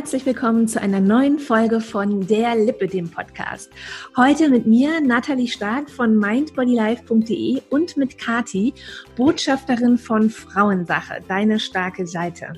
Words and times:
herzlich 0.00 0.24
willkommen 0.24 0.66
zu 0.66 0.80
einer 0.80 0.98
neuen 0.98 1.38
Folge 1.38 1.78
von 1.78 2.26
Der 2.26 2.56
Lippe, 2.56 2.86
dem 2.86 3.10
Podcast. 3.10 3.70
Heute 4.16 4.48
mit 4.48 4.64
mir, 4.66 4.98
Nathalie 5.02 5.46
Stark 5.46 5.90
von 5.90 6.16
mindbodylife.de 6.18 7.60
und 7.68 7.98
mit 7.98 8.16
Kati, 8.16 8.72
Botschafterin 9.14 9.98
von 9.98 10.30
Frauensache, 10.30 11.22
deine 11.28 11.60
starke 11.60 12.06
Seite. 12.06 12.54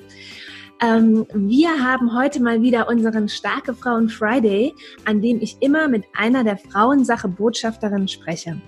Ähm, 0.81 1.27
wir 1.33 1.83
haben 1.83 2.17
heute 2.17 2.41
mal 2.41 2.61
wieder 2.61 2.87
unseren 2.87 3.27
Starke 3.27 3.73
Frauen 3.73 4.07
Friday, 4.07 4.73
an 5.03 5.21
dem 5.21 5.41
ich 5.41 5.57
immer 5.59 5.89
mit 5.89 6.05
einer 6.17 6.45
der 6.45 6.55
Frauensache 6.55 7.27
Botschafterinnen 7.27 8.07
spreche. 8.07 8.61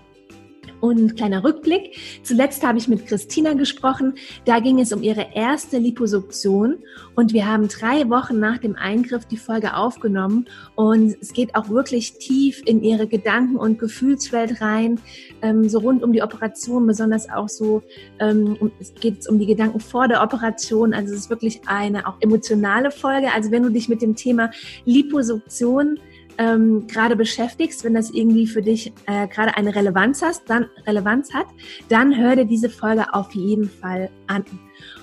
Und 0.86 1.16
kleiner 1.16 1.44
Rückblick. 1.44 1.98
Zuletzt 2.22 2.64
habe 2.64 2.78
ich 2.78 2.88
mit 2.88 3.08
Christina 3.08 3.54
gesprochen. 3.54 4.14
Da 4.46 4.60
ging 4.60 4.80
es 4.80 4.94
um 4.94 5.02
ihre 5.02 5.34
erste 5.34 5.80
Liposuktion. 5.80 6.78
Und 7.16 7.34
wir 7.34 7.48
haben 7.48 7.68
drei 7.70 8.08
Wochen 8.08 8.40
nach 8.40 8.60
dem 8.60 8.76
Eingriff 8.76 9.26
die 9.26 9.38
Folge 9.38 9.76
aufgenommen. 9.76 10.46
Und 10.76 11.18
es 11.20 11.34
geht 11.34 11.56
auch 11.56 11.70
wirklich 11.70 12.20
tief 12.20 12.62
in 12.68 12.84
ihre 12.84 13.08
Gedanken- 13.08 13.56
und 13.56 13.80
Gefühlswelt 13.80 14.62
rein. 14.62 15.00
Ähm, 15.42 15.68
so 15.70 15.80
rund 15.80 16.04
um 16.04 16.14
die 16.14 16.22
Operation, 16.22 16.86
besonders 16.86 17.28
auch 17.32 17.50
so, 17.50 17.82
ähm, 18.20 18.56
es 18.80 18.94
geht 18.94 19.28
um 19.28 19.40
die 19.40 19.48
Gedanken 19.48 19.80
vor 19.80 20.08
der 20.08 20.22
Operation. 20.22 20.94
Also 20.94 21.16
es 21.16 21.22
ist 21.22 21.30
wirklich 21.32 21.62
eine 21.66 22.06
auch 22.06 22.18
emotionale 22.20 22.92
Folge. 22.92 23.34
Also 23.34 23.50
wenn 23.50 23.64
du 23.64 23.70
dich 23.70 23.90
mit 23.90 24.04
dem 24.04 24.16
Thema 24.16 24.52
Liposuktion 24.86 25.98
ähm, 26.38 26.88
gerade 26.88 27.16
beschäftigst, 27.16 27.84
wenn 27.84 27.94
das 27.94 28.10
irgendwie 28.10 28.48
für 28.48 28.62
dich 28.62 28.94
äh, 29.06 29.28
gerade 29.28 29.56
eine 29.58 29.76
Relevanz 29.76 30.22
hast, 30.22 30.50
dann 30.50 30.68
Relevanz 30.86 31.34
hat, 31.34 31.48
dann 31.90 32.18
hör 32.18 32.36
dir 32.36 32.46
diese 32.46 32.70
Folge 32.70 33.14
auf 33.14 33.32
jeden 33.32 33.70
Fall 33.70 34.10
an. 34.28 34.44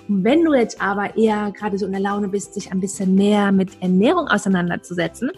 Und 0.09 0.25
wenn 0.25 0.45
du 0.45 0.53
jetzt 0.53 0.81
aber 0.83 1.17
eher 1.17 1.53
gerade 1.53 1.79
so 1.79 1.87
in 1.87 1.93
der 1.93 2.01
Laune 2.01 2.29
bist, 2.29 2.55
sich 2.55 2.73
ein 2.73 2.81
bisschen 2.81 3.15
mehr 3.15 3.53
mit 3.53 3.71
Ernährung 3.81 4.29
auseinanderzusetzen, 4.29 5.31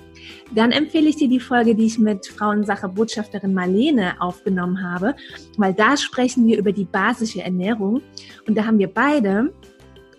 dann 0.55 0.73
empfehle 0.73 1.09
ich 1.09 1.17
dir 1.17 1.29
die 1.29 1.41
Folge, 1.41 1.75
die 1.75 1.87
ich 1.87 1.99
mit 1.99 2.27
Frauensache 2.27 2.89
Botschafterin 2.89 3.53
Marlene 3.53 4.15
aufgenommen 4.21 4.83
habe, 4.83 5.15
weil 5.59 5.75
da 5.75 5.97
sprechen 5.97 6.47
wir 6.47 6.59
über 6.59 6.73
die 6.73 6.85
basische 6.85 7.43
Ernährung 7.43 8.01
und 8.47 8.57
da 8.57 8.65
haben 8.65 8.79
wir 8.79 8.89
beide 8.89 9.53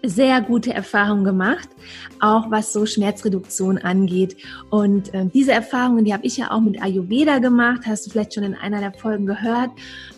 sehr 0.08 0.42
gute 0.42 0.74
Erfahrungen 0.74 1.24
gemacht, 1.24 1.70
auch 2.20 2.50
was 2.52 2.74
so 2.74 2.86
Schmerzreduktion 2.86 3.78
angeht. 3.78 4.38
Und 4.70 5.14
äh, 5.14 5.26
diese 5.34 5.52
Erfahrungen, 5.52 6.06
die 6.06 6.14
habe 6.14 6.26
ich 6.26 6.38
ja 6.38 6.52
auch 6.52 6.62
mit 6.62 6.82
Ayurveda 6.82 7.40
gemacht, 7.40 7.82
hast 7.86 8.06
du 8.06 8.12
vielleicht 8.12 8.34
schon 8.34 8.44
in 8.44 8.56
einer 8.56 8.80
der 8.80 8.94
Folgen 8.94 9.26
gehört 9.26 9.72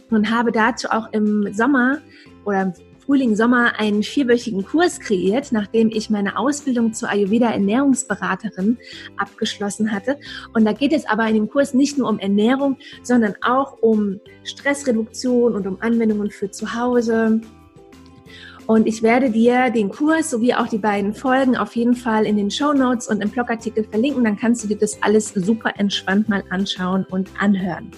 und 0.09 0.31
habe 0.31 0.51
dazu 0.51 0.89
auch 0.89 1.11
im 1.11 1.53
Sommer 1.53 1.99
oder 2.45 2.61
im 2.61 2.73
Frühling, 3.07 3.37
Sommer 3.37 3.79
einen 3.79 4.03
vierwöchigen 4.03 4.65
Kurs 4.65 4.99
kreiert, 4.99 5.53
nachdem 5.53 5.87
ich 5.87 6.09
meine 6.09 6.37
Ausbildung 6.37 6.93
zur 6.93 7.09
Ayurveda 7.09 7.49
Ernährungsberaterin 7.49 8.77
abgeschlossen 9.15 9.93
hatte. 9.93 10.19
Und 10.53 10.65
da 10.65 10.73
geht 10.73 10.91
es 10.91 11.05
aber 11.05 11.25
in 11.27 11.35
dem 11.35 11.49
Kurs 11.49 11.73
nicht 11.73 11.97
nur 11.97 12.09
um 12.09 12.19
Ernährung, 12.19 12.75
sondern 13.03 13.35
auch 13.41 13.77
um 13.79 14.19
Stressreduktion 14.43 15.55
und 15.55 15.65
um 15.67 15.77
Anwendungen 15.79 16.31
für 16.31 16.51
zu 16.51 16.73
Hause, 16.75 17.39
und 18.67 18.85
ich 18.85 19.01
werde 19.01 19.31
dir 19.31 19.69
den 19.69 19.89
Kurs 19.89 20.29
sowie 20.29 20.53
auch 20.53 20.67
die 20.67 20.77
beiden 20.77 21.13
Folgen 21.13 21.55
auf 21.55 21.75
jeden 21.77 21.95
Fall 21.95 22.25
in 22.25 22.35
den 22.35 22.51
Show 22.51 22.73
Notes 22.73 23.07
und 23.07 23.21
im 23.21 23.29
Blogartikel 23.29 23.85
verlinken. 23.85 24.25
Dann 24.25 24.37
kannst 24.37 24.61
du 24.63 24.67
dir 24.67 24.77
das 24.77 25.01
alles 25.01 25.29
super 25.29 25.71
entspannt 25.77 26.27
mal 26.27 26.43
anschauen 26.49 27.05
und 27.09 27.29
anhören. 27.39 27.91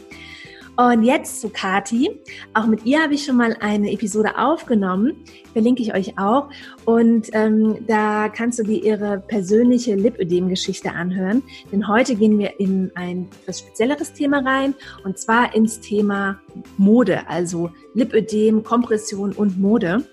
Und 0.78 1.04
jetzt 1.04 1.42
zu 1.42 1.50
Kati. 1.50 2.22
Auch 2.54 2.68
mit 2.68 2.86
ihr 2.86 3.04
habe 3.04 3.16
ich 3.16 3.26
schon 3.26 3.36
mal 3.36 3.58
eine 3.60 3.92
Episode 3.92 4.38
aufgenommen. 4.38 5.26
Verlinke 5.52 5.82
ich 5.82 5.94
euch 5.94 6.18
auch. 6.18 6.50
Und 6.86 7.28
ähm, 7.34 7.80
da 7.88 8.30
kannst 8.30 8.60
du 8.60 8.64
dir 8.64 8.82
ihre 8.82 9.18
persönliche 9.18 9.96
Lipödem-Geschichte 9.96 10.94
anhören. 10.94 11.44
Denn 11.72 11.88
heute 11.88 12.16
gehen 12.16 12.40
wir 12.40 12.60
in 12.62 12.92
ein 12.96 13.28
etwas 13.42 13.60
spezielleres 13.60 14.14
Thema 14.14 14.40
rein. 14.46 14.74
Und 15.04 15.18
zwar 15.18 15.54
ins 15.54 15.82
Thema 15.82 16.40
Mode. 16.78 17.28
Also 17.28 17.72
Lipödem, 17.94 18.64
Kompression 18.64 19.34
und 19.34 19.60
Mode. 19.60 20.06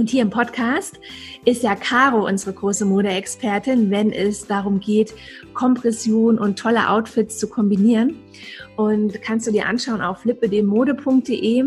Und 0.00 0.08
hier 0.08 0.22
im 0.22 0.30
Podcast 0.30 0.98
ist 1.44 1.62
ja 1.62 1.74
Caro 1.74 2.26
unsere 2.26 2.54
große 2.54 2.86
Modeexpertin, 2.86 3.90
wenn 3.90 4.12
es 4.12 4.46
darum 4.46 4.80
geht, 4.80 5.12
Kompression 5.52 6.38
und 6.38 6.58
tolle 6.58 6.88
Outfits 6.88 7.36
zu 7.36 7.50
kombinieren. 7.50 8.16
Und 8.78 9.20
kannst 9.20 9.46
du 9.46 9.52
dir 9.52 9.66
anschauen 9.66 10.00
auf 10.00 10.24
lippedemode.de 10.24 11.64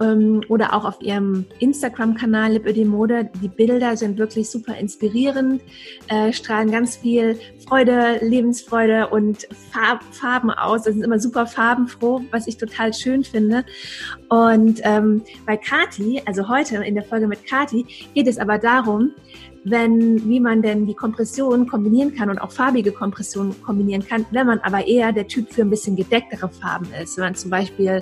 oder 0.00 0.74
auch 0.74 0.84
auf 0.84 1.00
ihrem 1.00 1.46
Instagram-Kanal 1.58 2.52
Lipödem-Mode. 2.52 3.30
Die 3.42 3.48
Bilder 3.48 3.96
sind 3.96 4.16
wirklich 4.18 4.48
super 4.48 4.76
inspirierend, 4.76 5.60
äh, 6.08 6.32
strahlen 6.32 6.70
ganz 6.70 6.96
viel 6.96 7.38
Freude, 7.66 8.18
Lebensfreude 8.20 9.08
und 9.08 9.48
Farb, 9.72 10.04
Farben 10.12 10.50
aus. 10.50 10.84
Das 10.84 10.94
sind 10.94 11.02
immer 11.02 11.18
super 11.18 11.46
farbenfroh, 11.46 12.22
was 12.30 12.46
ich 12.46 12.56
total 12.56 12.94
schön 12.94 13.24
finde. 13.24 13.64
Und 14.28 14.80
ähm, 14.84 15.22
bei 15.46 15.56
Kati, 15.56 16.22
also 16.26 16.48
heute 16.48 16.76
in 16.76 16.94
der 16.94 17.04
Folge 17.04 17.26
mit 17.26 17.44
Kati, 17.44 17.84
geht 18.14 18.28
es 18.28 18.38
aber 18.38 18.58
darum, 18.58 19.12
wenn, 19.64 20.28
wie 20.28 20.40
man 20.40 20.62
denn 20.62 20.86
die 20.86 20.94
Kompression 20.94 21.66
kombinieren 21.66 22.14
kann 22.14 22.30
und 22.30 22.38
auch 22.38 22.52
farbige 22.52 22.92
Kompression 22.92 23.54
kombinieren 23.62 24.06
kann, 24.06 24.24
wenn 24.30 24.46
man 24.46 24.60
aber 24.60 24.86
eher 24.86 25.12
der 25.12 25.26
Typ 25.26 25.52
für 25.52 25.62
ein 25.62 25.70
bisschen 25.70 25.96
gedecktere 25.96 26.48
Farben 26.48 26.88
ist. 27.02 27.16
Wenn 27.16 27.24
man 27.24 27.34
zum 27.34 27.50
Beispiel 27.50 28.00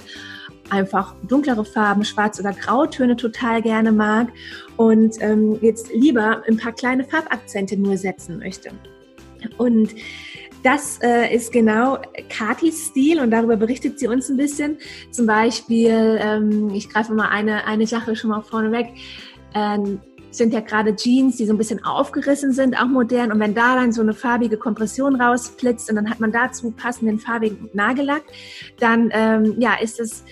einfach 0.70 1.14
dunklere 1.28 1.64
Farben, 1.64 2.04
Schwarz- 2.04 2.40
oder 2.40 2.52
Grautöne 2.52 3.16
total 3.16 3.62
gerne 3.62 3.92
mag 3.92 4.28
und 4.76 5.16
ähm, 5.20 5.58
jetzt 5.60 5.92
lieber 5.92 6.42
ein 6.48 6.56
paar 6.56 6.72
kleine 6.72 7.04
Farbakzente 7.04 7.76
nur 7.76 7.96
setzen 7.96 8.38
möchte. 8.38 8.70
Und 9.58 9.90
das 10.62 10.98
äh, 11.02 11.32
ist 11.34 11.52
genau 11.52 11.98
Katis 12.28 12.86
Stil 12.86 13.20
und 13.20 13.30
darüber 13.30 13.56
berichtet 13.56 13.98
sie 13.98 14.08
uns 14.08 14.28
ein 14.28 14.36
bisschen. 14.36 14.78
Zum 15.10 15.26
Beispiel, 15.26 16.18
ähm, 16.20 16.70
ich 16.70 16.88
greife 16.88 17.14
mal 17.14 17.28
eine, 17.28 17.64
eine 17.66 17.86
Sache 17.86 18.16
schon 18.16 18.30
mal 18.30 18.42
vorneweg. 18.42 18.88
Ähm, 19.54 20.00
sind 20.36 20.52
ja 20.52 20.60
gerade 20.60 20.94
Jeans, 20.94 21.36
die 21.36 21.46
so 21.46 21.54
ein 21.54 21.58
bisschen 21.58 21.84
aufgerissen 21.84 22.52
sind, 22.52 22.78
auch 22.78 22.88
modern. 22.88 23.32
Und 23.32 23.40
wenn 23.40 23.54
da 23.54 23.74
dann 23.76 23.92
so 23.92 24.02
eine 24.02 24.12
farbige 24.12 24.56
Kompression 24.56 25.20
rausblitzt 25.20 25.88
und 25.88 25.96
dann 25.96 26.10
hat 26.10 26.20
man 26.20 26.32
dazu 26.32 26.70
passenden 26.72 27.18
farbigen 27.18 27.70
Nagellack, 27.72 28.22
dann 28.78 29.10
ähm, 29.12 29.54
ja, 29.58 29.74
ist 29.80 29.98
es 29.98 30.24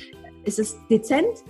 ist 0.45 0.59
es 0.59 0.77
dezent 0.89 1.45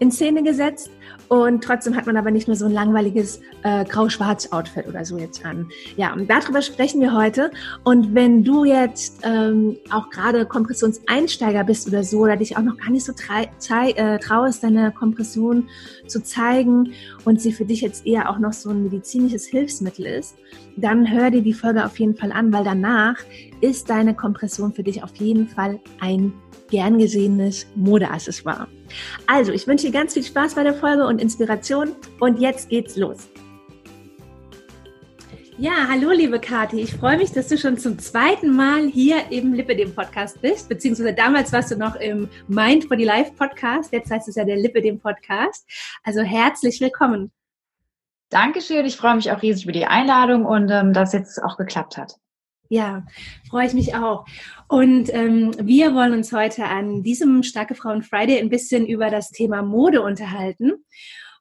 in 0.00 0.10
Szene 0.10 0.42
gesetzt 0.42 0.90
und 1.28 1.62
trotzdem 1.62 1.94
hat 1.94 2.06
man 2.06 2.16
aber 2.16 2.30
nicht 2.30 2.48
nur 2.48 2.56
so 2.56 2.64
ein 2.64 2.72
langweiliges 2.72 3.40
äh, 3.62 3.84
grau-schwarz-Outfit 3.84 4.88
oder 4.88 5.04
so 5.04 5.18
jetzt 5.18 5.44
an. 5.44 5.68
Ja, 5.96 6.12
und 6.14 6.28
darüber 6.28 6.62
sprechen 6.62 7.00
wir 7.00 7.14
heute. 7.14 7.52
Und 7.84 8.14
wenn 8.14 8.42
du 8.42 8.64
jetzt 8.64 9.20
ähm, 9.22 9.76
auch 9.90 10.08
gerade 10.10 10.46
Kompressionseinsteiger 10.46 11.62
bist 11.64 11.86
oder 11.86 12.02
so, 12.02 12.20
oder 12.20 12.36
dich 12.36 12.56
auch 12.56 12.62
noch 12.62 12.78
gar 12.78 12.90
nicht 12.90 13.04
so 13.04 13.12
äh, 13.12 14.18
traust, 14.18 14.64
deine 14.64 14.90
Kompression 14.90 15.68
zu 16.06 16.22
zeigen 16.22 16.94
und 17.26 17.40
sie 17.40 17.52
für 17.52 17.66
dich 17.66 17.82
jetzt 17.82 18.06
eher 18.06 18.30
auch 18.30 18.38
noch 18.38 18.54
so 18.54 18.70
ein 18.70 18.82
medizinisches 18.82 19.46
Hilfsmittel 19.46 20.06
ist, 20.06 20.34
dann 20.76 21.10
hör 21.12 21.30
dir 21.30 21.42
die 21.42 21.54
Folge 21.54 21.84
auf 21.84 21.98
jeden 22.00 22.16
Fall 22.16 22.32
an, 22.32 22.52
weil 22.52 22.64
danach 22.64 23.16
ist 23.60 23.90
deine 23.90 24.14
Kompression 24.14 24.72
für 24.72 24.82
dich 24.82 25.04
auf 25.04 25.14
jeden 25.16 25.46
Fall 25.46 25.78
ein 26.00 26.32
gern 26.70 26.98
gesehenes 26.98 27.66
Modeaccessoire. 27.74 28.68
Also, 29.26 29.52
ich 29.52 29.66
wünsche 29.66 29.86
dir 29.86 29.92
ganz 29.92 30.14
viel 30.14 30.24
Spaß 30.24 30.54
bei 30.54 30.62
der 30.62 30.74
Folge 30.74 31.06
und 31.06 31.20
Inspiration 31.20 31.94
und 32.20 32.40
jetzt 32.40 32.68
geht's 32.68 32.96
los. 32.96 33.28
Ja, 35.60 35.88
hallo 35.90 36.10
liebe 36.10 36.40
Kathi, 36.40 36.80
ich 36.80 36.94
freue 36.94 37.18
mich, 37.18 37.32
dass 37.32 37.48
du 37.48 37.58
schon 37.58 37.76
zum 37.76 37.98
zweiten 37.98 38.56
Mal 38.56 38.86
hier 38.86 39.30
im 39.30 39.52
Lippe 39.52 39.76
dem 39.76 39.94
Podcast 39.94 40.40
bist, 40.40 40.70
beziehungsweise 40.70 41.12
damals 41.12 41.52
warst 41.52 41.70
du 41.70 41.76
noch 41.76 41.96
im 41.96 42.30
Mind 42.48 42.88
Body 42.88 43.04
Life 43.04 43.32
Podcast, 43.32 43.92
jetzt 43.92 44.10
heißt 44.10 44.26
es 44.26 44.36
ja 44.36 44.44
der 44.46 44.56
Lippe 44.56 44.80
dem 44.80 44.98
Podcast. 44.98 45.68
Also 46.02 46.22
herzlich 46.22 46.80
willkommen. 46.80 47.30
Dankeschön, 48.30 48.86
ich 48.86 48.96
freue 48.96 49.16
mich 49.16 49.30
auch 49.32 49.42
riesig 49.42 49.64
über 49.64 49.72
die 49.72 49.84
Einladung 49.84 50.46
und 50.46 50.70
ähm, 50.70 50.94
dass 50.94 51.12
jetzt 51.12 51.42
auch 51.42 51.58
geklappt 51.58 51.98
hat. 51.98 52.14
Ja, 52.72 53.04
freue 53.48 53.66
ich 53.66 53.74
mich 53.74 53.96
auch. 53.96 54.26
Und 54.68 55.12
ähm, 55.12 55.50
wir 55.60 55.92
wollen 55.92 56.12
uns 56.12 56.32
heute 56.32 56.66
an 56.66 57.02
diesem 57.02 57.42
Starke 57.42 57.74
Frauen 57.74 58.04
Friday 58.04 58.38
ein 58.38 58.48
bisschen 58.48 58.86
über 58.86 59.10
das 59.10 59.30
Thema 59.30 59.60
Mode 59.60 60.02
unterhalten. 60.02 60.84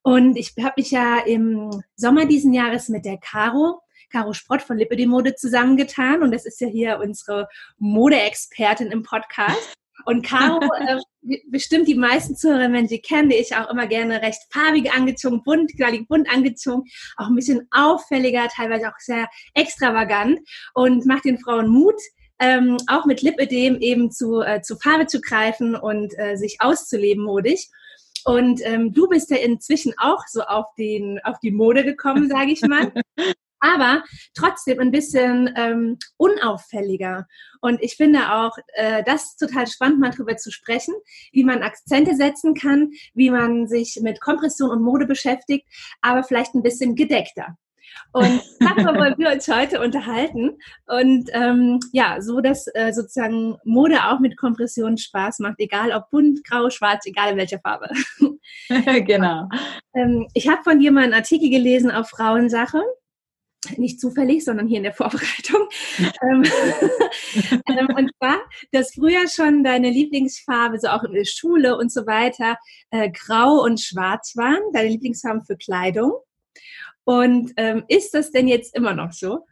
Und 0.02 0.38
ich 0.38 0.56
habe 0.60 0.74
mich 0.78 0.90
ja 0.90 1.20
im 1.20 1.70
Sommer 1.96 2.26
diesen 2.26 2.52
Jahres 2.52 2.90
mit 2.90 3.06
der 3.06 3.20
Caro, 3.20 3.80
Caro 4.10 4.34
Sprott 4.34 4.64
von 4.64 4.80
Lippe 4.80 4.96
die 4.96 5.06
Mode 5.06 5.36
zusammengetan. 5.36 6.24
Und 6.24 6.32
das 6.32 6.48
ist 6.48 6.60
ja 6.62 6.68
hier 6.68 7.00
unsere 7.00 7.48
Modeexpertin 7.78 8.88
im 8.88 9.04
Podcast. 9.04 9.79
Und 10.06 10.26
Caro, 10.26 10.60
äh, 10.88 11.38
bestimmt 11.50 11.88
die 11.88 11.96
meisten 11.96 12.36
Zuhörer, 12.36 12.72
wenn 12.72 12.88
sie 12.88 13.00
kennen, 13.00 13.30
die 13.30 13.36
ich 13.36 13.56
auch 13.56 13.70
immer 13.70 13.88
gerne 13.88 14.22
recht 14.22 14.42
farbig 14.52 14.92
angezogen, 14.94 15.44
bunt, 15.44 15.76
knallig 15.76 16.08
bunt 16.08 16.30
angezogen, 16.30 16.84
auch 17.18 17.28
ein 17.28 17.36
bisschen 17.36 17.68
auffälliger, 17.72 18.48
teilweise 18.48 18.88
auch 18.88 19.00
sehr 19.00 19.28
extravagant 19.54 20.40
und 20.74 21.06
macht 21.06 21.26
den 21.26 21.40
Frauen 21.40 21.70
Mut, 21.70 22.00
ähm, 22.40 22.78
auch 22.88 23.06
mit 23.06 23.22
Lipödem 23.22 23.80
eben 23.80 24.12
zu, 24.12 24.42
äh, 24.42 24.62
zu 24.62 24.78
Farbe 24.78 25.08
zu 25.08 25.20
greifen 25.22 25.76
und 25.76 26.18
äh, 26.18 26.36
sich 26.38 26.58
auszuleben 26.60 27.24
modig. 27.24 27.70
Und 28.26 28.62
ähm, 28.64 28.94
du 28.94 29.08
bist 29.08 29.30
ja 29.30 29.38
inzwischen 29.38 29.94
auch 29.98 30.24
so 30.28 30.42
auf, 30.42 30.66
den, 30.78 31.20
auf 31.24 31.40
die 31.40 31.52
Mode 31.52 31.84
gekommen, 31.84 32.30
sage 32.30 32.52
ich 32.52 32.62
mal. 32.62 32.92
aber 33.60 34.04
trotzdem 34.36 34.80
ein 34.80 34.92
bisschen 34.92 35.54
ähm, 35.56 35.98
unauffälliger. 36.18 37.28
Und 37.62 37.82
ich 37.82 37.96
finde 37.96 38.34
auch 38.34 38.58
äh, 38.74 39.04
das 39.04 39.36
total 39.36 39.68
spannend, 39.68 40.00
mal 40.00 40.12
drüber 40.12 40.38
zu 40.38 40.52
sprechen, 40.52 40.94
wie 41.32 41.44
man 41.44 41.64
Akzente 41.64 42.16
setzen 42.16 42.54
kann, 42.54 42.92
wie 43.14 43.30
man 43.30 43.68
sich 43.68 44.00
mit 44.02 44.22
Kompression 44.22 44.70
und 44.70 44.82
Mode 44.82 45.06
beschäftigt, 45.06 45.68
aber 46.02 46.24
vielleicht 46.24 46.56
ein 46.56 46.64
bisschen 46.64 46.96
gedeckter. 46.96 47.58
Und 48.12 48.42
darüber 48.60 48.96
wollen 48.96 49.16
wir 49.18 49.32
uns 49.32 49.48
heute 49.48 49.82
unterhalten. 49.82 50.58
Und 50.88 51.30
ähm, 51.34 51.80
ja, 51.92 52.22
so 52.22 52.42
dass 52.42 52.68
äh, 52.74 52.92
sozusagen 52.94 53.58
Mode 53.64 54.06
auch 54.06 54.20
mit 54.20 54.38
Kompression 54.38 54.98
Spaß 54.98 55.40
macht, 55.40 55.56
egal 55.60 55.92
ob 55.92 56.10
bunt, 56.10 56.44
grau, 56.44 56.70
schwarz, 56.70 57.06
egal 57.06 57.32
in 57.32 57.38
welcher 57.38 57.60
Farbe. 57.60 57.90
genau. 59.06 59.48
Ähm, 59.94 60.28
ich 60.34 60.48
habe 60.48 60.64
von 60.64 60.80
dir 60.80 60.92
mal 60.92 61.04
einen 61.04 61.14
Artikel 61.14 61.50
gelesen 61.50 61.92
auf 61.92 62.10
Frauensache 62.10 62.82
nicht 63.78 64.00
zufällig, 64.00 64.46
sondern 64.46 64.68
hier 64.68 64.78
in 64.78 64.84
der 64.84 64.94
Vorbereitung. 64.94 65.68
Ähm, 66.22 66.44
ähm, 67.68 67.88
und 67.96 68.12
zwar, 68.18 68.38
dass 68.72 68.94
früher 68.94 69.28
schon 69.28 69.64
deine 69.64 69.90
Lieblingsfarbe, 69.90 70.80
so 70.80 70.88
auch 70.88 71.04
in 71.04 71.14
der 71.14 71.26
Schule 71.26 71.78
und 71.78 71.92
so 71.92 72.06
weiter, 72.06 72.58
äh, 72.90 73.10
grau 73.10 73.62
und 73.64 73.80
schwarz 73.80 74.36
waren, 74.36 74.60
deine 74.74 74.90
Lieblingsfarben 74.90 75.44
für 75.44 75.58
Kleidung. 75.58 76.14
Und 77.04 77.54
ähm, 77.58 77.84
ist 77.88 78.14
das 78.14 78.32
denn 78.32 78.48
jetzt 78.48 78.76
immer 78.76 78.94
noch 78.94 79.12
so? 79.12 79.46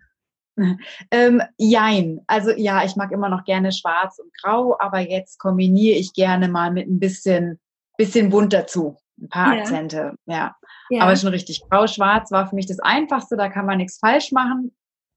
Ähm, 1.11 1.41
jein. 1.57 2.21
Also 2.27 2.51
ja, 2.51 2.83
ich 2.83 2.95
mag 2.95 3.11
immer 3.11 3.29
noch 3.29 3.43
gerne 3.43 3.71
schwarz 3.71 4.19
und 4.19 4.33
grau, 4.41 4.77
aber 4.79 4.99
jetzt 4.99 5.37
kombiniere 5.39 5.97
ich 5.97 6.13
gerne 6.13 6.47
mal 6.47 6.71
mit 6.71 6.87
ein 6.87 6.99
bisschen, 6.99 7.59
bisschen 7.97 8.29
bunt 8.29 8.53
dazu. 8.53 8.97
Ein 9.19 9.29
paar 9.29 9.55
ja. 9.55 9.61
Akzente, 9.61 10.15
ja. 10.25 10.55
ja. 10.89 11.03
Aber 11.03 11.15
schon 11.15 11.29
richtig. 11.29 11.61
Grau-Schwarz 11.69 12.31
war 12.31 12.47
für 12.47 12.55
mich 12.55 12.67
das 12.67 12.79
Einfachste, 12.79 13.35
da 13.35 13.49
kann 13.49 13.65
man 13.65 13.77
nichts 13.77 13.97
falsch 13.99 14.31
machen. 14.31 14.75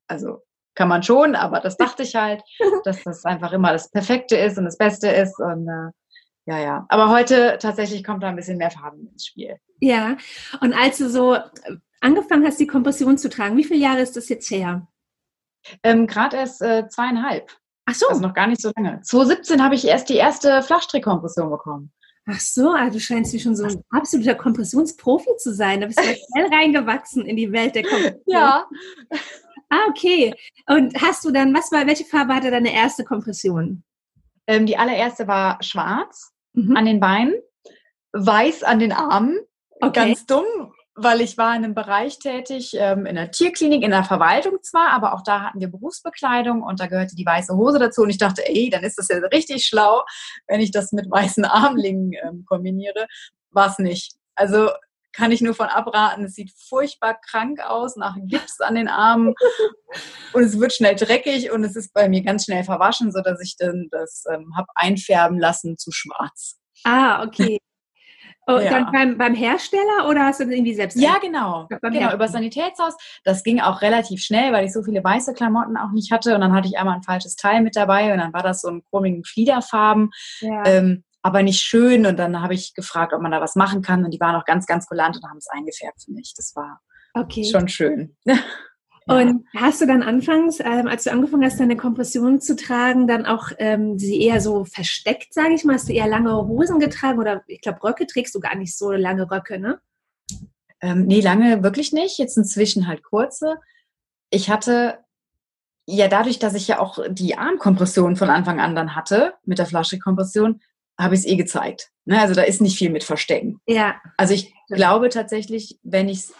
Also 0.08 0.42
kann 0.74 0.88
man 0.88 1.02
schon, 1.02 1.34
aber 1.34 1.60
das 1.60 1.76
dachte 1.78 2.02
ich 2.02 2.14
halt, 2.14 2.42
dass 2.84 3.02
das 3.04 3.24
einfach 3.24 3.52
immer 3.52 3.72
das 3.72 3.90
Perfekte 3.90 4.36
ist 4.36 4.58
und 4.58 4.64
das 4.64 4.78
Beste 4.78 5.08
ist. 5.08 5.38
Und 5.38 5.68
äh, 5.68 5.90
ja, 6.46 6.58
ja. 6.58 6.86
Aber 6.88 7.10
heute 7.10 7.58
tatsächlich 7.60 8.02
kommt 8.02 8.22
da 8.22 8.28
ein 8.28 8.36
bisschen 8.36 8.58
mehr 8.58 8.70
Farben 8.70 9.08
ins 9.08 9.26
Spiel. 9.26 9.56
Ja. 9.80 10.16
Und 10.60 10.72
als 10.74 10.98
du 10.98 11.08
so 11.08 11.36
angefangen 12.00 12.46
hast, 12.46 12.58
die 12.58 12.66
Kompression 12.66 13.18
zu 13.18 13.28
tragen, 13.28 13.56
wie 13.56 13.64
viele 13.64 13.80
Jahre 13.80 14.00
ist 14.00 14.16
das 14.16 14.28
jetzt 14.28 14.50
her? 14.50 14.86
Ähm, 15.82 16.06
Gerade 16.06 16.38
erst 16.38 16.62
äh, 16.62 16.88
zweieinhalb. 16.88 17.50
Ach 17.84 17.94
so. 17.94 18.08
Also 18.08 18.22
noch 18.22 18.34
gar 18.34 18.46
nicht 18.46 18.62
so 18.62 18.72
lange. 18.76 19.00
2017 19.02 19.62
habe 19.62 19.74
ich 19.74 19.86
erst 19.86 20.08
die 20.08 20.16
erste 20.16 20.62
Flachstrickkompression 20.62 21.50
bekommen. 21.50 21.92
Ach 22.32 22.38
so, 22.38 22.70
also 22.70 22.98
du 22.98 23.00
scheinst 23.00 23.32
wie 23.32 23.40
schon 23.40 23.56
so 23.56 23.64
ein 23.64 23.82
absoluter 23.90 24.36
Kompressionsprofi 24.36 25.36
zu 25.38 25.52
sein. 25.52 25.80
Da 25.80 25.86
bist 25.88 25.98
du 25.98 26.04
schnell 26.32 26.46
reingewachsen 26.52 27.26
in 27.26 27.36
die 27.36 27.50
Welt 27.50 27.74
der 27.74 27.82
Kompression. 27.82 28.22
Ja. 28.26 28.66
Ah, 29.68 29.86
okay. 29.88 30.34
Und 30.68 31.00
hast 31.00 31.24
du 31.24 31.30
dann, 31.30 31.54
was 31.54 31.70
war, 31.72 31.86
welche 31.86 32.04
Farbe 32.04 32.34
hatte 32.34 32.50
deine 32.50 32.72
erste 32.72 33.04
Kompression? 33.04 33.82
Ähm, 34.46 34.66
die 34.66 34.76
allererste 34.76 35.26
war 35.28 35.62
schwarz 35.62 36.32
mhm. 36.52 36.76
an 36.76 36.84
den 36.86 37.00
Beinen, 37.00 37.34
weiß 38.12 38.62
an 38.62 38.78
den 38.78 38.92
Armen. 38.92 39.38
Okay. 39.80 40.08
Ganz 40.08 40.26
dumm, 40.26 40.72
weil 40.94 41.20
ich 41.20 41.38
war 41.38 41.54
in 41.54 41.64
einem 41.64 41.74
Bereich 41.74 42.18
tätig, 42.18 42.72
ähm, 42.74 43.06
in 43.06 43.14
der 43.14 43.30
Tierklinik, 43.30 43.82
in 43.82 43.90
der 43.90 44.04
Verwaltung 44.04 44.58
zwar, 44.62 44.90
aber 44.90 45.14
auch 45.14 45.22
da 45.22 45.42
hatten 45.42 45.60
wir 45.60 45.68
Berufsbekleidung 45.68 46.62
und 46.62 46.80
da 46.80 46.86
gehörte 46.86 47.16
die 47.16 47.26
weiße 47.26 47.54
Hose 47.54 47.78
dazu 47.78 48.02
und 48.02 48.10
ich 48.10 48.18
dachte, 48.18 48.46
ey, 48.46 48.70
dann 48.70 48.82
ist 48.82 48.98
das 48.98 49.08
ja 49.08 49.18
richtig 49.18 49.66
schlau, 49.66 50.02
wenn 50.46 50.60
ich 50.60 50.72
das 50.72 50.92
mit 50.92 51.10
weißen 51.10 51.44
Armlingen 51.44 52.12
ähm, 52.22 52.44
kombiniere. 52.46 53.06
War 53.50 53.68
es 53.68 53.78
nicht. 53.78 54.14
Also 54.34 54.70
kann 55.12 55.32
ich 55.32 55.40
nur 55.40 55.54
von 55.54 55.66
abraten. 55.66 56.24
Es 56.24 56.34
sieht 56.34 56.52
furchtbar 56.68 57.20
krank 57.20 57.60
aus, 57.60 57.96
nach 57.96 58.16
Gips 58.26 58.60
an 58.60 58.74
den 58.74 58.88
Armen 58.88 59.34
und 60.32 60.44
es 60.44 60.58
wird 60.58 60.72
schnell 60.72 60.96
dreckig 60.96 61.50
und 61.50 61.64
es 61.64 61.76
ist 61.76 61.92
bei 61.92 62.08
mir 62.08 62.22
ganz 62.22 62.44
schnell 62.44 62.64
verwaschen, 62.64 63.12
sodass 63.12 63.40
ich 63.42 63.56
dann 63.56 63.88
das 63.90 64.24
ähm, 64.32 64.52
habe 64.56 64.68
einfärben 64.74 65.38
lassen 65.38 65.78
zu 65.78 65.90
schwarz. 65.92 66.58
Ah, 66.84 67.24
okay. 67.24 67.58
Oh, 68.56 68.58
ja. 68.58 68.70
Dann 68.70 68.92
beim, 68.92 69.18
beim 69.18 69.34
Hersteller 69.34 70.08
oder 70.08 70.24
hast 70.24 70.40
du 70.40 70.44
das 70.44 70.52
irgendwie 70.52 70.74
selbst? 70.74 70.98
Ja, 70.98 71.18
genau. 71.18 71.68
Genau, 71.82 72.14
über 72.14 72.28
Sanitätshaus. 72.28 72.96
Das 73.24 73.42
ging 73.42 73.60
auch 73.60 73.82
relativ 73.82 74.22
schnell, 74.22 74.52
weil 74.52 74.66
ich 74.66 74.72
so 74.72 74.82
viele 74.82 75.02
weiße 75.02 75.34
Klamotten 75.34 75.76
auch 75.76 75.92
nicht 75.92 76.12
hatte. 76.12 76.34
Und 76.34 76.40
dann 76.40 76.52
hatte 76.52 76.68
ich 76.68 76.78
einmal 76.78 76.96
ein 76.96 77.02
falsches 77.02 77.36
Teil 77.36 77.62
mit 77.62 77.76
dabei 77.76 78.12
und 78.12 78.18
dann 78.18 78.32
war 78.32 78.42
das 78.42 78.60
so 78.60 78.68
ein 78.68 78.82
komischen 78.90 79.24
Fliederfarben. 79.24 80.10
Ja. 80.40 80.64
Ähm, 80.66 81.04
aber 81.22 81.42
nicht 81.42 81.60
schön. 81.60 82.06
Und 82.06 82.18
dann 82.18 82.40
habe 82.40 82.54
ich 82.54 82.74
gefragt, 82.74 83.12
ob 83.12 83.20
man 83.20 83.30
da 83.30 83.40
was 83.40 83.56
machen 83.56 83.82
kann. 83.82 84.04
Und 84.04 84.12
die 84.12 84.20
waren 84.20 84.34
auch 84.34 84.44
ganz, 84.44 84.66
ganz 84.66 84.86
kulant 84.86 85.16
und 85.16 85.28
haben 85.28 85.38
es 85.38 85.48
eingefärbt 85.48 86.02
für 86.04 86.12
mich. 86.12 86.32
Das 86.36 86.54
war 86.56 86.80
okay. 87.14 87.44
schon 87.44 87.68
schön. 87.68 88.16
Und 89.10 89.46
hast 89.56 89.80
du 89.80 89.86
dann 89.86 90.02
anfangs, 90.02 90.60
ähm, 90.60 90.86
als 90.86 91.04
du 91.04 91.10
angefangen 91.10 91.44
hast, 91.44 91.58
deine 91.58 91.76
Kompression 91.76 92.40
zu 92.40 92.54
tragen, 92.54 93.08
dann 93.08 93.26
auch 93.26 93.50
ähm, 93.58 93.98
sie 93.98 94.22
eher 94.22 94.40
so 94.40 94.64
versteckt, 94.64 95.34
sage 95.34 95.54
ich 95.54 95.64
mal? 95.64 95.74
Hast 95.74 95.88
du 95.88 95.92
eher 95.92 96.06
lange 96.06 96.36
Hosen 96.46 96.78
getragen 96.78 97.18
oder 97.18 97.42
ich 97.48 97.60
glaube, 97.60 97.82
Röcke 97.82 98.06
trägst 98.06 98.34
du 98.34 98.40
gar 98.40 98.54
nicht 98.54 98.76
so 98.76 98.92
lange 98.92 99.30
Röcke, 99.30 99.58
ne? 99.58 99.80
Ähm, 100.80 101.06
nee, 101.06 101.20
lange 101.20 101.62
wirklich 101.62 101.92
nicht. 101.92 102.18
Jetzt 102.18 102.36
inzwischen 102.36 102.86
halt 102.86 103.02
kurze. 103.02 103.56
Ich 104.30 104.48
hatte 104.48 104.98
ja 105.86 106.08
dadurch, 106.08 106.38
dass 106.38 106.54
ich 106.54 106.68
ja 106.68 106.78
auch 106.78 106.98
die 107.10 107.36
Armkompression 107.36 108.16
von 108.16 108.30
Anfang 108.30 108.60
an 108.60 108.76
dann 108.76 108.94
hatte, 108.94 109.34
mit 109.44 109.58
der 109.58 109.66
Flaschenkompression, 109.66 110.60
habe 110.98 111.14
ich 111.14 111.20
es 111.20 111.26
eh 111.26 111.36
gezeigt. 111.36 111.90
Ne? 112.04 112.20
Also 112.20 112.34
da 112.34 112.42
ist 112.42 112.60
nicht 112.60 112.78
viel 112.78 112.90
mit 112.90 113.04
Verstecken. 113.04 113.60
Ja. 113.66 114.00
Also 114.16 114.34
ich 114.34 114.54
glaube 114.68 115.08
tatsächlich, 115.08 115.80
wenn 115.82 116.08
ich 116.08 116.18
es 116.18 116.34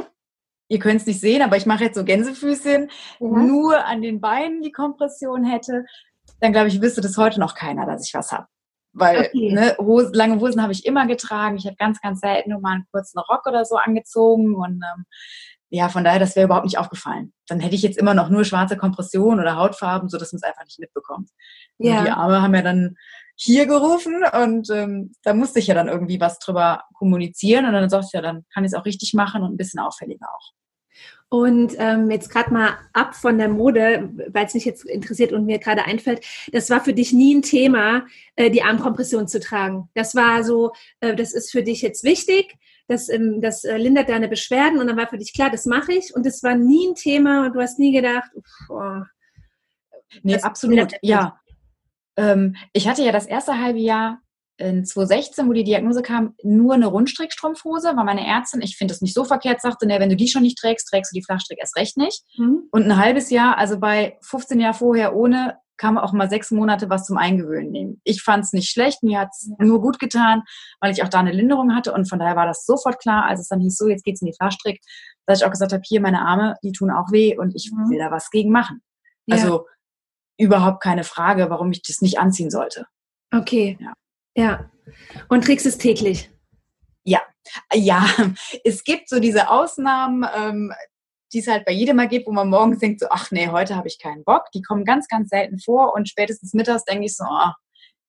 ihr 0.70 0.78
könnt 0.78 1.00
es 1.00 1.06
nicht 1.06 1.20
sehen, 1.20 1.42
aber 1.42 1.56
ich 1.56 1.66
mache 1.66 1.84
jetzt 1.84 1.96
so 1.96 2.04
Gänsefüßchen, 2.04 2.90
ja. 3.18 3.26
nur 3.26 3.84
an 3.84 4.00
den 4.00 4.20
Beinen 4.20 4.62
die 4.62 4.72
Kompression 4.72 5.44
hätte, 5.44 5.84
dann 6.40 6.52
glaube 6.52 6.68
ich, 6.68 6.80
wüsste 6.80 7.00
das 7.00 7.18
heute 7.18 7.40
noch 7.40 7.54
keiner, 7.54 7.86
dass 7.86 8.06
ich 8.06 8.14
was 8.14 8.32
habe. 8.32 8.46
Weil 8.92 9.26
okay. 9.26 9.52
ne, 9.52 9.76
Hosen, 9.78 10.14
lange 10.14 10.40
Hosen 10.40 10.62
habe 10.62 10.72
ich 10.72 10.86
immer 10.86 11.06
getragen. 11.06 11.56
Ich 11.56 11.66
habe 11.66 11.76
ganz, 11.76 12.00
ganz 12.00 12.20
selten 12.20 12.50
nur 12.50 12.60
mal 12.60 12.72
einen 12.72 12.86
kurzen 12.92 13.18
Rock 13.20 13.46
oder 13.46 13.64
so 13.64 13.76
angezogen. 13.76 14.54
Und 14.56 14.82
ähm, 14.82 15.04
ja, 15.68 15.88
von 15.88 16.02
daher, 16.02 16.18
das 16.18 16.34
wäre 16.34 16.46
überhaupt 16.46 16.64
nicht 16.64 16.78
aufgefallen. 16.78 17.32
Dann 17.46 17.60
hätte 17.60 17.74
ich 17.74 17.82
jetzt 17.82 17.98
immer 17.98 18.14
noch 18.14 18.30
nur 18.30 18.44
schwarze 18.44 18.76
Kompression 18.76 19.38
oder 19.38 19.56
Hautfarben, 19.56 20.08
so 20.08 20.18
dass 20.18 20.32
man 20.32 20.38
es 20.38 20.42
einfach 20.42 20.64
nicht 20.64 20.80
mitbekommt. 20.80 21.30
Ja. 21.78 22.04
die 22.04 22.10
Arme 22.10 22.42
haben 22.42 22.54
ja 22.54 22.62
dann 22.62 22.96
hier 23.36 23.66
gerufen 23.66 24.22
und 24.42 24.68
ähm, 24.70 25.12
da 25.22 25.34
musste 25.34 25.60
ich 25.60 25.66
ja 25.68 25.74
dann 25.74 25.88
irgendwie 25.88 26.20
was 26.20 26.38
drüber 26.40 26.84
kommunizieren 26.92 27.64
und 27.64 27.72
dann 27.72 27.88
sagte 27.88 28.08
ich 28.08 28.12
ja, 28.12 28.20
dann 28.20 28.44
kann 28.52 28.64
ich 28.64 28.72
es 28.72 28.74
auch 28.74 28.84
richtig 28.84 29.14
machen 29.14 29.42
und 29.42 29.54
ein 29.54 29.56
bisschen 29.56 29.80
auffälliger 29.80 30.26
auch. 30.36 30.52
Und 31.32 31.76
ähm, 31.78 32.10
jetzt 32.10 32.28
gerade 32.28 32.52
mal 32.52 32.76
ab 32.92 33.14
von 33.14 33.38
der 33.38 33.48
Mode, 33.48 34.10
weil 34.28 34.46
es 34.46 34.54
mich 34.54 34.64
jetzt 34.64 34.84
interessiert 34.84 35.32
und 35.32 35.46
mir 35.46 35.60
gerade 35.60 35.84
einfällt, 35.84 36.24
das 36.52 36.70
war 36.70 36.82
für 36.82 36.92
dich 36.92 37.12
nie 37.12 37.36
ein 37.36 37.42
Thema, 37.42 38.04
äh, 38.34 38.50
die 38.50 38.62
Armkompression 38.62 39.28
zu 39.28 39.38
tragen. 39.38 39.88
Das 39.94 40.16
war 40.16 40.42
so, 40.42 40.72
äh, 40.98 41.14
das 41.14 41.32
ist 41.32 41.52
für 41.52 41.62
dich 41.62 41.82
jetzt 41.82 42.02
wichtig, 42.02 42.56
das, 42.88 43.08
ähm, 43.08 43.40
das 43.40 43.62
äh, 43.62 43.76
lindert 43.76 44.08
deine 44.08 44.26
Beschwerden 44.26 44.80
und 44.80 44.88
dann 44.88 44.96
war 44.96 45.06
für 45.06 45.18
dich 45.18 45.32
klar, 45.32 45.50
das 45.50 45.66
mache 45.66 45.92
ich 45.92 46.12
und 46.14 46.26
es 46.26 46.42
war 46.42 46.56
nie 46.56 46.88
ein 46.88 46.96
Thema 46.96 47.46
und 47.46 47.54
du 47.54 47.60
hast 47.60 47.78
nie 47.78 47.92
gedacht, 47.92 48.30
oh, 48.68 49.02
Nee, 50.22 50.36
absolut, 50.36 50.92
ja. 51.02 51.40
Ähm, 52.16 52.56
ich 52.72 52.88
hatte 52.88 53.04
ja 53.04 53.12
das 53.12 53.26
erste 53.26 53.58
halbe 53.58 53.78
Jahr 53.78 54.20
in 54.60 54.84
2016, 54.84 55.48
wo 55.48 55.52
die 55.52 55.64
Diagnose 55.64 56.02
kam, 56.02 56.34
nur 56.42 56.74
eine 56.74 56.86
Rundstrickstrumpfhose, 56.86 57.96
war 57.96 58.04
meine 58.04 58.26
Ärztin, 58.26 58.62
ich 58.62 58.76
finde 58.76 58.92
das 58.94 59.00
nicht 59.00 59.14
so 59.14 59.24
verkehrt, 59.24 59.60
sagte, 59.60 59.86
ne, 59.86 59.98
wenn 59.98 60.10
du 60.10 60.16
die 60.16 60.28
schon 60.28 60.42
nicht 60.42 60.58
trägst, 60.58 60.88
trägst 60.88 61.12
du 61.12 61.18
die 61.18 61.24
Flachstrick 61.24 61.58
erst 61.58 61.76
recht 61.76 61.96
nicht. 61.96 62.22
Mhm. 62.36 62.68
Und 62.70 62.84
ein 62.84 62.96
halbes 62.96 63.30
Jahr, 63.30 63.58
also 63.58 63.80
bei 63.80 64.18
15 64.22 64.60
Jahren 64.60 64.74
vorher 64.74 65.16
ohne, 65.16 65.56
kam 65.76 65.96
auch 65.96 66.12
mal 66.12 66.28
sechs 66.28 66.50
Monate 66.50 66.90
was 66.90 67.06
zum 67.06 67.16
Eingewöhnen 67.16 67.72
nehmen. 67.72 68.00
Ich 68.04 68.22
fand 68.22 68.44
es 68.44 68.52
nicht 68.52 68.68
schlecht, 68.68 69.02
mir 69.02 69.18
hat 69.18 69.30
es 69.32 69.50
nur 69.58 69.80
gut 69.80 69.98
getan, 69.98 70.42
weil 70.78 70.92
ich 70.92 71.02
auch 71.02 71.08
da 71.08 71.20
eine 71.20 71.32
Linderung 71.32 71.74
hatte 71.74 71.94
und 71.94 72.08
von 72.08 72.18
daher 72.18 72.36
war 72.36 72.46
das 72.46 72.66
sofort 72.66 73.00
klar, 73.00 73.24
als 73.24 73.40
es 73.40 73.48
dann 73.48 73.60
hieß, 73.60 73.76
so 73.76 73.88
jetzt 73.88 74.04
geht's 74.04 74.20
in 74.20 74.26
die 74.26 74.36
Flachstrick, 74.38 74.80
dass 75.26 75.40
ich 75.40 75.46
auch 75.46 75.50
gesagt 75.50 75.72
habe, 75.72 75.82
hier 75.86 76.02
meine 76.02 76.20
Arme, 76.20 76.56
die 76.62 76.72
tun 76.72 76.90
auch 76.90 77.10
weh 77.12 77.36
und 77.38 77.54
ich 77.56 77.70
mhm. 77.72 77.88
will 77.88 77.98
da 77.98 78.10
was 78.10 78.28
gegen 78.30 78.50
machen. 78.50 78.82
Ja. 79.24 79.36
Also 79.36 79.66
überhaupt 80.38 80.82
keine 80.82 81.04
Frage, 81.04 81.48
warum 81.48 81.72
ich 81.72 81.82
das 81.82 82.02
nicht 82.02 82.18
anziehen 82.18 82.50
sollte. 82.50 82.86
Okay. 83.32 83.78
Ja. 83.80 83.94
Ja. 84.36 84.70
Und 85.28 85.44
trägst 85.44 85.66
es 85.66 85.78
täglich? 85.78 86.30
Ja. 87.04 87.20
Ja, 87.72 88.06
es 88.64 88.84
gibt 88.84 89.08
so 89.08 89.20
diese 89.20 89.50
Ausnahmen, 89.50 90.26
ähm, 90.34 90.72
die 91.32 91.38
es 91.40 91.46
halt 91.46 91.64
bei 91.64 91.72
jedem 91.72 91.96
mal 91.96 92.08
gibt, 92.08 92.26
wo 92.26 92.32
man 92.32 92.48
morgens 92.48 92.80
denkt 92.80 93.00
so, 93.00 93.06
ach 93.10 93.30
nee, 93.30 93.48
heute 93.48 93.76
habe 93.76 93.88
ich 93.88 93.98
keinen 93.98 94.24
Bock. 94.24 94.50
Die 94.54 94.62
kommen 94.62 94.84
ganz, 94.84 95.06
ganz 95.08 95.30
selten 95.30 95.58
vor 95.58 95.94
und 95.94 96.08
spätestens 96.08 96.54
mittags 96.54 96.84
denke 96.84 97.06
ich 97.06 97.16
so, 97.16 97.24
oh, 97.24 97.50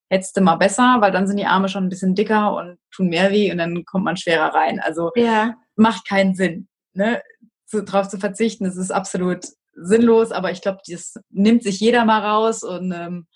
hättest 0.10 0.36
du 0.36 0.42
mal 0.42 0.56
besser, 0.56 0.98
weil 1.00 1.12
dann 1.12 1.28
sind 1.28 1.38
die 1.38 1.46
Arme 1.46 1.70
schon 1.70 1.86
ein 1.86 1.90
bisschen 1.90 2.16
dicker 2.16 2.56
und 2.56 2.78
tun 2.92 3.08
mehr 3.08 3.32
weh 3.32 3.52
und 3.52 3.60
dann 3.60 3.86
kommt 3.86 4.04
man 4.04 4.18
schwerer 4.18 4.54
rein. 4.54 4.80
Also 4.80 5.12
ja. 5.16 5.56
macht 5.76 6.08
keinen 6.08 6.36
Sinn, 6.36 6.68
ne, 6.94 7.22
zu, 7.66 7.84
drauf 7.84 8.10
zu 8.10 8.20
verzichten. 8.20 8.66
Das 8.66 8.76
ist 8.76 8.92
absolut 8.92 9.46
sinnlos, 9.74 10.32
aber 10.32 10.52
ich 10.52 10.62
glaube, 10.62 10.80
das 10.88 11.16
nimmt 11.30 11.64
sich 11.64 11.80
jeder 11.80 12.06
mal 12.06 12.20
raus 12.20 12.64
und 12.64 12.92
ähm, 12.92 13.28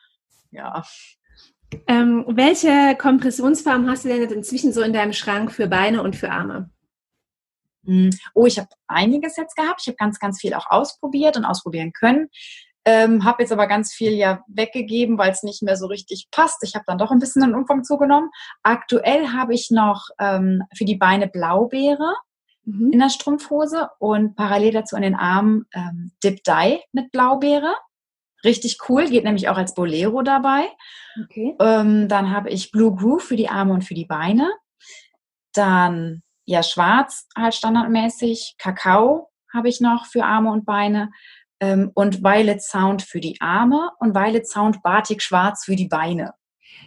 ja, 0.52 0.84
ähm, 1.88 2.26
welche 2.28 2.96
Kompressionsfarben 2.98 3.90
hast 3.90 4.06
du 4.06 4.10
denn 4.10 4.22
jetzt 4.22 4.34
inzwischen 4.34 4.74
so 4.74 4.82
in 4.82 4.94
deinem 4.94 5.14
Schrank 5.14 5.52
für 5.52 5.68
Beine 5.68 6.02
und 6.02 6.16
für 6.16 6.32
Arme? 6.32 6.70
Hm. 7.86 8.10
Oh, 8.34 8.46
ich 8.46 8.58
habe 8.58 8.70
einiges 8.88 9.38
jetzt 9.38 9.56
gehabt. 9.56 9.82
Ich 9.82 9.88
habe 9.88 9.98
ganz, 9.98 10.20
ganz 10.20 10.40
viel 10.40 10.54
auch 10.54 10.70
ausprobiert 10.70 11.38
und 11.38 11.46
ausprobieren 11.46 11.92
können. 11.94 12.30
Ähm, 12.88 13.26
habe 13.26 13.42
jetzt 13.42 13.52
aber 13.52 13.66
ganz 13.68 13.94
viel 13.94 14.12
ja 14.12 14.44
weggegeben, 14.48 15.18
weil 15.18 15.32
es 15.32 15.42
nicht 15.42 15.64
mehr 15.64 15.76
so 15.76 15.88
richtig 15.88 16.28
passt. 16.30 16.62
Ich 16.62 16.76
habe 16.76 16.86
dann 16.88 17.00
doch 17.00 17.10
ein 17.10 17.20
bisschen 17.20 17.42
den 17.42 17.56
Umfang 17.56 17.84
zugenommen. 17.84 18.30
Aktuell 18.62 19.30
habe 19.30 19.56
ich 19.56 19.72
noch 19.72 20.10
ähm, 20.20 20.62
für 20.76 20.86
die 20.86 20.96
Beine 20.96 21.28
Blaubeere 21.28 22.16
mhm. 22.64 22.92
in 22.92 23.00
der 23.00 23.10
Strumpfhose 23.10 23.90
und 23.98 24.36
parallel 24.36 24.72
dazu 24.72 24.96
an 24.96 25.02
den 25.02 25.16
Armen 25.16 25.66
ähm, 25.74 26.12
Dip 26.24 26.44
Dye 26.44 26.82
mit 26.92 27.12
Blaubeere. 27.12 27.74
Richtig 28.46 28.78
cool, 28.88 29.10
geht 29.10 29.24
nämlich 29.24 29.50
auch 29.50 29.58
als 29.58 29.74
Bolero 29.74 30.22
dabei. 30.22 30.70
Okay. 31.22 31.56
Ähm, 31.60 32.08
dann 32.08 32.32
habe 32.32 32.50
ich 32.50 32.72
Blue 32.72 32.96
Groove 32.96 33.24
für 33.24 33.36
die 33.36 33.50
Arme 33.50 33.74
und 33.74 33.84
für 33.84 33.96
die 33.96 34.06
Beine. 34.06 34.50
Dann 35.54 36.22
ja 36.46 36.64
schwarz 36.64 37.28
halt 37.36 37.56
standardmäßig. 37.56 38.56
Kakao 38.58 39.32
habe 39.54 39.68
ich 39.68 39.82
noch 39.82 40.06
für 40.06 40.24
Arme 40.24 40.52
und 40.52 40.66
Beine 40.66 41.12
ähm, 41.60 41.92
und 41.96 42.24
Violet 42.24 42.62
Sound 42.62 43.02
für 43.02 43.20
die 43.20 43.38
Arme 43.42 43.90
und 44.00 44.14
Violet 44.14 44.48
Sound 44.48 44.84
Batik 44.84 45.22
Schwarz 45.22 45.66
für 45.66 45.76
die 45.76 45.88
Beine. 45.88 46.34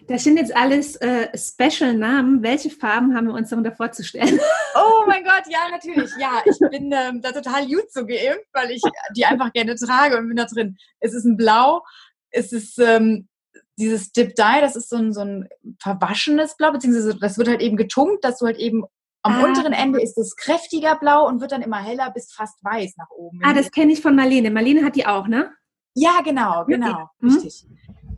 Das 0.06 0.24
sind 0.24 0.38
jetzt 0.38 0.56
alles 0.56 0.96
äh, 0.96 1.28
Special-Namen. 1.36 2.42
Welche 2.42 2.70
Farben 2.70 3.14
haben 3.14 3.26
wir 3.26 3.34
uns 3.34 3.50
darunter 3.50 3.72
vorzustellen? 3.72 4.40
Oh 4.74 5.04
mein 5.06 5.24
Gott, 5.24 5.44
ja, 5.48 5.58
natürlich. 5.70 6.10
Ja, 6.20 6.42
ich 6.44 6.58
bin 6.70 6.92
ähm, 6.92 7.20
da 7.22 7.32
total 7.32 7.66
gut 7.66 7.90
so 7.90 8.04
geimpft, 8.04 8.46
weil 8.52 8.70
ich 8.70 8.82
die 9.16 9.24
einfach 9.24 9.52
gerne 9.52 9.74
trage 9.74 10.18
und 10.18 10.28
bin 10.28 10.36
da 10.36 10.44
drin. 10.44 10.76
Es 11.00 11.14
ist 11.14 11.24
ein 11.24 11.36
Blau, 11.36 11.82
es 12.30 12.52
ist 12.52 12.78
ähm, 12.78 13.28
dieses 13.76 14.12
Dip 14.12 14.34
Dye, 14.34 14.60
das 14.60 14.76
ist 14.76 14.90
so 14.90 14.96
ein, 14.96 15.12
so 15.12 15.20
ein 15.22 15.48
verwaschenes 15.80 16.56
Blau, 16.56 16.72
beziehungsweise 16.72 17.16
das 17.18 17.38
wird 17.38 17.48
halt 17.48 17.62
eben 17.62 17.76
getunkt, 17.76 18.24
dass 18.24 18.38
du 18.38 18.46
halt 18.46 18.58
eben 18.58 18.84
am 19.22 19.32
ah. 19.32 19.44
unteren 19.44 19.72
Ende 19.72 20.00
ist 20.00 20.16
es 20.16 20.36
kräftiger 20.36 20.96
blau 20.96 21.26
und 21.26 21.40
wird 21.40 21.52
dann 21.52 21.62
immer 21.62 21.78
heller 21.78 22.10
bis 22.10 22.32
fast 22.32 22.62
weiß 22.62 22.96
nach 22.96 23.10
oben. 23.10 23.40
Ah, 23.42 23.52
das 23.52 23.70
kenne 23.70 23.92
ich 23.92 24.00
von 24.00 24.14
Marlene. 24.14 24.50
Marlene 24.50 24.84
hat 24.84 24.96
die 24.96 25.06
auch, 25.06 25.26
ne? 25.26 25.52
Ja, 25.94 26.20
genau, 26.24 26.64
genau. 26.66 27.10
Mhm. 27.20 27.34
Richtig. 27.34 27.66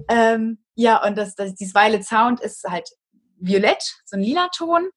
Ähm, 0.09 0.59
ja, 0.81 1.07
und 1.07 1.19
das, 1.19 1.35
das, 1.35 1.55
dieses 1.55 1.75
Violet 1.75 2.05
Sound 2.05 2.41
ist 2.41 2.65
halt 2.65 2.89
violett, 3.37 3.83
so 4.07 4.17
ein 4.17 4.23
lila 4.23 4.49
Ton. 4.49 4.89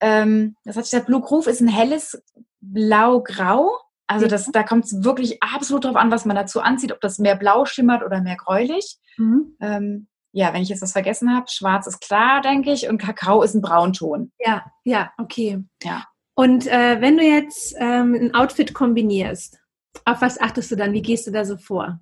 Ähm, 0.00 0.54
das 0.64 0.76
hat 0.76 0.84
sich 0.84 0.92
gesagt, 0.92 1.08
Blue 1.08 1.20
Groove 1.20 1.48
ist 1.48 1.60
ein 1.60 1.68
helles 1.68 2.22
Blau-Grau. 2.60 3.78
Also 4.06 4.26
das, 4.26 4.46
da 4.52 4.62
kommt 4.62 4.84
es 4.84 5.02
wirklich 5.02 5.42
absolut 5.42 5.84
drauf 5.84 5.96
an, 5.96 6.12
was 6.12 6.24
man 6.24 6.36
dazu 6.36 6.60
anzieht, 6.60 6.92
ob 6.92 7.00
das 7.00 7.18
mehr 7.18 7.34
blau 7.34 7.64
schimmert 7.64 8.04
oder 8.04 8.22
mehr 8.22 8.36
gräulich. 8.36 8.96
Mhm. 9.16 9.56
Ähm, 9.60 10.08
ja, 10.32 10.54
wenn 10.54 10.62
ich 10.62 10.68
jetzt 10.68 10.82
was 10.82 10.92
vergessen 10.92 11.34
habe, 11.34 11.46
schwarz 11.50 11.88
ist 11.88 12.00
klar, 12.00 12.40
denke 12.40 12.72
ich, 12.72 12.88
und 12.88 12.98
Kakao 12.98 13.42
ist 13.42 13.54
ein 13.54 13.60
Braunton. 13.60 14.30
Ja, 14.38 14.64
ja, 14.84 15.10
okay. 15.18 15.64
Ja. 15.82 16.04
Und 16.36 16.68
äh, 16.68 17.00
wenn 17.00 17.16
du 17.16 17.24
jetzt 17.24 17.74
ähm, 17.78 18.14
ein 18.14 18.34
Outfit 18.34 18.72
kombinierst, 18.72 19.58
auf 20.04 20.22
was 20.22 20.40
achtest 20.40 20.70
du 20.70 20.76
dann? 20.76 20.92
Wie 20.92 21.02
gehst 21.02 21.26
du 21.26 21.32
da 21.32 21.44
so 21.44 21.56
vor? 21.56 21.98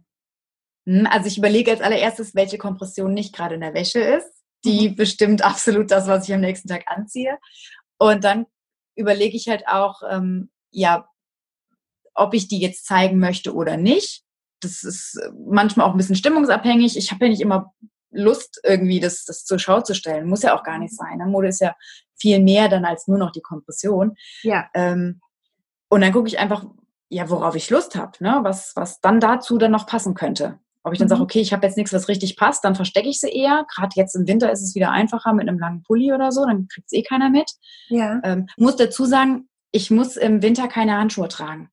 Hm, 0.86 1.06
also 1.10 1.26
ich 1.26 1.38
überlege 1.38 1.70
als 1.70 1.80
allererstes, 1.80 2.34
welche 2.34 2.58
Kompression 2.58 3.12
nicht 3.12 3.34
gerade 3.34 3.56
in 3.56 3.60
der 3.60 3.74
Wäsche 3.74 4.00
ist. 4.00 4.30
Die 4.64 4.90
mhm. 4.90 4.96
bestimmt 4.96 5.42
absolut 5.44 5.90
das, 5.90 6.06
was 6.06 6.28
ich 6.28 6.34
am 6.34 6.40
nächsten 6.40 6.68
Tag 6.68 6.84
anziehe. 6.86 7.38
Und 7.98 8.24
dann 8.24 8.46
überlege 8.94 9.36
ich 9.36 9.48
halt 9.48 9.66
auch, 9.68 10.02
ähm, 10.10 10.50
ja, 10.70 11.08
ob 12.14 12.34
ich 12.34 12.48
die 12.48 12.58
jetzt 12.58 12.86
zeigen 12.86 13.18
möchte 13.18 13.54
oder 13.54 13.76
nicht. 13.76 14.22
Das 14.60 14.82
ist 14.84 15.20
manchmal 15.46 15.86
auch 15.86 15.90
ein 15.92 15.98
bisschen 15.98 16.16
stimmungsabhängig. 16.16 16.96
Ich 16.96 17.12
habe 17.12 17.26
ja 17.26 17.30
nicht 17.30 17.42
immer 17.42 17.74
Lust, 18.10 18.60
irgendwie 18.64 19.00
das, 19.00 19.24
das 19.24 19.44
zur 19.44 19.58
Schau 19.58 19.82
zu 19.82 19.94
stellen. 19.94 20.28
Muss 20.28 20.42
ja 20.42 20.58
auch 20.58 20.62
gar 20.62 20.78
nicht 20.78 20.94
sein. 20.94 21.18
Ne? 21.18 21.26
Mode 21.26 21.48
ist 21.48 21.60
ja 21.60 21.74
viel 22.18 22.40
mehr 22.40 22.68
dann 22.68 22.86
als 22.86 23.06
nur 23.06 23.18
noch 23.18 23.32
die 23.32 23.42
Kompression. 23.42 24.16
Ja. 24.42 24.68
Ähm, 24.74 25.20
und 25.88 26.00
dann 26.00 26.12
gucke 26.12 26.28
ich 26.28 26.38
einfach, 26.38 26.64
ja, 27.08 27.28
worauf 27.28 27.54
ich 27.54 27.70
Lust 27.70 27.94
habe, 27.94 28.12
ne? 28.20 28.38
was, 28.42 28.72
was 28.74 29.00
dann 29.00 29.20
dazu 29.20 29.58
dann 29.58 29.72
noch 29.72 29.86
passen 29.86 30.14
könnte. 30.14 30.58
Ob 30.86 30.92
ich 30.92 31.00
dann 31.00 31.06
mhm. 31.06 31.10
sage, 31.10 31.22
okay, 31.22 31.40
ich 31.40 31.52
habe 31.52 31.66
jetzt 31.66 31.76
nichts, 31.76 31.92
was 31.92 32.06
richtig 32.06 32.36
passt, 32.36 32.64
dann 32.64 32.76
verstecke 32.76 33.08
ich 33.08 33.18
sie 33.18 33.28
eher. 33.28 33.66
Gerade 33.74 33.90
jetzt 33.96 34.14
im 34.14 34.28
Winter 34.28 34.52
ist 34.52 34.62
es 34.62 34.76
wieder 34.76 34.92
einfacher 34.92 35.32
mit 35.32 35.48
einem 35.48 35.58
langen 35.58 35.82
Pulli 35.82 36.12
oder 36.12 36.30
so, 36.30 36.46
dann 36.46 36.68
kriegt 36.68 36.86
es 36.86 36.92
eh 36.92 37.02
keiner 37.02 37.28
mit. 37.28 37.50
Ja. 37.88 38.20
Ähm, 38.22 38.46
muss 38.56 38.76
dazu 38.76 39.04
sagen, 39.04 39.48
ich 39.72 39.90
muss 39.90 40.16
im 40.16 40.42
Winter 40.42 40.68
keine 40.68 40.96
Handschuhe 40.96 41.26
tragen. 41.26 41.70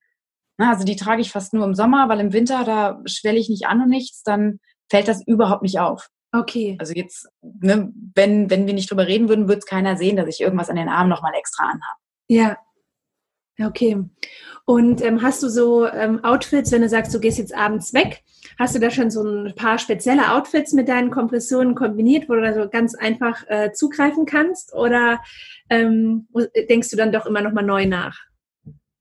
Na, 0.58 0.72
also 0.72 0.84
die 0.84 0.96
trage 0.96 1.22
ich 1.22 1.32
fast 1.32 1.53
nur 1.53 1.63
im 1.63 1.75
Sommer, 1.75 2.10
weil 2.10 2.22
im 2.22 2.34
Winter, 2.34 2.63
da 2.63 3.01
schwelle 3.05 3.38
ich 3.38 3.50
nicht 3.50 3.67
an 3.67 3.84
und 3.84 3.89
nichts, 3.89 4.24
dann 4.24 4.60
fällt 4.89 5.08
das 5.08 5.22
überhaupt 5.27 5.62
nicht 5.62 5.79
auf. 5.79 6.10
Okay. 6.32 6.75
Also 6.79 6.93
jetzt, 6.93 7.29
ne, 7.43 7.93
wenn, 8.15 8.50
wenn 8.50 8.65
wir 8.65 8.74
nicht 8.74 8.89
drüber 8.89 9.05
reden 9.05 9.29
würden, 9.29 9.48
würde 9.48 9.60
es 9.60 9.67
keiner 9.67 9.96
sehen, 9.96 10.15
dass 10.15 10.27
ich 10.27 10.41
irgendwas 10.41 10.72
an 10.72 10.75
den 10.75 10.89
Armen 10.89 11.12
nochmal 11.12 11.34
extra 11.36 11.65
anhabe. 11.65 12.00
Ja. 12.27 12.58
Okay. 13.63 14.03
Und 14.65 15.03
ähm, 15.03 15.22
hast 15.22 15.43
du 15.43 15.50
so 15.50 15.86
ähm, 15.88 16.24
Outfits, 16.24 16.72
wenn 16.72 16.82
du 16.82 16.89
sagst, 16.89 17.13
du 17.13 17.20
gehst 17.20 17.38
jetzt 17.38 17.53
abends 17.53 17.93
weg, 17.93 18.24
hast 18.58 18.74
du 18.74 18.79
da 18.79 18.89
schon 18.89 19.12
so 19.12 19.22
ein 19.22 19.53
paar 19.55 19.77
spezielle 19.77 20.32
Outfits 20.32 20.72
mit 20.72 20.88
deinen 20.88 21.12
Kompressionen 21.12 21.75
kombiniert, 21.75 22.29
wo 22.29 22.36
du 22.36 22.41
da 22.41 22.53
so 22.53 22.70
ganz 22.70 22.96
einfach 22.96 23.43
äh, 23.48 23.74
zugreifen 23.74 24.25
kannst? 24.25 24.74
Oder 24.74 25.22
ähm, 25.70 26.27
denkst 26.70 26.89
du 26.89 26.96
dann 26.96 27.12
doch 27.12 27.25
immer 27.25 27.41
nochmal 27.41 27.65
neu 27.65 27.86
nach? 27.86 28.17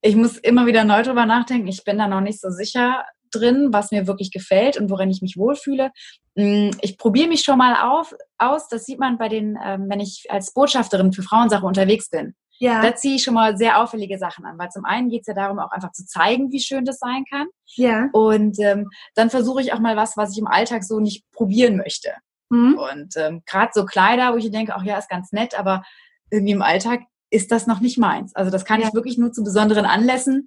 Ich 0.00 0.16
muss 0.16 0.37
immer 0.38 0.66
wieder 0.66 0.83
neu 0.83 1.02
drüber 1.04 1.26
nachdenken. 1.26 1.69
Ich 1.69 1.85
bin 1.85 1.99
da 1.99 2.09
noch 2.09 2.21
nicht 2.21 2.40
so 2.40 2.50
sicher 2.50 3.04
drin, 3.31 3.69
was 3.71 3.92
mir 3.92 4.09
wirklich 4.09 4.33
gefällt 4.33 4.76
und 4.76 4.90
worin 4.90 5.11
ich 5.11 5.23
mich 5.23 5.37
wohlfühle. 5.37 5.92
Mm, 6.35 6.71
ich 6.81 6.99
probiere 6.99 7.28
mich 7.28 7.42
schon 7.42 7.59
mal 7.59 7.76
auf, 7.76 8.14
aus. 8.37 8.69
Das 8.69 8.85
sieht 8.85 8.99
man 8.99 9.16
bei 9.16 9.28
den, 9.28 9.57
ähm, 9.64 9.87
wenn 9.88 10.00
ich 10.00 10.26
als 10.28 10.52
Botschafterin 10.52 11.12
für 11.12 11.23
Frauensache 11.23 11.64
unterwegs 11.64 12.11
bin. 12.11 12.35
Ja. 12.62 12.81
Da 12.81 12.95
ziehe 12.95 13.16
ich 13.16 13.23
schon 13.25 13.35
mal 13.35 13.57
sehr 13.57 13.81
auffällige 13.83 14.19
Sachen 14.19 14.45
an, 14.45 14.59
weil 14.59 14.71
zum 14.71 14.85
einen 14.85 15.09
geht 15.09 15.23
es 15.23 15.26
ja 15.26 15.35
darum, 15.35 15.59
auch 15.59 15.73
einfach 15.73 15.92
zu 15.92 16.07
zeigen, 16.07 16.52
wie 16.52 16.61
schön 16.61 16.85
das 16.85 16.99
sein 16.99 17.25
kann. 17.28 17.49
Ja. 17.75 18.09
Und 18.12 18.59
ähm, 18.61 18.88
dann 19.14 19.31
versuche 19.31 19.61
ich 19.61 19.73
auch 19.73 19.81
mal 19.81 19.97
was, 19.97 20.16
was 20.16 20.33
ich 20.33 20.38
im 20.38 20.47
Alltag 20.47 20.85
so 20.85 21.00
nicht 21.00 21.25
probieren 21.33 21.76
möchte. 21.76 22.12
Mhm. 22.50 22.78
Und 22.78 23.16
ähm, 23.16 23.42
gerade 23.47 23.73
so 23.75 23.85
Kleider, 23.85 24.33
wo 24.33 24.37
ich 24.37 24.50
denke, 24.50 24.75
ach 24.76 24.85
ja, 24.85 24.97
ist 24.97 25.11
ganz 25.11 25.33
nett, 25.33 25.59
aber 25.59 25.83
irgendwie 26.31 26.52
im 26.52 26.62
Alltag 26.62 27.00
ist 27.31 27.50
das 27.50 27.66
noch 27.66 27.81
nicht 27.81 27.99
meins. 27.99 28.35
Also 28.37 28.50
das 28.50 28.64
kann 28.64 28.81
ja. 28.81 28.88
ich 28.88 28.95
wirklich 28.95 29.19
nur 29.19 29.33
zu 29.33 29.42
besonderen 29.42 29.85
Anlässen 29.85 30.47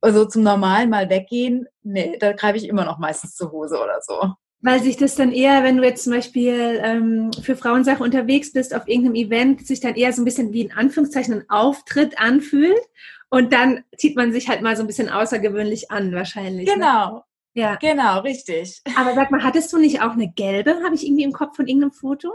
also 0.00 0.24
zum 0.24 0.42
normalen 0.42 0.90
Mal 0.90 1.10
weggehen, 1.10 1.66
nee, 1.82 2.16
da 2.18 2.32
greife 2.32 2.56
ich 2.56 2.68
immer 2.68 2.84
noch 2.84 2.98
meistens 2.98 3.34
zur 3.34 3.50
Hose 3.50 3.82
oder 3.82 4.00
so. 4.00 4.34
Weil 4.60 4.82
sich 4.82 4.96
das 4.96 5.14
dann 5.14 5.30
eher, 5.30 5.62
wenn 5.62 5.76
du 5.76 5.84
jetzt 5.84 6.02
zum 6.02 6.12
Beispiel 6.12 6.80
ähm, 6.82 7.30
für 7.42 7.54
Frauensache 7.54 8.02
unterwegs 8.02 8.52
bist 8.52 8.74
auf 8.74 8.88
irgendeinem 8.88 9.14
Event, 9.14 9.66
sich 9.66 9.78
dann 9.78 9.94
eher 9.94 10.12
so 10.12 10.22
ein 10.22 10.24
bisschen 10.24 10.52
wie 10.52 10.62
in 10.62 10.72
Anführungszeichen 10.72 11.34
ein 11.34 11.48
Auftritt 11.48 12.18
anfühlt 12.18 12.80
und 13.30 13.52
dann 13.52 13.84
zieht 13.96 14.16
man 14.16 14.32
sich 14.32 14.48
halt 14.48 14.62
mal 14.62 14.76
so 14.76 14.82
ein 14.82 14.86
bisschen 14.86 15.10
außergewöhnlich 15.10 15.90
an 15.90 16.12
wahrscheinlich. 16.12 16.66
Ne? 16.66 16.74
Genau. 16.74 17.14
Ne? 17.14 17.22
Ja. 17.54 17.76
Genau, 17.76 18.20
richtig. 18.20 18.80
Aber 18.96 19.14
sag 19.14 19.30
mal, 19.30 19.42
hattest 19.42 19.72
du 19.72 19.78
nicht 19.78 20.00
auch 20.02 20.12
eine 20.12 20.30
gelbe? 20.32 20.80
Habe 20.84 20.94
ich 20.94 21.04
irgendwie 21.04 21.24
im 21.24 21.32
Kopf 21.32 21.56
von 21.56 21.66
irgendeinem 21.66 21.92
Foto? 21.92 22.32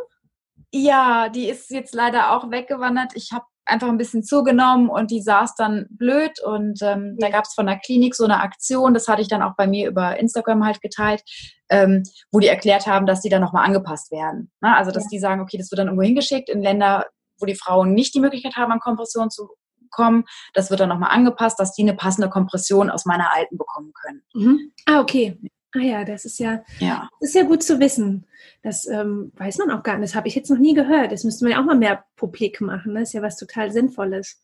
Ja, 0.72 1.30
die 1.30 1.50
ist 1.50 1.70
jetzt 1.72 1.94
leider 1.94 2.32
auch 2.32 2.52
weggewandert. 2.52 3.14
Ich 3.16 3.32
habe 3.32 3.46
einfach 3.66 3.88
ein 3.88 3.98
bisschen 3.98 4.24
zugenommen 4.24 4.90
und 4.90 5.12
die 5.12 5.22
saß 5.22 5.56
dann 5.56 5.86
blöd 5.90 6.32
und 6.44 6.82
ähm, 6.82 7.16
ja. 7.18 7.28
da 7.28 7.38
gab 7.38 7.46
es 7.46 7.54
von 7.54 7.66
der 7.66 7.80
Klinik 7.80 8.16
so 8.16 8.26
eine 8.26 8.42
Aktion, 8.42 8.94
das 8.94 9.08
hatte 9.08 9.22
ich 9.22 9.28
dann 9.28 9.42
auch 9.42 9.56
bei 9.56 9.68
mir 9.68 9.88
über 9.88 10.18
Instagram 10.20 10.66
halt 10.66 10.82
geteilt, 10.82 11.24
ähm, 11.70 12.04
wo 12.32 12.40
die 12.40 12.48
erklärt 12.48 12.88
haben, 12.88 13.06
dass 13.06 13.22
die 13.22 13.30
dann 13.30 13.42
nochmal 13.42 13.66
angepasst 13.66 14.12
werden. 14.12 14.52
Ne? 14.62 14.76
Also 14.76 14.92
dass 14.92 15.04
ja. 15.04 15.10
die 15.14 15.20
sagen, 15.20 15.42
okay, 15.42 15.58
das 15.58 15.72
wird 15.72 15.80
dann 15.80 15.88
irgendwo 15.88 16.04
hingeschickt 16.04 16.50
in 16.50 16.62
Länder, 16.62 17.06
wo 17.40 17.46
die 17.46 17.56
Frauen 17.56 17.94
nicht 17.94 18.14
die 18.14 18.20
Möglichkeit 18.20 18.56
haben, 18.56 18.72
an 18.72 18.80
Kompression 18.80 19.30
zu 19.30 19.50
kommen. 19.90 20.26
Das 20.54 20.70
wird 20.70 20.80
dann 20.80 20.90
nochmal 20.90 21.12
angepasst, 21.12 21.60
dass 21.60 21.74
die 21.74 21.84
eine 21.84 21.96
passende 21.96 22.30
Kompression 22.30 22.90
aus 22.90 23.06
meiner 23.06 23.34
alten 23.34 23.58
bekommen 23.58 23.94
können. 23.94 24.24
Mhm. 24.34 24.72
Ah, 24.86 25.00
okay. 25.00 25.40
Ah 25.76 25.80
ja, 25.80 26.04
das 26.04 26.26
ist 26.26 26.40
ja, 26.40 26.64
ja. 26.80 27.10
Ist 27.20 27.34
ja 27.34 27.44
gut 27.44 27.64
zu 27.64 27.80
wissen. 27.80 28.28
Das 28.62 28.86
ähm, 28.86 29.32
weiß 29.36 29.58
man 29.58 29.72
auch 29.72 29.82
gar 29.82 29.98
nicht. 29.98 30.12
Das 30.12 30.16
habe 30.16 30.28
ich 30.28 30.36
jetzt 30.36 30.52
noch 30.52 30.60
nie 30.60 30.76
gehört. 30.76 31.12
Das 31.12 31.24
müsste 31.24 31.46
man 31.46 31.54
ja 31.54 31.60
auch 31.60 31.66
mal 31.66 31.76
mehr 31.76 32.06
publik 32.16 32.62
machen. 32.62 32.94
Das 32.94 33.10
ist 33.10 33.14
ja 33.14 33.22
was 33.22 33.38
total 33.38 33.72
Sinnvolles. 33.72 34.44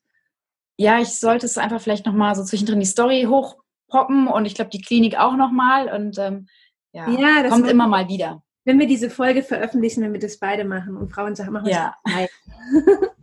Ja, 0.78 1.00
ich 1.00 1.10
sollte 1.10 1.46
es 1.46 1.58
einfach 1.58 1.82
vielleicht 1.82 2.06
nochmal 2.06 2.36
so 2.36 2.44
zwischendrin 2.44 2.80
die 2.80 2.86
Story 2.86 3.28
hochpoppen 3.30 4.28
und 4.28 4.46
ich 4.46 4.56
glaube 4.56 4.72
die 4.72 4.82
Klinik 4.82 5.20
auch 5.20 5.36
nochmal 5.36 5.94
und 5.94 6.18
ähm, 6.18 6.48
ja, 6.94 7.10
ja 7.10 7.44
das 7.44 7.52
kommt 7.52 7.70
immer 7.70 7.88
mal 7.88 8.08
wieder. 8.08 8.42
Wenn 8.66 8.80
wir 8.80 8.88
diese 8.88 9.10
Folge 9.10 9.44
veröffentlichen, 9.44 10.04
wenn 10.04 10.14
wir 10.14 10.20
das 10.20 10.40
beide 10.40 10.64
machen 10.64 10.96
und 10.96 11.12
Frauen 11.12 11.36
sagen, 11.36 11.52
machen 11.52 11.66
wir 11.66 11.74
ja. 11.74 11.96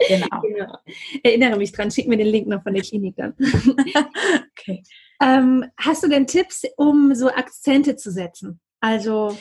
genau. 0.07 0.41
genau. 0.43 0.79
Erinnere 1.23 1.57
mich 1.57 1.73
dran, 1.73 1.91
schick 1.91 2.09
mir 2.09 2.17
den 2.17 2.27
Link 2.27 2.47
noch 2.47 2.63
von 2.63 2.75
der 2.75 2.83
Klinik 2.83 3.17
dann. 3.17 3.35
okay. 3.39 4.83
Ähm, 5.21 5.65
hast 5.79 6.03
du 6.03 6.09
denn 6.09 6.27
Tipps, 6.27 6.65
um 6.77 7.15
so 7.15 7.29
Akzente 7.29 7.97
zu 7.97 8.11
setzen? 8.11 8.61
Also 8.81 9.37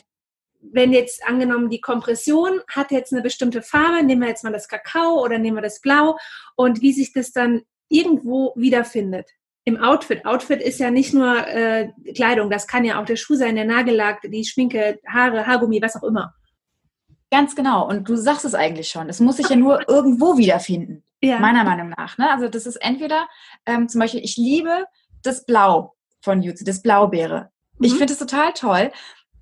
wenn 0.72 0.94
jetzt 0.94 1.25
angenommen 1.27 1.70
die 1.70 1.82
Kompression 1.82 2.62
hat 2.67 2.91
jetzt 2.91 3.13
eine 3.13 3.22
bestimmte 3.22 3.62
Farbe, 3.62 4.03
nehmen 4.03 4.22
wir 4.22 4.29
jetzt 4.29 4.44
mal 4.44 4.53
das 4.53 4.67
Kakao 4.67 5.24
oder 5.24 5.38
nehmen 5.38 5.58
wir 5.58 5.62
das 5.62 5.82
Blau 5.82 6.17
und 6.55 6.82
wie 6.82 6.94
sich 6.94 7.13
das 7.13 7.32
dann 7.32 7.62
irgendwo 7.89 8.53
wiederfindet. 8.55 9.29
Im 9.63 9.77
Outfit. 9.77 10.25
Outfit 10.25 10.62
ist 10.62 10.79
ja 10.79 10.91
nicht 10.91 11.13
nur 11.13 11.48
äh, 11.48 11.89
Kleidung, 12.15 12.50
das 12.50 12.67
kann 12.67 12.86
ja 12.86 13.01
auch 13.01 13.05
der 13.05 13.15
Schuh 13.15 13.36
sein, 13.36 13.55
der 13.55 13.65
Nagellack, 13.65 14.22
die 14.24 14.46
Schminke, 14.46 15.00
Haare, 15.08 15.48
Haargummi, 15.48 15.82
was 15.82 15.96
auch 15.96 16.03
immer. 16.03 16.34
Ganz 17.32 17.55
genau. 17.55 17.88
Und 17.88 18.08
du 18.08 18.15
sagst 18.15 18.46
es 18.46 18.53
eigentlich 18.53 18.89
schon. 18.89 19.10
Es 19.10 19.20
muss 19.20 19.38
sich 19.38 19.50
ja 19.50 19.55
nur 19.55 19.89
irgendwo 19.89 20.38
wiederfinden. 20.38 21.03
Ja. 21.22 21.39
Meiner 21.39 21.63
Meinung 21.63 21.89
nach. 21.89 22.17
Ne? 22.20 22.29
Also 22.29 22.48
das 22.48 22.67
ist 22.67 22.75
entweder 22.75 23.27
ähm, 23.65 23.89
zum 23.89 24.00
Beispiel, 24.00 24.24
ich 24.24 24.38
liebe 24.38 24.86
das 25.25 25.46
Blau 25.46 25.96
von 26.22 26.41
Jutsu, 26.41 26.63
das 26.65 26.82
Blaubeere. 26.82 27.50
Mhm. 27.77 27.86
Ich 27.86 27.94
finde 27.96 28.13
es 28.13 28.20
total 28.20 28.53
toll. 28.53 28.91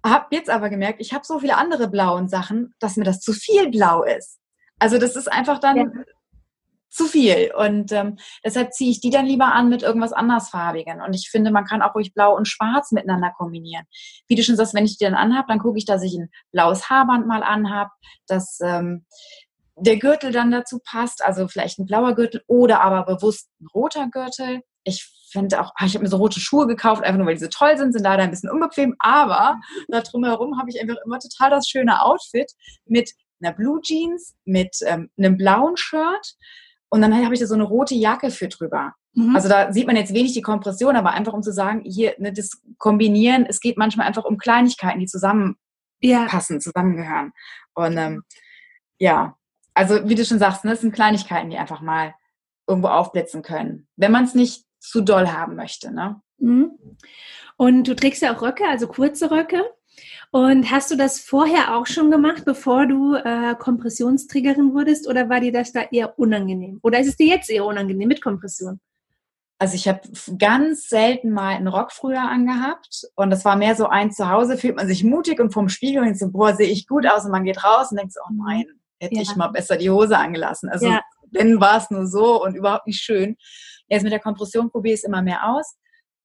Hab 0.05 0.33
jetzt 0.33 0.49
aber 0.49 0.69
gemerkt, 0.69 0.99
ich 0.99 1.13
habe 1.13 1.25
so 1.25 1.39
viele 1.39 1.57
andere 1.57 1.87
blauen 1.87 2.27
Sachen, 2.27 2.73
dass 2.79 2.97
mir 2.97 3.05
das 3.05 3.21
zu 3.21 3.31
viel 3.31 3.69
blau 3.69 4.03
ist. 4.03 4.39
Also 4.79 4.97
das 4.97 5.15
ist 5.15 5.31
einfach 5.31 5.59
dann 5.59 5.77
ja. 5.77 5.85
zu 6.89 7.05
viel. 7.05 7.53
Und 7.57 7.93
ähm, 7.93 8.17
deshalb 8.43 8.73
ziehe 8.73 8.91
ich 8.91 8.99
die 8.99 9.11
dann 9.11 9.25
lieber 9.25 9.53
an 9.53 9.69
mit 9.69 9.81
irgendwas 9.81 10.11
andersfarbigen. 10.11 11.01
Und 11.01 11.13
ich 11.13 11.29
finde, 11.29 11.51
man 11.51 11.63
kann 11.63 11.81
auch 11.81 11.95
ruhig 11.95 12.13
blau 12.13 12.35
und 12.35 12.49
schwarz 12.49 12.91
miteinander 12.91 13.31
kombinieren. 13.37 13.85
Wie 14.27 14.35
du 14.35 14.43
schon 14.43 14.57
sagst, 14.57 14.73
wenn 14.73 14.83
ich 14.83 14.97
die 14.97 15.05
dann 15.05 15.15
anhab, 15.15 15.47
dann 15.47 15.59
gucke 15.59 15.77
ich, 15.77 15.85
dass 15.85 16.03
ich 16.03 16.15
ein 16.15 16.29
blaues 16.51 16.89
Haarband 16.89 17.25
mal 17.25 17.43
anhab, 17.43 17.91
dass 18.27 18.59
ähm, 18.61 19.05
der 19.77 19.97
Gürtel 19.97 20.31
dann 20.31 20.51
dazu 20.51 20.79
passt, 20.83 21.23
also 21.23 21.47
vielleicht 21.47 21.79
ein 21.79 21.85
blauer 21.85 22.13
Gürtel 22.13 22.43
oder 22.47 22.81
aber 22.81 23.05
bewusst 23.05 23.49
ein 23.61 23.67
roter 23.73 24.07
Gürtel. 24.09 24.61
Ich 24.83 25.09
finde 25.33 25.59
auch, 25.59 25.71
ah, 25.75 25.85
ich 25.85 25.93
habe 25.93 26.03
mir 26.03 26.09
so 26.09 26.17
rote 26.17 26.39
Schuhe 26.39 26.67
gekauft, 26.67 27.03
einfach 27.03 27.17
nur 27.17 27.27
weil 27.27 27.35
die 27.35 27.43
so 27.43 27.49
toll 27.49 27.77
sind, 27.77 27.91
sind 27.91 28.03
leider 28.03 28.23
ein 28.23 28.29
bisschen 28.29 28.49
unbequem, 28.49 28.95
aber 28.99 29.59
da 29.89 30.01
drumherum 30.01 30.57
habe 30.57 30.69
ich 30.69 30.79
einfach 30.81 30.95
immer 31.05 31.19
total 31.19 31.49
das 31.49 31.67
schöne 31.67 32.01
Outfit 32.01 32.51
mit 32.85 33.11
einer 33.41 33.53
Blue 33.53 33.81
Jeans, 33.81 34.35
mit 34.45 34.77
ähm, 34.85 35.09
einem 35.17 35.35
blauen 35.37 35.75
Shirt 35.75 36.35
und 36.89 37.01
dann 37.01 37.13
habe 37.13 37.33
ich 37.33 37.39
da 37.39 37.47
so 37.47 37.55
eine 37.55 37.63
rote 37.63 37.95
Jacke 37.95 38.29
für 38.31 38.47
drüber. 38.47 38.93
Mhm. 39.13 39.35
Also 39.35 39.49
da 39.49 39.71
sieht 39.73 39.87
man 39.87 39.95
jetzt 39.95 40.13
wenig 40.13 40.33
die 40.33 40.41
Kompression, 40.41 40.95
aber 40.95 41.11
einfach 41.11 41.33
um 41.33 41.43
zu 41.43 41.51
sagen, 41.51 41.81
hier 41.85 42.15
ne, 42.19 42.31
das 42.31 42.61
Kombinieren, 42.77 43.45
es 43.45 43.59
geht 43.59 43.77
manchmal 43.77 44.07
einfach 44.07 44.25
um 44.25 44.37
Kleinigkeiten, 44.37 44.99
die 44.99 45.07
zusammenpassen, 45.07 45.57
ja. 46.01 46.59
zusammengehören. 46.59 47.33
Und 47.73 47.97
ähm, 47.97 48.23
ja, 48.99 49.35
also 49.73 50.07
wie 50.07 50.15
du 50.15 50.23
schon 50.25 50.39
sagst, 50.39 50.65
ne, 50.65 50.73
es 50.73 50.81
sind 50.81 50.93
Kleinigkeiten, 50.93 51.49
die 51.49 51.57
einfach 51.57 51.81
mal 51.81 52.13
irgendwo 52.67 52.89
aufblitzen 52.89 53.41
können, 53.41 53.87
wenn 53.95 54.11
man 54.11 54.23
es 54.23 54.35
nicht 54.35 54.65
zu 54.83 55.01
doll 55.01 55.27
haben 55.27 55.55
möchte. 55.55 55.93
Ne? 55.93 56.21
Mhm. 56.37 56.71
Und 57.57 57.87
du 57.87 57.95
trägst 57.95 58.21
ja 58.21 58.35
auch 58.35 58.41
Röcke, 58.41 58.67
also 58.67 58.87
kurze 58.87 59.31
Röcke. 59.31 59.63
Und 60.31 60.71
hast 60.71 60.89
du 60.91 60.97
das 60.97 61.19
vorher 61.19 61.75
auch 61.75 61.85
schon 61.85 62.09
gemacht, 62.09 62.43
bevor 62.45 62.87
du 62.87 63.15
äh, 63.15 63.55
Kompressionsträgerin 63.55 64.73
wurdest, 64.73 65.07
oder 65.07 65.29
war 65.29 65.39
dir 65.39 65.51
das 65.51 65.71
da 65.71 65.81
eher 65.91 66.17
unangenehm? 66.17 66.79
Oder 66.81 66.99
ist 66.99 67.07
es 67.07 67.15
dir 67.15 67.27
jetzt 67.27 67.49
eher 67.49 67.65
unangenehm 67.65 68.07
mit 68.07 68.21
Kompression? 68.21 68.79
Also 69.59 69.75
ich 69.75 69.87
habe 69.87 70.01
ganz 70.39 70.89
selten 70.89 71.29
mal 71.29 71.55
einen 71.55 71.67
Rock 71.67 71.91
früher 71.91 72.21
angehabt 72.21 73.07
und 73.15 73.29
das 73.29 73.45
war 73.45 73.55
mehr 73.55 73.75
so 73.75 73.85
ein 73.85 74.11
Zuhause, 74.11 74.57
fühlt 74.57 74.75
man 74.75 74.87
sich 74.87 75.03
mutig 75.03 75.39
und 75.39 75.53
vom 75.53 75.69
Spiegel 75.69 76.01
und 76.01 76.17
so, 76.17 76.29
boah, 76.31 76.55
sehe 76.55 76.67
ich 76.67 76.87
gut 76.87 77.07
aus 77.07 77.23
und 77.23 77.31
man 77.31 77.45
geht 77.45 77.63
raus 77.63 77.91
und 77.91 77.97
denkt 77.97 78.13
so, 78.13 78.19
oh 78.27 78.33
nein, 78.33 78.65
hätte 78.99 79.15
ja. 79.15 79.21
ich 79.21 79.35
mal 79.35 79.49
besser 79.49 79.77
die 79.77 79.91
Hose 79.91 80.17
angelassen. 80.17 80.69
Also 80.69 80.87
ja. 80.87 81.01
Wenn 81.33 81.59
war 81.59 81.77
es 81.77 81.89
nur 81.89 82.07
so 82.07 82.43
und 82.43 82.55
überhaupt 82.55 82.87
nicht 82.87 83.01
schön. 83.01 83.35
Jetzt 83.87 84.03
mit 84.03 84.11
der 84.11 84.19
Kompression 84.19 84.71
probiere 84.71 84.93
ich 84.93 84.99
es 85.01 85.03
immer 85.03 85.21
mehr 85.21 85.47
aus. 85.47 85.75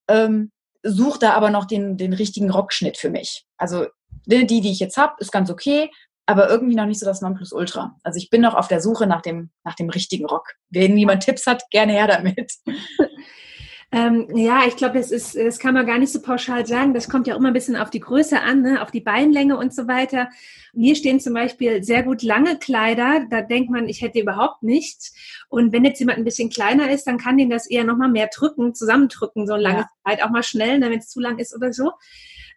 Ähm, 0.09 0.53
suche 0.83 1.19
da 1.19 1.33
aber 1.33 1.50
noch 1.50 1.65
den, 1.65 1.97
den 1.97 2.12
richtigen 2.12 2.50
Rockschnitt 2.50 2.97
für 2.97 3.11
mich. 3.11 3.45
Also 3.57 3.87
die, 4.27 4.47
die 4.47 4.71
ich 4.71 4.79
jetzt 4.79 4.97
habe, 4.97 5.15
ist 5.19 5.33
ganz 5.33 5.50
okay, 5.50 5.91
aber 6.27 6.49
irgendwie 6.50 6.75
noch 6.75 6.87
nicht 6.87 7.00
so 7.00 7.07
das 7.07 7.23
Nonplusultra. 7.23 7.97
Also 8.03 8.19
ich 8.19 8.29
bin 8.31 8.43
noch 8.43 8.55
auf 8.55 8.69
der 8.69 8.81
Suche 8.81 9.07
nach 9.07 9.23
dem, 9.23 9.50
nach 9.65 9.75
dem 9.75 9.88
richtigen 9.88 10.27
Rock. 10.27 10.53
Wenn 10.69 10.97
jemand 10.97 11.23
Tipps 11.23 11.47
hat, 11.47 11.62
gerne 11.71 11.93
her 11.93 12.07
damit. 12.07 12.53
Ähm, 13.90 14.28
ja, 14.37 14.64
ich 14.66 14.76
glaube, 14.76 14.99
das 14.99 15.11
ist, 15.11 15.35
das 15.35 15.59
kann 15.59 15.73
man 15.73 15.87
gar 15.87 15.99
nicht 15.99 16.12
so 16.12 16.21
pauschal 16.21 16.66
sagen. 16.66 16.92
Das 16.92 17.09
kommt 17.09 17.26
ja 17.26 17.35
immer 17.35 17.49
ein 17.49 17.54
bisschen 17.54 17.76
auf 17.76 17.88
die 17.88 18.00
Größe 18.00 18.40
an, 18.40 18.61
ne? 18.61 18.83
auf 18.83 18.90
die 18.90 19.00
Beinlänge 19.00 19.57
und 19.57 19.75
so 19.75 19.88
weiter. 19.88 20.28
Mir 20.75 20.95
stehen 20.95 21.21
zum 21.21 21.33
Beispiel 21.33 21.83
sehr 21.83 22.02
gut 22.02 22.23
lange 22.23 22.59
Kleider. 22.59 23.26
Da 23.30 23.40
denkt 23.40 23.71
man, 23.71 23.88
ich 23.88 24.02
hätte 24.02 24.20
überhaupt 24.20 24.62
nichts. 24.62 25.14
Und 25.48 25.72
wenn 25.72 25.87
jetzt 25.87 26.01
jemand 26.01 26.18
ein 26.18 26.24
bisschen 26.24 26.51
kleiner 26.51 26.90
ist, 26.90 27.07
dann 27.07 27.16
kann 27.16 27.38
den 27.38 27.48
das 27.48 27.68
eher 27.68 27.85
nochmal 27.85 28.11
mehr 28.11 28.29
drücken, 28.29 28.74
zusammendrücken, 28.74 29.46
so 29.46 29.55
ein 29.55 29.61
langes 29.61 29.85
ja. 29.85 29.90
Kleid, 30.05 30.22
auch 30.22 30.31
mal 30.31 30.42
schnell, 30.42 30.79
ne, 30.79 30.90
wenn 30.90 30.98
es 30.98 31.09
zu 31.09 31.20
lang 31.20 31.38
ist 31.38 31.57
oder 31.57 31.72
so. 31.72 31.92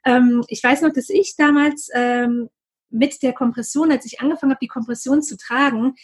Ähm, 0.04 0.44
ich 0.50 0.62
weiß 0.62 0.82
noch, 0.82 0.92
dass 0.92 1.10
ich 1.10 1.36
damals 1.38 1.90
ähm, 1.94 2.50
mit 2.92 3.24
der 3.24 3.34
Kompression, 3.34 3.92
als 3.92 4.06
ich 4.06 4.20
angefangen 4.20 4.52
habe, 4.52 4.60
die 4.62 4.68
Kompression 4.68 5.22
zu 5.22 5.38
tragen, 5.38 5.96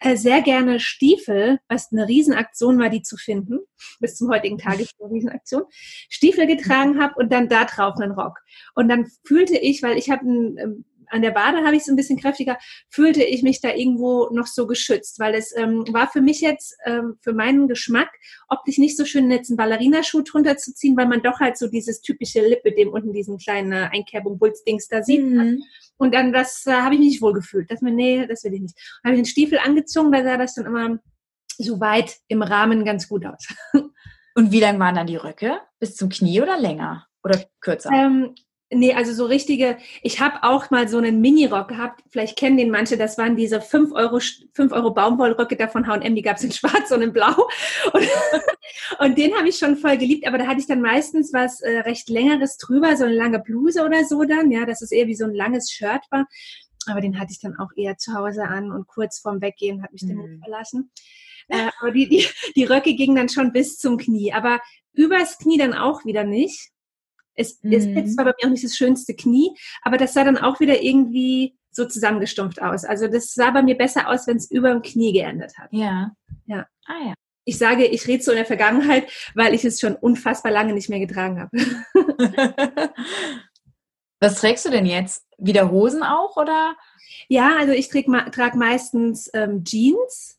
äh, 0.00 0.16
sehr 0.16 0.42
gerne 0.42 0.80
Stiefel, 0.80 1.60
was 1.68 1.92
eine 1.92 2.08
Riesenaktion 2.08 2.78
war, 2.78 2.90
die 2.90 3.02
zu 3.02 3.16
finden. 3.16 3.60
Bis 4.00 4.16
zum 4.16 4.30
heutigen 4.30 4.58
Tag 4.58 4.80
ist 4.80 4.94
eine 5.00 5.12
Riesenaktion. 5.12 5.64
Stiefel 6.08 6.46
getragen 6.46 7.00
habe 7.00 7.14
und 7.16 7.32
dann 7.32 7.48
da 7.48 7.64
drauf 7.64 7.96
einen 7.96 8.12
Rock. 8.12 8.38
Und 8.74 8.88
dann 8.88 9.06
fühlte 9.24 9.56
ich, 9.56 9.82
weil 9.82 9.96
ich 9.96 10.10
habe 10.10 10.24
ein 10.24 10.58
ähm, 10.58 10.84
an 11.12 11.22
der 11.22 11.30
Bade 11.30 11.58
habe 11.64 11.76
ich 11.76 11.84
so 11.84 11.92
ein 11.92 11.96
bisschen 11.96 12.18
kräftiger, 12.18 12.58
fühlte 12.88 13.22
ich 13.22 13.42
mich 13.42 13.60
da 13.60 13.74
irgendwo 13.74 14.28
noch 14.32 14.46
so 14.46 14.66
geschützt, 14.66 15.18
weil 15.20 15.34
es 15.34 15.54
ähm, 15.56 15.84
war 15.92 16.08
für 16.08 16.22
mich 16.22 16.40
jetzt, 16.40 16.76
ähm, 16.86 17.18
für 17.20 17.34
meinen 17.34 17.68
Geschmack, 17.68 18.08
optisch 18.48 18.78
nicht 18.78 18.96
so 18.96 19.04
schön, 19.04 19.30
jetzt 19.30 19.50
einen 19.50 19.58
Ballerinaschuh 19.58 20.22
drunter 20.22 20.56
zu 20.56 20.74
ziehen, 20.74 20.96
weil 20.96 21.06
man 21.06 21.22
doch 21.22 21.38
halt 21.38 21.58
so 21.58 21.68
dieses 21.68 22.00
typische 22.00 22.40
Lippe, 22.40 22.72
dem 22.72 22.88
unten 22.88 23.12
diesen 23.12 23.38
kleinen 23.38 23.72
äh, 23.72 23.88
Einkerbung, 23.92 24.38
Bulzdings 24.38 24.88
da 24.88 25.02
sieht. 25.02 25.22
Mhm. 25.22 25.62
Und 26.02 26.12
dann, 26.12 26.32
das 26.32 26.66
äh, 26.66 26.72
habe 26.72 26.94
ich 26.94 27.00
mich 27.00 27.10
nicht 27.10 27.22
wohl 27.22 27.32
gefühlt. 27.32 27.70
Das 27.70 27.80
mir, 27.80 27.92
nee, 27.92 28.26
das 28.26 28.42
will 28.42 28.54
ich 28.54 28.60
nicht. 28.60 28.76
Habe 29.04 29.14
ich 29.14 29.20
den 29.20 29.24
Stiefel 29.24 29.60
angezogen, 29.64 30.10
da 30.10 30.24
sah 30.24 30.36
das 30.36 30.54
dann 30.54 30.66
immer 30.66 30.98
so 31.58 31.78
weit 31.78 32.16
im 32.26 32.42
Rahmen 32.42 32.84
ganz 32.84 33.06
gut 33.08 33.24
aus. 33.24 33.46
Und 34.34 34.50
wie 34.50 34.58
lang 34.58 34.80
waren 34.80 34.96
dann 34.96 35.06
die 35.06 35.14
Röcke? 35.14 35.60
Bis 35.78 35.94
zum 35.94 36.08
Knie 36.08 36.42
oder 36.42 36.58
länger? 36.58 37.06
Oder 37.22 37.44
kürzer? 37.60 37.90
Ähm, 37.92 38.34
Nee, 38.74 38.94
also 38.94 39.12
so 39.12 39.26
richtige, 39.26 39.76
ich 40.02 40.20
habe 40.20 40.42
auch 40.42 40.70
mal 40.70 40.88
so 40.88 40.98
einen 40.98 41.20
Mini-Rock 41.20 41.68
gehabt, 41.68 42.02
vielleicht 42.08 42.38
kennen 42.38 42.56
den 42.56 42.70
manche, 42.70 42.96
das 42.96 43.18
waren 43.18 43.36
diese 43.36 43.60
5 43.60 43.92
Euro, 43.92 44.18
5 44.54 44.72
Euro 44.72 44.92
Baumwollröcke 44.92 45.56
da 45.56 45.68
von 45.68 45.86
H&M, 45.86 46.14
die 46.14 46.22
gab 46.22 46.36
es 46.36 46.44
in 46.44 46.52
schwarz 46.52 46.90
und 46.90 47.02
in 47.02 47.12
blau 47.12 47.48
und, 47.92 48.08
und 48.98 49.18
den 49.18 49.34
habe 49.36 49.48
ich 49.48 49.58
schon 49.58 49.76
voll 49.76 49.98
geliebt, 49.98 50.26
aber 50.26 50.38
da 50.38 50.46
hatte 50.46 50.60
ich 50.60 50.66
dann 50.66 50.80
meistens 50.80 51.32
was 51.32 51.60
äh, 51.60 51.80
recht 51.80 52.08
längeres 52.08 52.56
drüber, 52.56 52.96
so 52.96 53.04
eine 53.04 53.14
lange 53.14 53.40
Bluse 53.40 53.84
oder 53.84 54.04
so 54.04 54.24
dann, 54.24 54.50
ja, 54.50 54.64
dass 54.64 54.80
es 54.80 54.90
eher 54.90 55.06
wie 55.06 55.16
so 55.16 55.24
ein 55.24 55.34
langes 55.34 55.70
Shirt 55.70 56.02
war, 56.10 56.26
aber 56.86 57.00
den 57.00 57.18
hatte 57.18 57.32
ich 57.32 57.40
dann 57.40 57.56
auch 57.58 57.70
eher 57.76 57.98
zu 57.98 58.14
Hause 58.14 58.44
an 58.44 58.72
und 58.72 58.86
kurz 58.86 59.18
vorm 59.18 59.40
Weggehen 59.42 59.82
hat 59.82 59.92
mich 59.92 60.06
der 60.06 60.16
Mut 60.16 60.30
mhm. 60.30 60.40
verlassen. 60.40 60.90
Äh, 61.48 61.68
aber 61.80 61.90
die, 61.90 62.08
die, 62.08 62.26
die 62.56 62.64
Röcke 62.64 62.94
gingen 62.94 63.16
dann 63.16 63.28
schon 63.28 63.52
bis 63.52 63.78
zum 63.78 63.98
Knie, 63.98 64.32
aber 64.32 64.60
übers 64.92 65.38
Knie 65.38 65.58
dann 65.58 65.74
auch 65.74 66.04
wieder 66.04 66.24
nicht 66.24 66.70
es, 67.34 67.62
mhm. 67.62 67.72
es 67.72 67.86
ist 67.86 68.14
zwar 68.14 68.24
bei 68.26 68.32
mir 68.40 68.46
auch 68.46 68.50
nicht 68.50 68.64
das 68.64 68.76
schönste 68.76 69.14
Knie, 69.14 69.50
aber 69.82 69.96
das 69.96 70.14
sah 70.14 70.24
dann 70.24 70.38
auch 70.38 70.60
wieder 70.60 70.82
irgendwie 70.82 71.56
so 71.70 71.86
zusammengestumpft 71.86 72.60
aus. 72.60 72.84
Also 72.84 73.08
das 73.08 73.32
sah 73.32 73.50
bei 73.50 73.62
mir 73.62 73.76
besser 73.76 74.08
aus, 74.08 74.26
wenn 74.26 74.36
es 74.36 74.50
über 74.50 74.70
dem 74.70 74.82
Knie 74.82 75.12
geendet 75.12 75.56
hat. 75.58 75.72
Ja. 75.72 76.12
Ja. 76.46 76.66
Ah 76.86 77.06
ja. 77.06 77.14
Ich 77.44 77.58
sage, 77.58 77.86
ich 77.86 78.06
rede 78.06 78.22
so 78.22 78.30
in 78.30 78.36
der 78.36 78.46
Vergangenheit, 78.46 79.10
weil 79.34 79.52
ich 79.54 79.64
es 79.64 79.80
schon 79.80 79.96
unfassbar 79.96 80.52
lange 80.52 80.74
nicht 80.74 80.88
mehr 80.88 81.00
getragen 81.00 81.40
habe. 81.40 81.50
Was 84.20 84.36
trägst 84.36 84.64
du 84.64 84.70
denn 84.70 84.86
jetzt? 84.86 85.26
Wieder 85.38 85.72
Hosen 85.72 86.04
auch 86.04 86.36
oder? 86.36 86.76
Ja, 87.28 87.56
also 87.56 87.72
ich 87.72 87.88
trage 87.88 88.30
trag 88.30 88.54
meistens 88.54 89.28
ähm, 89.34 89.64
Jeans 89.64 90.38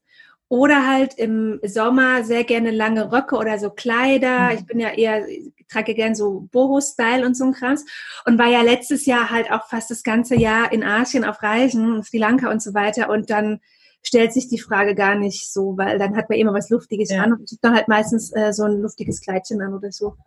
oder 0.54 0.88
halt 0.88 1.16
im 1.16 1.60
Sommer 1.64 2.24
sehr 2.24 2.44
gerne 2.44 2.70
lange 2.70 3.12
Röcke 3.12 3.38
oder 3.38 3.58
so 3.58 3.72
Kleider. 3.72 4.52
Mhm. 4.52 4.58
Ich 4.60 4.66
bin 4.68 4.80
ja 4.80 4.90
eher, 4.90 5.26
trage 5.68 5.96
gern 5.96 6.14
so 6.14 6.48
Boho-Style 6.52 7.26
und 7.26 7.36
so 7.36 7.46
ein 7.46 7.54
Kranz. 7.54 7.84
Und 8.28 8.38
war 8.38 8.50
ja 8.50 8.62
letztes 8.62 9.08
Jahr 9.08 9.32
halt 9.32 9.52
auch 9.52 9.68
fast 9.68 9.90
das 9.90 10.04
ganze 10.04 10.36
Jahr 10.36 10.72
in 10.72 10.84
Asien 10.84 11.26
auf 11.26 11.42
Reisen, 11.42 12.04
Sri 12.04 12.20
Lanka 12.20 12.52
und 12.52 12.62
so 12.62 12.76
weiter. 12.76 13.10
Und 13.10 13.32
dann 13.32 13.62
stellt 14.04 14.32
sich 14.32 14.48
die 14.48 14.60
Frage 14.60 14.94
gar 14.94 15.16
nicht 15.16 15.52
so, 15.52 15.76
weil 15.76 15.98
dann 15.98 16.16
hat 16.16 16.30
man 16.30 16.38
immer 16.38 16.54
was 16.54 16.70
Luftiges 16.70 17.10
ja. 17.10 17.24
an 17.24 17.34
und 17.34 17.52
ich 17.52 17.58
dann 17.60 17.74
halt 17.74 17.88
meistens 17.88 18.32
äh, 18.36 18.54
so 18.54 18.62
ein 18.62 18.80
luftiges 18.80 19.22
Kleidchen 19.22 19.60
an 19.60 19.74
oder 19.74 19.92
so. 19.92 20.18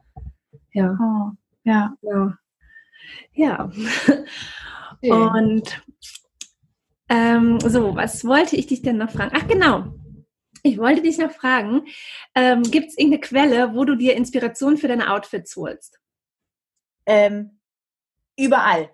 Ja. 0.73 0.99
Oh, 1.01 1.37
ja. 1.63 1.95
Ja. 2.03 2.37
ja. 3.33 3.71
Und 5.03 5.83
ähm, 7.09 7.61
so, 7.61 7.95
was 7.95 8.25
wollte 8.25 8.57
ich 8.57 8.67
dich 8.67 8.83
denn 8.83 8.97
noch 8.97 9.11
fragen? 9.13 9.31
Ach 9.33 9.47
genau, 9.47 9.93
ich 10.67 10.79
wollte 10.79 11.03
dich 11.03 11.19
noch 11.19 11.31
fragen, 11.31 11.87
ähm, 12.35 12.63
gibt 12.63 12.89
es 12.89 12.99
irgendeine 12.99 13.21
Quelle, 13.21 13.75
wo 13.75 13.85
du 13.85 13.95
dir 13.95 14.17
Inspiration 14.17 14.77
für 14.77 14.89
deine 14.89 15.13
Outfits 15.13 15.57
holst? 15.57 15.99
Ähm, 17.07 17.61
überall. 18.37 18.91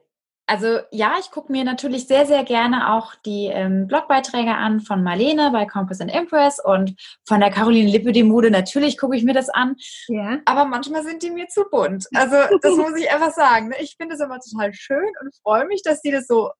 Also 0.46 0.80
ja, 0.90 1.14
ich 1.18 1.30
gucke 1.30 1.50
mir 1.50 1.64
natürlich 1.64 2.06
sehr, 2.06 2.26
sehr 2.26 2.44
gerne 2.44 2.92
auch 2.92 3.14
die 3.24 3.46
ähm, 3.46 3.86
Blogbeiträge 3.86 4.54
an 4.54 4.80
von 4.80 5.02
Marlene 5.02 5.50
bei 5.50 5.64
Compass 5.66 6.00
and 6.00 6.12
Impress 6.12 6.58
und 6.62 6.94
von 7.26 7.40
der 7.40 7.50
Caroline 7.50 7.90
Lippe 7.90 8.12
die 8.12 8.24
Mode. 8.24 8.50
Natürlich 8.50 8.98
gucke 8.98 9.16
ich 9.16 9.22
mir 9.22 9.34
das 9.34 9.48
an. 9.48 9.76
Ja. 10.08 10.40
Aber 10.44 10.64
manchmal 10.64 11.04
sind 11.04 11.22
die 11.22 11.30
mir 11.30 11.46
zu 11.48 11.64
bunt. 11.70 12.06
Also 12.14 12.36
das 12.60 12.76
muss 12.76 12.96
ich 12.96 13.10
einfach 13.10 13.32
sagen. 13.32 13.68
Ne? 13.68 13.76
Ich 13.80 13.96
finde 13.96 14.16
es 14.16 14.20
immer 14.20 14.40
total 14.40 14.74
schön 14.74 15.10
und 15.22 15.34
freue 15.42 15.66
mich, 15.66 15.82
dass 15.82 16.02
die 16.02 16.10
das 16.10 16.26
so 16.26 16.50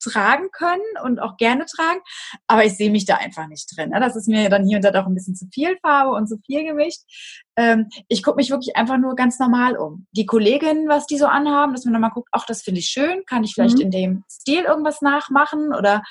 tragen 0.00 0.50
können 0.52 0.82
und 1.04 1.20
auch 1.20 1.36
gerne 1.36 1.66
tragen. 1.66 2.00
Aber 2.46 2.64
ich 2.64 2.76
sehe 2.76 2.90
mich 2.90 3.04
da 3.04 3.16
einfach 3.16 3.46
nicht 3.46 3.76
drin. 3.76 3.90
Ne? 3.90 4.00
Das 4.00 4.16
ist 4.16 4.28
mir 4.28 4.48
dann 4.48 4.66
hier 4.66 4.76
und 4.76 4.84
da 4.84 4.90
doch 4.90 5.06
ein 5.06 5.14
bisschen 5.14 5.36
zu 5.36 5.46
viel 5.52 5.76
Farbe 5.82 6.10
und 6.10 6.26
zu 6.26 6.38
viel 6.44 6.64
Gewicht. 6.64 7.02
Ähm, 7.56 7.88
ich 8.08 8.22
gucke 8.22 8.36
mich 8.36 8.50
wirklich 8.50 8.76
einfach 8.76 8.98
nur 8.98 9.14
ganz 9.14 9.38
normal 9.38 9.76
um. 9.76 10.06
Die 10.12 10.26
Kolleginnen, 10.26 10.88
was 10.88 11.06
die 11.06 11.18
so 11.18 11.26
anhaben, 11.26 11.72
dass 11.72 11.84
man 11.84 11.92
nochmal 11.92 12.10
guckt, 12.10 12.28
ach, 12.32 12.46
das 12.46 12.62
finde 12.62 12.80
ich 12.80 12.86
schön, 12.86 13.22
kann 13.26 13.44
ich 13.44 13.54
vielleicht 13.54 13.76
mhm. 13.76 13.82
in 13.82 13.90
dem 13.90 14.24
Stil 14.30 14.64
irgendwas 14.64 15.02
nachmachen 15.02 15.74
oder 15.74 16.02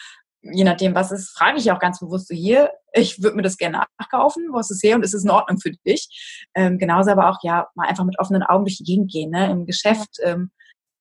je 0.42 0.64
nachdem, 0.64 0.96
was 0.96 1.12
ist, 1.12 1.32
frage 1.38 1.58
ich 1.58 1.72
auch 1.72 1.80
ganz 1.80 2.00
bewusst 2.00 2.28
so 2.28 2.36
hier, 2.36 2.72
ich 2.94 3.22
würde 3.22 3.36
mir 3.36 3.42
das 3.42 3.58
gerne 3.58 3.84
nachkaufen, 3.98 4.48
wo 4.52 4.60
ist 4.60 4.72
es 4.72 4.82
her 4.82 4.96
und 4.96 5.04
ist 5.04 5.14
es 5.14 5.24
in 5.24 5.30
Ordnung 5.30 5.60
für 5.60 5.72
dich? 5.86 6.48
Ähm, 6.56 6.78
genauso 6.78 7.12
aber 7.12 7.30
auch, 7.30 7.40
ja, 7.44 7.68
mal 7.76 7.88
einfach 7.88 8.06
mit 8.06 8.20
offenen 8.20 8.44
Augen 8.44 8.66
durch 8.66 8.78
die 8.78 8.84
Gegend 8.84 9.12
gehen, 9.12 9.32
ne? 9.32 9.52
im 9.52 9.66
Geschäft, 9.66 10.18
ähm, 10.24 10.52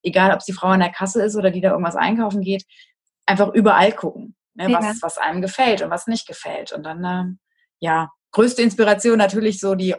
egal 0.03 0.31
ob 0.31 0.39
es 0.39 0.45
die 0.45 0.53
Frau 0.53 0.67
an 0.67 0.79
der 0.79 0.91
Kasse 0.91 1.23
ist 1.23 1.35
oder 1.35 1.51
die 1.51 1.61
da 1.61 1.71
irgendwas 1.71 1.95
einkaufen 1.95 2.41
geht, 2.41 2.65
einfach 3.25 3.53
überall 3.53 3.91
gucken, 3.91 4.35
ne? 4.55 4.67
was, 4.71 4.85
ja. 4.85 4.93
was 5.01 5.17
einem 5.17 5.41
gefällt 5.41 5.81
und 5.81 5.89
was 5.89 6.07
nicht 6.07 6.27
gefällt. 6.27 6.71
Und 6.71 6.83
dann, 6.83 7.03
ähm, 7.03 7.39
ja, 7.79 8.09
größte 8.31 8.61
Inspiration 8.61 9.17
natürlich 9.17 9.59
so 9.59 9.75
die 9.75 9.95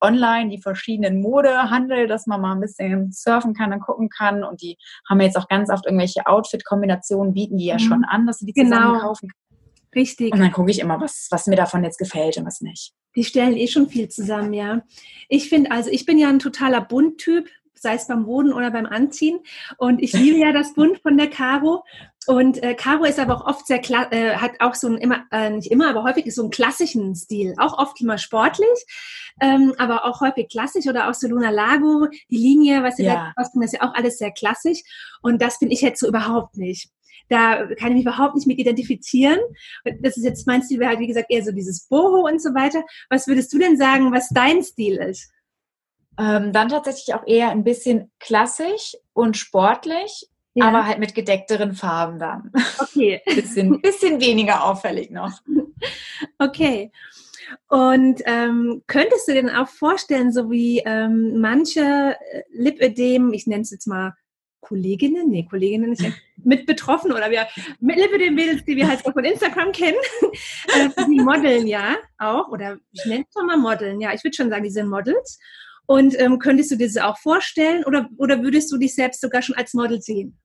online, 0.00 0.50
die 0.50 0.60
verschiedenen 0.60 1.20
Modehandel, 1.20 2.06
dass 2.06 2.26
man 2.26 2.40
mal 2.40 2.52
ein 2.52 2.60
bisschen 2.60 3.12
surfen 3.12 3.54
kann 3.54 3.72
und 3.72 3.80
gucken 3.80 4.08
kann. 4.08 4.44
Und 4.44 4.62
die 4.62 4.76
haben 5.08 5.20
jetzt 5.20 5.36
auch 5.36 5.48
ganz 5.48 5.70
oft 5.70 5.86
irgendwelche 5.86 6.26
Outfit-Kombinationen, 6.26 7.32
bieten 7.32 7.58
die 7.58 7.66
ja 7.66 7.74
mhm. 7.74 7.80
schon 7.80 8.04
an, 8.04 8.26
dass 8.26 8.38
sie 8.38 8.46
die 8.46 8.52
genau. 8.52 8.76
zusammen 8.76 9.00
kaufen 9.00 9.32
Richtig. 9.94 10.32
Und 10.32 10.40
dann 10.40 10.52
gucke 10.52 10.70
ich 10.70 10.80
immer, 10.80 11.00
was, 11.00 11.28
was 11.30 11.46
mir 11.46 11.56
davon 11.56 11.84
jetzt 11.84 11.98
gefällt 11.98 12.36
und 12.38 12.46
was 12.46 12.60
nicht. 12.60 12.92
Die 13.14 13.24
stellen 13.24 13.56
eh 13.56 13.68
schon 13.68 13.88
viel 13.88 14.08
zusammen, 14.08 14.54
ja. 14.54 14.82
Ich 15.28 15.48
finde, 15.48 15.70
also 15.70 15.90
ich 15.90 16.06
bin 16.06 16.18
ja 16.18 16.28
ein 16.28 16.38
totaler 16.38 16.80
Bunttyp 16.80 17.50
sei 17.82 17.94
es 17.94 18.06
beim 18.06 18.24
Boden 18.24 18.52
oder 18.52 18.70
beim 18.70 18.86
Anziehen. 18.86 19.40
Und 19.76 20.02
ich 20.02 20.12
liebe 20.12 20.38
ja 20.38 20.52
das 20.52 20.74
Bunt 20.74 21.00
von 21.00 21.18
der 21.18 21.28
Caro. 21.28 21.84
Und 22.26 22.62
äh, 22.62 22.74
Caro 22.74 23.04
ist 23.04 23.18
aber 23.18 23.36
auch 23.36 23.46
oft 23.46 23.66
sehr, 23.66 23.80
äh, 24.12 24.36
hat 24.36 24.52
auch 24.60 24.74
so 24.74 24.86
ein 24.86 24.96
immer, 24.98 25.24
äh, 25.32 25.50
nicht 25.50 25.70
immer, 25.70 25.90
aber 25.90 26.04
häufig 26.04 26.26
ist 26.26 26.36
so 26.36 26.42
einen 26.42 26.50
klassischen 26.50 27.14
Stil. 27.16 27.54
Auch 27.58 27.78
oft 27.78 28.00
immer 28.00 28.16
sportlich, 28.16 28.68
ähm, 29.40 29.74
aber 29.78 30.04
auch 30.04 30.20
häufig 30.20 30.48
klassisch 30.48 30.86
oder 30.86 31.10
auch 31.10 31.14
so 31.14 31.26
Luna 31.26 31.50
Lago, 31.50 32.06
die 32.30 32.36
Linie, 32.36 32.82
was 32.82 32.96
sie 32.96 33.04
ja. 33.04 33.32
da 33.36 33.42
rausbringen, 33.42 33.66
ist 33.66 33.74
ja 33.74 33.82
auch 33.82 33.94
alles 33.94 34.18
sehr 34.18 34.30
klassisch. 34.30 34.82
Und 35.20 35.42
das 35.42 35.58
bin 35.58 35.70
ich 35.70 35.80
jetzt 35.80 36.00
so 36.00 36.06
überhaupt 36.06 36.56
nicht. 36.56 36.90
Da 37.28 37.66
kann 37.76 37.88
ich 37.88 37.94
mich 37.94 38.02
überhaupt 38.02 38.34
nicht 38.34 38.46
mit 38.46 38.58
identifizieren. 38.58 39.38
Das 40.00 40.16
ist 40.16 40.24
jetzt 40.24 40.46
mein 40.46 40.62
Stil, 40.62 40.86
halt 40.86 41.00
wie 41.00 41.06
gesagt 41.06 41.30
eher 41.30 41.42
so 41.42 41.50
dieses 41.50 41.88
Boho 41.88 42.28
und 42.28 42.42
so 42.42 42.50
weiter. 42.54 42.84
Was 43.08 43.26
würdest 43.26 43.52
du 43.52 43.58
denn 43.58 43.76
sagen, 43.76 44.12
was 44.12 44.28
dein 44.28 44.62
Stil 44.62 44.96
ist? 44.96 45.30
Ähm, 46.18 46.52
dann 46.52 46.68
tatsächlich 46.68 47.14
auch 47.14 47.26
eher 47.26 47.50
ein 47.50 47.64
bisschen 47.64 48.10
klassisch 48.20 48.96
und 49.12 49.36
sportlich, 49.36 50.28
ja. 50.54 50.66
aber 50.66 50.86
halt 50.86 50.98
mit 50.98 51.14
gedeckteren 51.14 51.74
Farben 51.74 52.18
dann. 52.18 52.52
Okay. 52.78 53.22
bisschen, 53.34 53.80
bisschen 53.80 54.20
weniger 54.20 54.64
auffällig 54.64 55.10
noch. 55.10 55.40
Okay. 56.38 56.92
Und 57.68 58.22
ähm, 58.24 58.82
könntest 58.86 59.28
du 59.28 59.32
dir 59.32 59.42
denn 59.42 59.50
auch 59.50 59.68
vorstellen, 59.68 60.32
so 60.32 60.50
wie 60.50 60.80
ähm, 60.84 61.40
manche 61.40 61.80
äh, 61.80 62.42
Lipödem, 62.50 63.32
ich 63.32 63.46
nenne 63.46 63.62
es 63.62 63.70
jetzt 63.70 63.86
mal 63.86 64.14
Kolleginnen, 64.60 65.28
nee, 65.28 65.46
Kolleginnen 65.48 65.92
ist 65.92 66.02
ja 66.02 66.10
mit 66.44 66.66
betroffen 66.66 67.12
oder 67.12 67.30
wir 67.30 67.46
mit 67.80 67.96
Lipödem 67.96 68.34
Mädels, 68.34 68.64
die 68.64 68.76
wir 68.76 68.88
halt 68.88 69.04
auch 69.04 69.12
von 69.12 69.24
Instagram 69.24 69.72
kennen, 69.72 69.98
äh, 70.68 70.88
die 71.08 71.20
modeln 71.20 71.66
ja 71.66 71.96
auch 72.18 72.48
oder 72.48 72.78
ich 72.92 73.04
nenne 73.04 73.24
es 73.28 73.34
mal 73.34 73.56
modeln, 73.56 74.00
ja, 74.00 74.12
ich 74.14 74.22
würde 74.22 74.36
schon 74.36 74.50
sagen, 74.50 74.64
die 74.64 74.70
sind 74.70 74.88
Models 74.88 75.38
und 75.86 76.18
ähm, 76.20 76.38
könntest 76.38 76.70
du 76.70 76.76
dir 76.76 76.86
das 76.86 76.96
auch 76.96 77.18
vorstellen 77.18 77.84
oder, 77.84 78.08
oder 78.16 78.42
würdest 78.42 78.70
du 78.72 78.78
dich 78.78 78.94
selbst 78.94 79.20
sogar 79.20 79.42
schon 79.42 79.56
als 79.56 79.74
Model 79.74 80.00
sehen? 80.00 80.38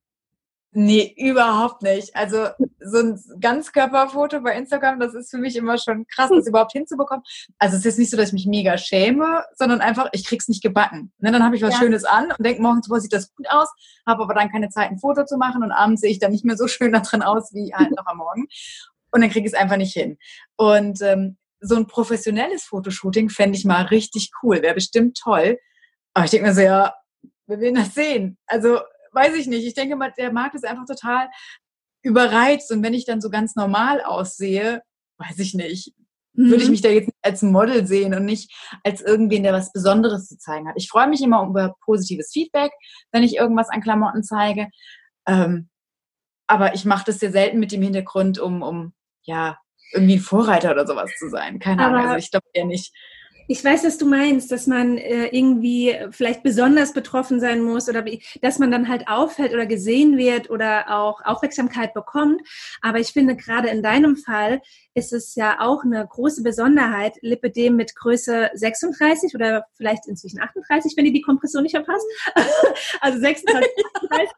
Nee, 0.79 1.15
überhaupt 1.17 1.81
nicht. 1.81 2.15
Also 2.15 2.49
so 2.79 2.99
ein 2.99 3.19
Ganzkörperfoto 3.39 4.41
bei 4.41 4.55
Instagram, 4.55 4.99
das 4.99 5.15
ist 5.15 5.31
für 5.31 5.37
mich 5.37 5.55
immer 5.55 5.77
schon 5.77 6.05
krass, 6.07 6.29
das 6.29 6.45
überhaupt 6.47 6.73
hinzubekommen. 6.73 7.23
Also 7.57 7.77
es 7.77 7.85
ist 7.85 7.97
nicht 7.97 8.11
so, 8.11 8.17
dass 8.17 8.27
ich 8.27 8.33
mich 8.33 8.45
mega 8.45 8.77
schäme, 8.77 9.43
sondern 9.55 9.81
einfach, 9.81 10.09
ich 10.11 10.25
krieg's 10.25 10.47
nicht 10.47 10.61
gebacken. 10.61 11.11
Ne, 11.19 11.31
dann 11.31 11.43
habe 11.43 11.55
ich 11.55 11.63
was 11.63 11.73
ja. 11.73 11.79
Schönes 11.79 12.03
an 12.03 12.31
und 12.31 12.45
denke 12.45 12.61
morgens, 12.61 12.89
boah, 12.89 12.99
sieht 12.99 13.13
das 13.13 13.33
gut 13.33 13.49
aus, 13.49 13.69
habe 14.05 14.21
aber 14.23 14.33
dann 14.33 14.51
keine 14.51 14.69
Zeit, 14.69 14.91
ein 14.91 14.99
Foto 14.99 15.25
zu 15.25 15.37
machen 15.37 15.63
und 15.63 15.71
abends 15.71 16.01
sehe 16.01 16.11
ich 16.11 16.19
dann 16.19 16.31
nicht 16.31 16.45
mehr 16.45 16.57
so 16.57 16.67
schön 16.67 16.91
da 16.91 16.99
drin 16.99 17.23
aus 17.23 17.53
wie 17.53 17.73
halt 17.73 17.91
noch 17.95 18.05
am 18.05 18.17
Morgen. 18.17 18.47
Und 19.11 19.21
dann 19.21 19.29
kriege 19.29 19.47
ich 19.47 19.53
es 19.53 19.59
einfach 19.59 19.77
nicht 19.77 19.93
hin. 19.93 20.17
Und 20.57 21.01
ähm, 21.01 21.37
so 21.59 21.75
ein 21.75 21.87
professionelles 21.87 22.63
Fotoshooting 22.63 23.29
fände 23.29 23.57
ich 23.57 23.65
mal 23.65 23.83
richtig 23.85 24.31
cool, 24.41 24.61
wäre 24.61 24.75
bestimmt 24.75 25.17
toll. 25.17 25.57
Aber 26.13 26.25
ich 26.25 26.31
denke 26.31 26.47
mir 26.47 26.53
so, 26.53 26.61
ja, 26.61 26.93
wir 27.47 27.59
will 27.59 27.73
das 27.73 27.93
sehen. 27.93 28.37
Also, 28.45 28.79
weiß 29.13 29.35
ich 29.35 29.47
nicht. 29.47 29.65
Ich 29.65 29.73
denke 29.73 29.95
mal, 29.95 30.13
der 30.17 30.31
Markt 30.31 30.55
ist 30.55 30.65
einfach 30.65 30.85
total 30.85 31.29
überreizt. 32.03 32.71
Und 32.71 32.83
wenn 32.83 32.93
ich 32.93 33.05
dann 33.05 33.21
so 33.21 33.29
ganz 33.29 33.55
normal 33.55 34.01
aussehe, 34.01 34.81
weiß 35.17 35.39
ich 35.39 35.53
nicht, 35.53 35.93
mhm. 36.33 36.49
würde 36.49 36.63
ich 36.63 36.65
mhm. 36.65 36.71
mich 36.71 36.81
da 36.81 36.89
jetzt 36.89 37.09
als 37.21 37.41
Model 37.41 37.85
sehen 37.87 38.13
und 38.13 38.25
nicht 38.25 38.51
als 38.83 39.01
irgendwen, 39.01 39.43
der 39.43 39.53
was 39.53 39.73
Besonderes 39.73 40.27
zu 40.27 40.37
zeigen 40.37 40.67
hat. 40.67 40.75
Ich 40.77 40.89
freue 40.89 41.07
mich 41.07 41.21
immer 41.21 41.45
über 41.47 41.75
positives 41.83 42.31
Feedback, 42.31 42.71
wenn 43.11 43.23
ich 43.23 43.35
irgendwas 43.35 43.69
an 43.69 43.81
Klamotten 43.81 44.23
zeige. 44.23 44.67
Ähm, 45.27 45.69
aber 46.47 46.75
ich 46.75 46.85
mache 46.85 47.05
das 47.05 47.19
sehr 47.19 47.31
selten 47.31 47.59
mit 47.59 47.71
dem 47.71 47.81
Hintergrund, 47.81 48.39
um, 48.39 48.61
um 48.61 48.93
ja, 49.23 49.57
irgendwie 49.93 50.15
ein 50.15 50.21
Vorreiter 50.21 50.71
oder 50.71 50.85
sowas 50.85 51.11
zu 51.17 51.29
sein. 51.29 51.59
Keine 51.59 51.85
Ahnung, 51.85 52.01
also 52.01 52.17
ich 52.17 52.31
glaube 52.31 52.45
eher 52.53 52.65
nicht. 52.65 52.93
Ich 53.49 53.63
weiß, 53.63 53.85
was 53.85 53.97
du 53.97 54.05
meinst, 54.05 54.51
dass 54.51 54.67
man 54.67 54.97
äh, 54.97 55.27
irgendwie 55.27 55.95
vielleicht 56.11 56.43
besonders 56.43 56.91
betroffen 56.91 57.39
sein 57.39 57.61
muss 57.61 57.87
oder 57.87 58.03
wie, 58.03 58.21
dass 58.41 58.59
man 58.59 58.71
dann 58.71 58.89
halt 58.89 59.07
auffällt 59.07 59.53
oder 59.53 59.65
gesehen 59.65 60.17
wird 60.17 60.49
oder 60.49 60.85
auch 60.89 61.21
Aufmerksamkeit 61.23 61.93
bekommt. 61.93 62.41
Aber 62.81 62.99
ich 62.99 63.07
finde, 63.07 63.37
gerade 63.37 63.69
in 63.69 63.81
deinem 63.81 64.17
Fall 64.17 64.61
ist 64.93 65.13
es 65.13 65.35
ja 65.35 65.61
auch 65.61 65.83
eine 65.85 66.05
große 66.05 66.43
Besonderheit, 66.43 67.13
Lipidem 67.21 67.77
mit 67.77 67.95
Größe 67.95 68.49
36 68.53 69.33
oder 69.33 69.65
vielleicht 69.75 70.07
inzwischen 70.07 70.41
38, 70.41 70.97
wenn 70.97 71.05
ihr 71.05 71.13
die 71.13 71.21
Kompression 71.21 71.63
nicht 71.63 71.75
verpasst. 71.75 72.05
also 72.99 73.19
36, 73.19 73.69
38. 73.95 74.29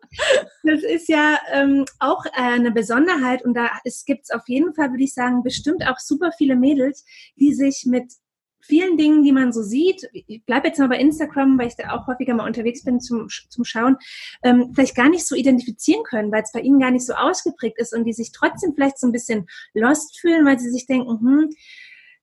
Das 0.63 0.84
ist 0.84 1.10
ja 1.10 1.39
ähm, 1.52 1.86
auch 2.00 2.26
eine 2.34 2.72
Besonderheit 2.72 3.43
und 3.43 3.56
da 3.56 3.72
gibt 4.06 4.26
es 4.26 4.32
auf 4.32 4.48
jeden 4.48 4.76
Fall, 4.76 4.91
würde 4.91 5.04
ich 5.04 5.13
sagen, 5.15 5.41
bestimmt 5.41 5.88
auch 5.88 5.98
super 5.98 6.32
viele 6.38 6.56
Mädels, 6.56 7.06
die 7.38 7.54
sich 7.54 7.86
mit 7.88 8.13
vielen 8.62 8.98
Dingen, 8.98 9.24
die 9.24 9.32
man 9.32 9.52
so 9.52 9.62
sieht, 9.62 10.10
ich 10.13 10.43
bleibe 10.45 10.67
jetzt 10.67 10.80
mal 10.80 10.89
bei 10.89 11.00
Instagram, 11.00 11.58
weil 11.58 11.67
ich 11.67 11.76
da 11.76 11.91
auch 11.91 12.08
häufiger 12.08 12.34
mal 12.34 12.48
unterwegs 12.48 12.84
bin 12.84 13.00
zum, 13.00 13.28
zum 13.28 13.63
Schauen, 13.63 13.98
ähm, 14.43 14.72
vielleicht 14.74 14.95
gar 14.95 15.10
nicht 15.10 15.26
so 15.26 15.36
identifizieren 15.36 16.04
können, 16.04 16.32
weil 16.32 16.43
es 16.43 16.52
bei 16.52 16.62
ihnen 16.62 16.80
gar 16.80 16.91
nicht 16.91 17.06
so 17.06 17.13
ausgeprägt 17.13 17.80
ist 17.80 17.95
und 17.95 18.06
die 18.06 18.13
sich 18.13 18.32
trotzdem 18.32 18.74
vielleicht 18.76 19.00
so 19.00 19.08
ein 19.08 19.13
bisschen 19.13 19.48
lost 19.74 20.19
fühlen, 20.19 20.45
weil 20.45 20.60
sie 20.60 20.69
sich 20.69 20.86
denken, 20.86 21.19
hm, 21.19 21.50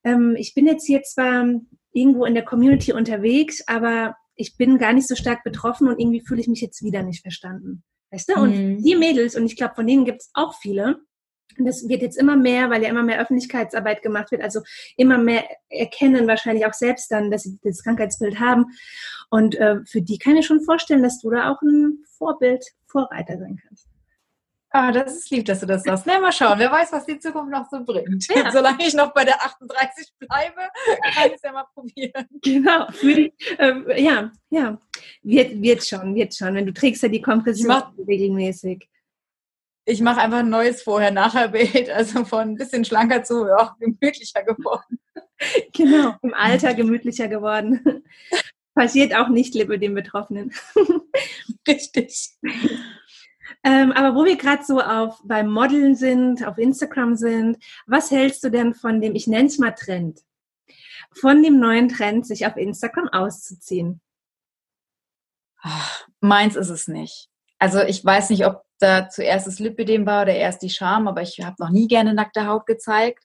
ähm, 0.04 0.36
ich 0.38 0.54
bin 0.54 0.66
jetzt 0.66 0.86
hier 0.86 1.02
zwar 1.02 1.46
irgendwo 1.92 2.24
in 2.24 2.34
der 2.34 2.44
Community 2.44 2.92
unterwegs, 2.92 3.66
aber 3.66 4.16
ich 4.36 4.56
bin 4.56 4.78
gar 4.78 4.92
nicht 4.92 5.08
so 5.08 5.14
stark 5.14 5.42
betroffen 5.44 5.88
und 5.88 5.98
irgendwie 5.98 6.20
fühle 6.20 6.40
ich 6.40 6.48
mich 6.48 6.60
jetzt 6.60 6.82
wieder 6.82 7.02
nicht 7.02 7.22
verstanden. 7.22 7.82
Weißt 8.10 8.28
du? 8.28 8.40
Und 8.40 8.56
mhm. 8.56 8.82
die 8.82 8.94
Mädels, 8.94 9.34
und 9.34 9.46
ich 9.46 9.56
glaube, 9.56 9.74
von 9.74 9.86
denen 9.86 10.04
gibt 10.04 10.20
es 10.20 10.30
auch 10.34 10.54
viele, 10.60 11.00
das 11.58 11.88
wird 11.88 12.02
jetzt 12.02 12.18
immer 12.18 12.36
mehr, 12.36 12.70
weil 12.70 12.82
ja 12.82 12.88
immer 12.88 13.02
mehr 13.02 13.20
Öffentlichkeitsarbeit 13.20 14.02
gemacht 14.02 14.30
wird, 14.30 14.42
also 14.42 14.60
immer 14.96 15.18
mehr 15.18 15.44
erkennen 15.68 16.26
wahrscheinlich 16.26 16.66
auch 16.66 16.74
selbst 16.74 17.10
dann, 17.10 17.30
dass 17.30 17.44
sie 17.44 17.58
das 17.62 17.82
Krankheitsbild 17.82 18.38
haben. 18.40 18.66
Und 19.30 19.54
äh, 19.56 19.76
für 19.84 20.02
die 20.02 20.18
kann 20.18 20.36
ich 20.36 20.46
schon 20.46 20.62
vorstellen, 20.62 21.02
dass 21.02 21.20
du 21.20 21.30
da 21.30 21.50
auch 21.50 21.62
ein 21.62 22.04
Vorbild, 22.18 22.64
Vorreiter 22.86 23.38
sein 23.38 23.60
kannst. 23.66 23.88
Ah, 24.70 24.92
das 24.92 25.16
ist 25.16 25.30
lieb, 25.30 25.46
dass 25.46 25.60
du 25.60 25.66
das 25.66 25.84
sagst. 25.84 26.04
Na, 26.06 26.20
mal 26.20 26.32
schauen. 26.32 26.58
Wer 26.58 26.70
weiß, 26.70 26.92
was 26.92 27.06
die 27.06 27.18
Zukunft 27.18 27.50
noch 27.50 27.66
so 27.70 27.82
bringt. 27.82 28.26
Ja. 28.28 28.50
Solange 28.52 28.86
ich 28.86 28.92
noch 28.92 29.14
bei 29.14 29.24
der 29.24 29.42
38 29.42 30.12
bleibe, 30.18 30.60
kann 31.14 31.28
ich 31.28 31.34
es 31.34 31.42
ja 31.42 31.52
mal 31.52 31.64
probieren. 31.72 32.26
Genau. 32.42 32.86
Die, 33.02 33.32
äh, 33.58 34.02
ja, 34.02 34.30
ja. 34.50 34.78
Wird, 35.22 35.62
wird 35.62 35.84
schon, 35.84 36.14
wird 36.14 36.34
schon. 36.34 36.54
Wenn 36.54 36.66
du 36.66 36.74
trägst 36.74 37.02
ja 37.02 37.08
die 37.08 37.22
Kompression 37.22 37.82
regelmäßig 38.06 38.86
ich 39.86 40.00
mache 40.00 40.20
einfach 40.20 40.38
ein 40.38 40.50
neues 40.50 40.82
Vorher-Nachher-Bild, 40.82 41.88
also 41.90 42.24
von 42.24 42.40
ein 42.40 42.54
bisschen 42.56 42.84
schlanker 42.84 43.22
zu 43.22 43.46
ja, 43.46 43.76
gemütlicher 43.80 44.42
geworden. 44.42 44.98
Genau, 45.72 46.14
im 46.22 46.34
Alter 46.34 46.74
gemütlicher 46.74 47.28
geworden. 47.28 48.04
Passiert 48.74 49.14
auch 49.14 49.28
nicht 49.28 49.54
liebe 49.54 49.78
den 49.78 49.94
Betroffenen. 49.94 50.52
Richtig. 51.68 52.30
Ähm, 53.62 53.92
aber 53.92 54.14
wo 54.14 54.24
wir 54.24 54.36
gerade 54.36 54.64
so 54.64 54.80
auf 54.80 55.20
beim 55.24 55.50
Modeln 55.50 55.94
sind, 55.94 56.46
auf 56.46 56.58
Instagram 56.58 57.16
sind, 57.16 57.58
was 57.86 58.10
hältst 58.10 58.42
du 58.44 58.50
denn 58.50 58.74
von 58.74 59.00
dem, 59.00 59.14
ich 59.14 59.26
nenne 59.26 59.46
es 59.46 59.58
mal 59.58 59.72
Trend, 59.72 60.20
von 61.12 61.42
dem 61.42 61.60
neuen 61.60 61.88
Trend, 61.88 62.26
sich 62.26 62.46
auf 62.46 62.56
Instagram 62.56 63.08
auszuziehen? 63.08 64.00
Ach, 65.60 66.08
meins 66.20 66.56
ist 66.56 66.70
es 66.70 66.88
nicht. 66.88 67.28
Also 67.58 67.80
ich 67.82 68.04
weiß 68.04 68.30
nicht, 68.30 68.46
ob 68.46 68.65
da 68.78 69.08
zuerst 69.08 69.46
das 69.46 69.58
Lipidem 69.58 70.06
war 70.06 70.22
oder 70.22 70.34
erst 70.34 70.62
die 70.62 70.70
Scham, 70.70 71.08
aber 71.08 71.22
ich 71.22 71.40
habe 71.42 71.56
noch 71.58 71.70
nie 71.70 71.88
gerne 71.88 72.14
nackte 72.14 72.46
Haut 72.46 72.66
gezeigt. 72.66 73.24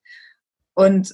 Und 0.73 1.13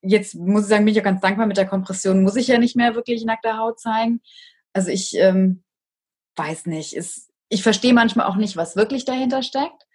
jetzt 0.00 0.34
muss 0.34 0.64
ich 0.64 0.68
sagen, 0.68 0.84
bin 0.84 0.94
ich 0.94 1.00
auch 1.00 1.04
ganz 1.04 1.20
dankbar 1.20 1.46
mit 1.46 1.56
der 1.56 1.66
Kompression, 1.66 2.22
muss 2.22 2.36
ich 2.36 2.48
ja 2.48 2.58
nicht 2.58 2.76
mehr 2.76 2.94
wirklich 2.94 3.24
nackte 3.24 3.56
Haut 3.56 3.80
zeigen. 3.80 4.20
Also 4.72 4.90
ich 4.90 5.16
ähm, 5.16 5.62
weiß 6.36 6.66
nicht, 6.66 6.94
ist, 6.94 7.30
ich 7.48 7.62
verstehe 7.62 7.94
manchmal 7.94 8.26
auch 8.26 8.36
nicht, 8.36 8.56
was 8.56 8.76
wirklich 8.76 9.04
dahinter 9.04 9.42
steckt. 9.42 9.86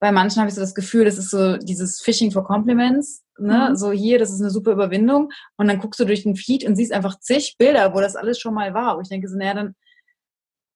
Bei 0.00 0.12
manchen 0.12 0.40
habe 0.40 0.48
ich 0.48 0.54
so 0.54 0.60
das 0.60 0.74
Gefühl, 0.74 1.04
das 1.04 1.18
ist 1.18 1.30
so 1.30 1.56
dieses 1.56 2.00
Fishing 2.00 2.30
for 2.30 2.44
Compliments, 2.44 3.24
ne? 3.38 3.70
Mhm. 3.70 3.76
So 3.76 3.92
hier, 3.92 4.18
das 4.18 4.32
ist 4.32 4.40
eine 4.40 4.50
super 4.50 4.72
Überwindung. 4.72 5.30
Und 5.56 5.68
dann 5.68 5.78
guckst 5.78 6.00
du 6.00 6.04
durch 6.04 6.24
den 6.24 6.36
Feed 6.36 6.64
und 6.64 6.76
siehst 6.76 6.92
einfach 6.92 7.18
zig 7.20 7.56
Bilder, 7.58 7.94
wo 7.94 8.00
das 8.00 8.16
alles 8.16 8.38
schon 8.38 8.54
mal 8.54 8.74
war. 8.74 8.96
Wo 8.96 9.00
ich 9.00 9.08
denke 9.08 9.28
so, 9.28 9.36
naja, 9.36 9.54
dann 9.54 9.74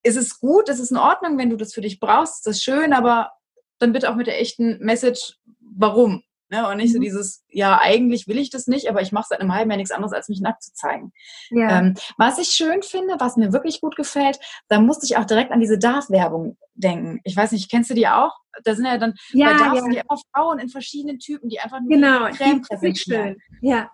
ist 0.03 0.17
es 0.17 0.41
gut, 0.41 0.69
ist 0.69 0.81
es 0.81 0.91
in 0.91 0.97
Ordnung, 0.97 1.39
wenn 1.39 1.51
du 1.51 1.57
das 1.57 1.75
für 1.75 1.81
dich 1.81 2.01
brauchst, 2.01 2.37
ist 2.37 2.47
das 2.47 2.63
schön, 2.63 2.93
aber 2.93 3.33
dann 3.79 3.93
bitte 3.93 4.11
auch 4.11 4.17
mit 4.17 4.27
der 4.27 4.41
echten 4.41 4.79
Message, 4.79 5.39
warum. 5.61 6.23
Ne? 6.51 6.67
Und 6.67 6.79
nicht 6.79 6.93
so 6.93 6.99
mhm. 6.99 7.03
dieses, 7.03 7.45
ja, 7.51 7.79
eigentlich 7.79 8.27
will 8.27 8.39
ich 8.39 8.49
das 8.49 8.67
nicht, 8.67 8.89
aber 8.89 9.03
ich 9.03 9.13
mache 9.13 9.27
seit 9.29 9.41
einem 9.41 9.53
halben 9.55 9.71
Jahr 9.71 9.77
nichts 9.77 9.91
anderes, 9.91 10.15
als 10.15 10.29
mich 10.29 10.41
nackt 10.41 10.63
zu 10.63 10.73
zeigen. 10.73 11.13
Ja. 11.51 11.79
Ähm, 11.79 11.95
was 12.17 12.39
ich 12.39 12.49
schön 12.49 12.83
finde, 12.83 13.17
was 13.19 13.37
mir 13.37 13.53
wirklich 13.53 13.83
gut 13.83 13.97
gefällt, 13.97 14.39
da 14.69 14.81
musste 14.81 15.05
ich 15.05 15.19
auch 15.19 15.27
direkt 15.27 15.53
an 15.53 15.61
diese 15.61 15.79
Darf-Werbung 15.79 16.57
denken. 16.75 17.21
Ich 17.25 17.37
weiß 17.37 17.53
nicht, 17.53 17.71
kennst 17.71 17.91
du 17.91 17.95
die 17.95 18.09
auch? 18.09 18.33
Da 18.65 18.75
sind 18.75 18.87
ja 18.87 18.97
dann 18.97 19.15
ja, 19.33 19.53
bei 19.53 19.59
Darf 19.59 19.75
ja. 19.75 19.83
sind 19.83 19.93
ja 19.93 20.03
immer 20.09 20.21
Frauen 20.35 20.59
in 20.59 20.69
verschiedenen 20.71 21.19
Typen, 21.19 21.51
die 21.51 21.61
einfach 21.61 21.81
nur 21.81 21.91
genau, 21.91 22.31
Creme 22.31 22.63
präsentieren. 22.63 23.37
Schön. 23.51 23.61
Ja. 23.61 23.91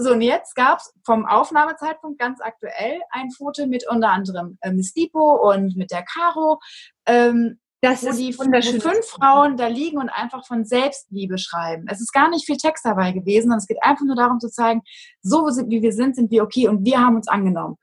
So, 0.00 0.12
und 0.12 0.20
jetzt 0.20 0.54
gab 0.54 0.78
es 0.78 0.94
vom 1.04 1.26
Aufnahmezeitpunkt 1.26 2.20
ganz 2.20 2.40
aktuell 2.40 3.00
ein 3.10 3.32
Foto 3.32 3.66
mit 3.66 3.84
unter 3.88 4.10
anderem 4.10 4.56
äh, 4.60 4.70
Miss 4.70 4.94
Lipo 4.94 5.50
und 5.50 5.76
mit 5.76 5.90
der 5.90 6.04
Caro. 6.04 6.60
Ähm, 7.04 7.58
das 7.80 8.04
wo 8.04 8.12
die 8.12 8.36
wunderschön. 8.38 8.80
fünf 8.80 9.06
Frauen 9.06 9.56
da 9.56 9.66
liegen 9.66 9.98
und 9.98 10.08
einfach 10.08 10.46
von 10.46 10.64
Selbstliebe 10.64 11.36
schreiben. 11.36 11.86
Es 11.88 12.00
ist 12.00 12.12
gar 12.12 12.30
nicht 12.30 12.46
viel 12.46 12.56
Text 12.56 12.84
dabei 12.84 13.10
gewesen, 13.10 13.44
sondern 13.44 13.58
es 13.58 13.66
geht 13.66 13.82
einfach 13.82 14.04
nur 14.04 14.16
darum 14.16 14.38
zu 14.38 14.48
zeigen, 14.48 14.82
so 15.20 15.46
wie 15.46 15.82
wir 15.82 15.92
sind, 15.92 16.14
sind 16.14 16.30
wir 16.30 16.44
okay 16.44 16.68
und 16.68 16.84
wir 16.84 17.00
haben 17.00 17.16
uns 17.16 17.28
angenommen. 17.28 17.76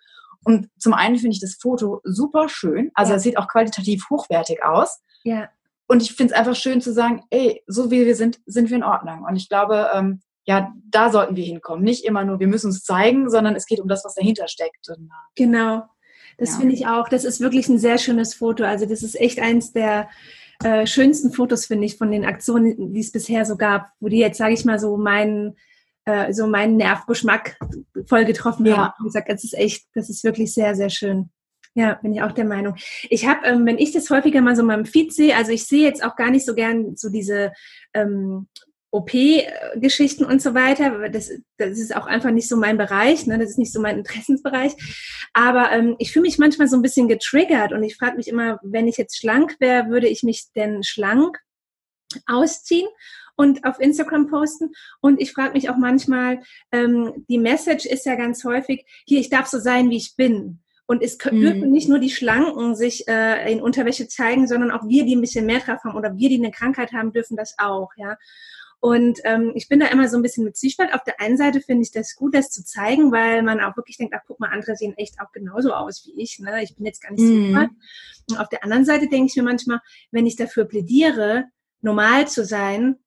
Und 0.46 0.70
zum 0.80 0.94
einen 0.94 1.18
finde 1.18 1.34
ich 1.34 1.42
das 1.42 1.58
Foto 1.62 2.02
super 2.04 2.48
schön, 2.48 2.92
also 2.94 3.14
es 3.14 3.24
sieht 3.24 3.38
auch 3.38 3.48
qualitativ 3.48 4.10
hochwertig 4.10 4.64
aus. 4.64 5.02
Ja. 5.24 5.50
Und 5.88 6.02
ich 6.02 6.14
finde 6.14 6.34
es 6.34 6.40
einfach 6.40 6.56
schön 6.56 6.82
zu 6.82 6.94
sagen, 6.94 7.24
ey, 7.30 7.62
so 7.68 7.92
wie 7.92 8.06
wir 8.06 8.16
sind, 8.16 8.40
sind 8.46 8.70
wir 8.70 8.78
in 8.78 8.84
Ordnung. 8.84 9.24
Und 9.24 9.36
ich 9.36 9.50
glaube, 9.50 9.90
ähm, 9.94 10.22
ja, 10.46 10.74
da 10.90 11.12
sollten 11.12 11.36
wir 11.36 11.44
hinkommen. 11.44 11.84
Nicht 11.84 12.06
immer 12.06 12.24
nur, 12.24 12.40
wir 12.40 12.48
müssen 12.48 12.68
uns 12.68 12.84
zeigen, 12.84 13.30
sondern 13.30 13.56
es 13.56 13.66
geht 13.66 13.80
um 13.80 13.88
das, 13.88 14.06
was 14.06 14.16
dahinter 14.16 14.48
steckt. 14.48 14.90
Und, 14.90 15.06
äh, 15.06 15.44
genau. 15.44 15.84
Das 16.38 16.52
ja. 16.52 16.60
finde 16.60 16.76
ich 16.76 16.88
auch. 16.88 17.10
Das 17.10 17.26
ist 17.26 17.40
wirklich 17.40 17.68
ein 17.68 17.80
sehr 17.80 17.98
schönes 17.98 18.34
Foto. 18.34 18.64
Also 18.64 18.86
das 18.86 19.04
ist 19.04 19.20
echt 19.20 19.40
eins 19.40 19.74
der 19.74 20.10
äh, 20.64 20.86
schönsten 20.86 21.32
Fotos, 21.32 21.66
finde 21.66 21.86
ich, 21.86 21.98
von 21.98 22.12
den 22.12 22.26
Aktionen, 22.26 22.94
die 22.94 23.00
es 23.00 23.12
bisher 23.12 23.46
so 23.46 23.58
gab, 23.58 23.90
wo 24.00 24.08
die 24.08 24.20
jetzt, 24.20 24.38
sage 24.38 24.54
ich 24.54 24.66
mal, 24.66 24.80
so 24.80 24.98
meinen 24.98 25.56
äh, 26.06 26.34
so 26.34 26.48
meinen 26.48 26.78
Nervgeschmack 26.78 27.58
voll 28.08 28.26
getroffen 28.26 28.66
ja. 28.66 28.78
haben. 28.78 29.08
Ich 29.08 29.14
sage, 29.14 29.34
das 29.34 29.44
ist 29.44 29.56
echt, 29.56 29.88
das 29.96 30.10
ist 30.10 30.24
wirklich 30.24 30.54
sehr, 30.54 30.76
sehr 30.76 30.90
schön. 30.90 31.30
Ja, 31.74 31.96
bin 31.96 32.14
ich 32.14 32.22
auch 32.22 32.32
der 32.32 32.46
Meinung. 32.46 32.76
Ich 33.10 33.28
habe, 33.28 33.46
ähm, 33.48 33.66
wenn 33.66 33.78
ich 33.78 33.92
das 33.92 34.10
häufiger 34.10 34.40
mal 34.40 34.56
so 34.56 34.62
in 34.62 34.68
meinem 34.68 34.86
Feed 34.86 35.14
sehe, 35.14 35.36
also 35.36 35.52
ich 35.52 35.66
sehe 35.66 35.84
jetzt 35.84 36.04
auch 36.04 36.16
gar 36.16 36.32
nicht 36.32 36.46
so 36.46 36.56
gern 36.56 36.96
so 36.96 37.10
diese 37.10 37.52
ähm, 37.94 38.48
OP-Geschichten 38.96 40.26
und 40.26 40.42
so 40.42 40.54
weiter. 40.54 41.10
Das, 41.10 41.32
das 41.58 41.80
ist 41.80 41.96
auch 41.96 42.08
einfach 42.08 42.32
nicht 42.32 42.48
so 42.48 42.58
mein 42.58 42.78
Bereich, 42.78 43.28
ne? 43.28 43.38
das 43.38 43.52
ist 43.52 43.60
nicht 43.60 43.74
so 43.74 43.82
mein 43.82 43.98
Interessensbereich. 43.98 44.74
Aber 45.34 45.72
ähm, 45.72 45.96
ich 46.00 46.12
fühle 46.12 46.24
mich 46.24 46.38
manchmal 46.38 46.68
so 46.68 46.76
ein 46.76 46.82
bisschen 46.82 47.08
getriggert 47.08 47.74
und 47.74 47.84
ich 47.84 47.96
frage 47.98 48.18
mich 48.18 48.28
immer, 48.28 48.60
wenn 48.64 48.88
ich 48.88 48.98
jetzt 48.98 49.18
schlank 49.18 49.58
wäre, 49.60 49.90
würde 49.90 50.08
ich 50.08 50.24
mich 50.24 50.52
denn 50.56 50.84
schlank 50.84 51.38
ausziehen? 52.28 52.88
und 53.38 53.66
auf 53.66 53.80
Instagram 53.80 54.28
posten. 54.28 54.72
Und 55.02 55.22
ich 55.22 55.34
frage 55.34 55.54
mich 55.54 55.70
auch 55.70 55.78
manchmal, 55.78 56.42
ähm, 56.72 57.26
die 57.30 57.38
Message 57.38 57.86
ist 57.86 58.06
ja 58.06 58.16
ganz 58.16 58.44
häufig, 58.44 58.86
hier, 59.06 59.20
ich 59.20 59.30
darf 59.30 59.48
so 59.48 59.60
sein, 59.60 59.90
wie 59.90 59.98
ich 59.98 60.16
bin. 60.16 60.62
Und 60.88 61.02
es 61.02 61.18
mhm. 61.18 61.42
dürfen 61.42 61.72
nicht 61.72 61.90
nur 61.90 62.00
die 62.00 62.12
Schlanken 62.12 62.76
sich 62.76 63.08
äh, 63.08 63.52
in 63.52 63.62
Unterwäsche 63.62 64.08
zeigen, 64.08 64.48
sondern 64.48 64.72
auch 64.72 64.88
wir, 64.88 65.04
die 65.04 65.16
ein 65.16 65.22
bisschen 65.22 65.46
mehr 65.46 65.60
drauf 65.60 65.84
haben 65.84 65.98
oder 65.98 66.16
wir, 66.16 66.30
die 66.30 66.36
eine 66.38 66.52
Krankheit 66.52 66.94
haben, 66.94 67.12
dürfen 67.12 67.36
das 67.36 67.56
auch, 67.58 67.90
ja. 67.98 68.18
Und 68.80 69.20
ähm, 69.24 69.52
ich 69.56 69.68
bin 69.68 69.80
da 69.80 69.88
immer 69.88 70.08
so 70.08 70.18
ein 70.18 70.22
bisschen 70.22 70.44
mit 70.44 70.58
Zwiespalt. 70.58 70.94
Auf 70.94 71.04
der 71.04 71.20
einen 71.20 71.38
Seite 71.38 71.62
finde 71.62 71.84
ich 71.84 71.92
das 71.92 72.16
gut, 72.16 72.36
das 72.36 72.52
zu 72.52 72.64
zeigen, 72.64 73.12
weil 73.12 73.42
man 73.42 73.60
auch 73.62 73.76
wirklich 73.78 73.98
denkt, 73.98 74.14
ach 74.16 74.24
guck 74.28 74.40
mal, 74.40 74.50
andere 74.52 74.76
sehen 74.76 74.94
echt 74.98 75.20
auch 75.20 75.32
genauso 75.32 75.74
aus 75.74 76.06
wie 76.06 76.22
ich. 76.22 76.40
Ne? 76.40 76.64
Ich 76.64 76.76
bin 76.76 76.86
jetzt 76.86 77.02
gar 77.02 77.12
nicht 77.12 77.24
mhm. 77.24 77.48
super. 77.48 77.70
Und 78.30 78.40
auf 78.40 78.50
der 78.50 78.64
anderen 78.64 78.86
Seite 78.86 79.08
denke 79.08 79.28
ich 79.28 79.36
mir 79.36 79.44
manchmal, 79.44 79.80
wenn 80.12 80.26
ich 80.26 80.36
dafür 80.36 80.66
plädiere, 80.66 81.46
normal 81.82 82.28
zu 82.28 82.46
sein, 82.46 82.98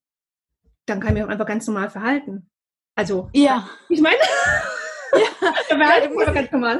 dann 0.86 1.00
kann 1.00 1.10
ich 1.10 1.14
mich 1.14 1.24
auch 1.24 1.28
einfach 1.28 1.46
ganz 1.46 1.66
normal 1.66 1.90
verhalten. 1.90 2.50
Also, 2.94 3.28
ja. 3.32 3.68
Ich 3.88 4.00
meine, 4.00 4.16
ja, 5.12 5.78
ja, 5.78 6.32
ganz 6.32 6.50
normal. 6.50 6.78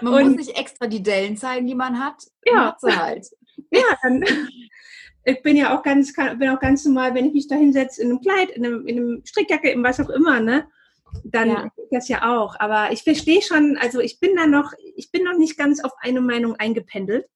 Man 0.00 0.14
Und, 0.14 0.28
muss 0.28 0.46
nicht 0.46 0.58
extra 0.58 0.86
die 0.86 1.02
Dellen 1.02 1.36
zeigen, 1.36 1.66
die 1.66 1.74
man 1.74 1.98
hat. 1.98 2.22
Ja. 2.44 2.76
Hat 2.82 2.96
halt. 2.96 3.26
Ja, 3.70 3.96
dann, 4.02 4.24
ich 5.24 5.42
bin 5.42 5.56
ja 5.56 5.76
auch 5.76 5.82
ganz, 5.82 6.12
bin 6.14 6.48
auch 6.48 6.60
ganz 6.60 6.84
normal, 6.84 7.14
wenn 7.14 7.26
ich 7.26 7.32
mich 7.32 7.48
da 7.48 7.56
hinsetze 7.56 8.02
in 8.02 8.10
einem 8.10 8.20
Kleid, 8.20 8.50
in 8.50 8.64
einem, 8.64 8.86
in 8.86 8.96
einem 8.96 9.22
Strickjacke, 9.24 9.70
in 9.70 9.82
was 9.82 10.00
auch 10.00 10.10
immer, 10.10 10.40
ne? 10.40 10.66
Dann 11.24 11.48
ja. 11.48 11.68
das 11.90 12.08
ja 12.08 12.36
auch. 12.36 12.54
Aber 12.58 12.92
ich 12.92 13.02
verstehe 13.02 13.42
schon, 13.42 13.76
also 13.80 14.00
ich 14.00 14.20
bin 14.20 14.36
da 14.36 14.46
noch, 14.46 14.72
ich 14.96 15.10
bin 15.10 15.24
noch 15.24 15.36
nicht 15.36 15.58
ganz 15.58 15.82
auf 15.82 15.92
eine 16.00 16.20
Meinung 16.20 16.54
eingependelt. 16.56 17.26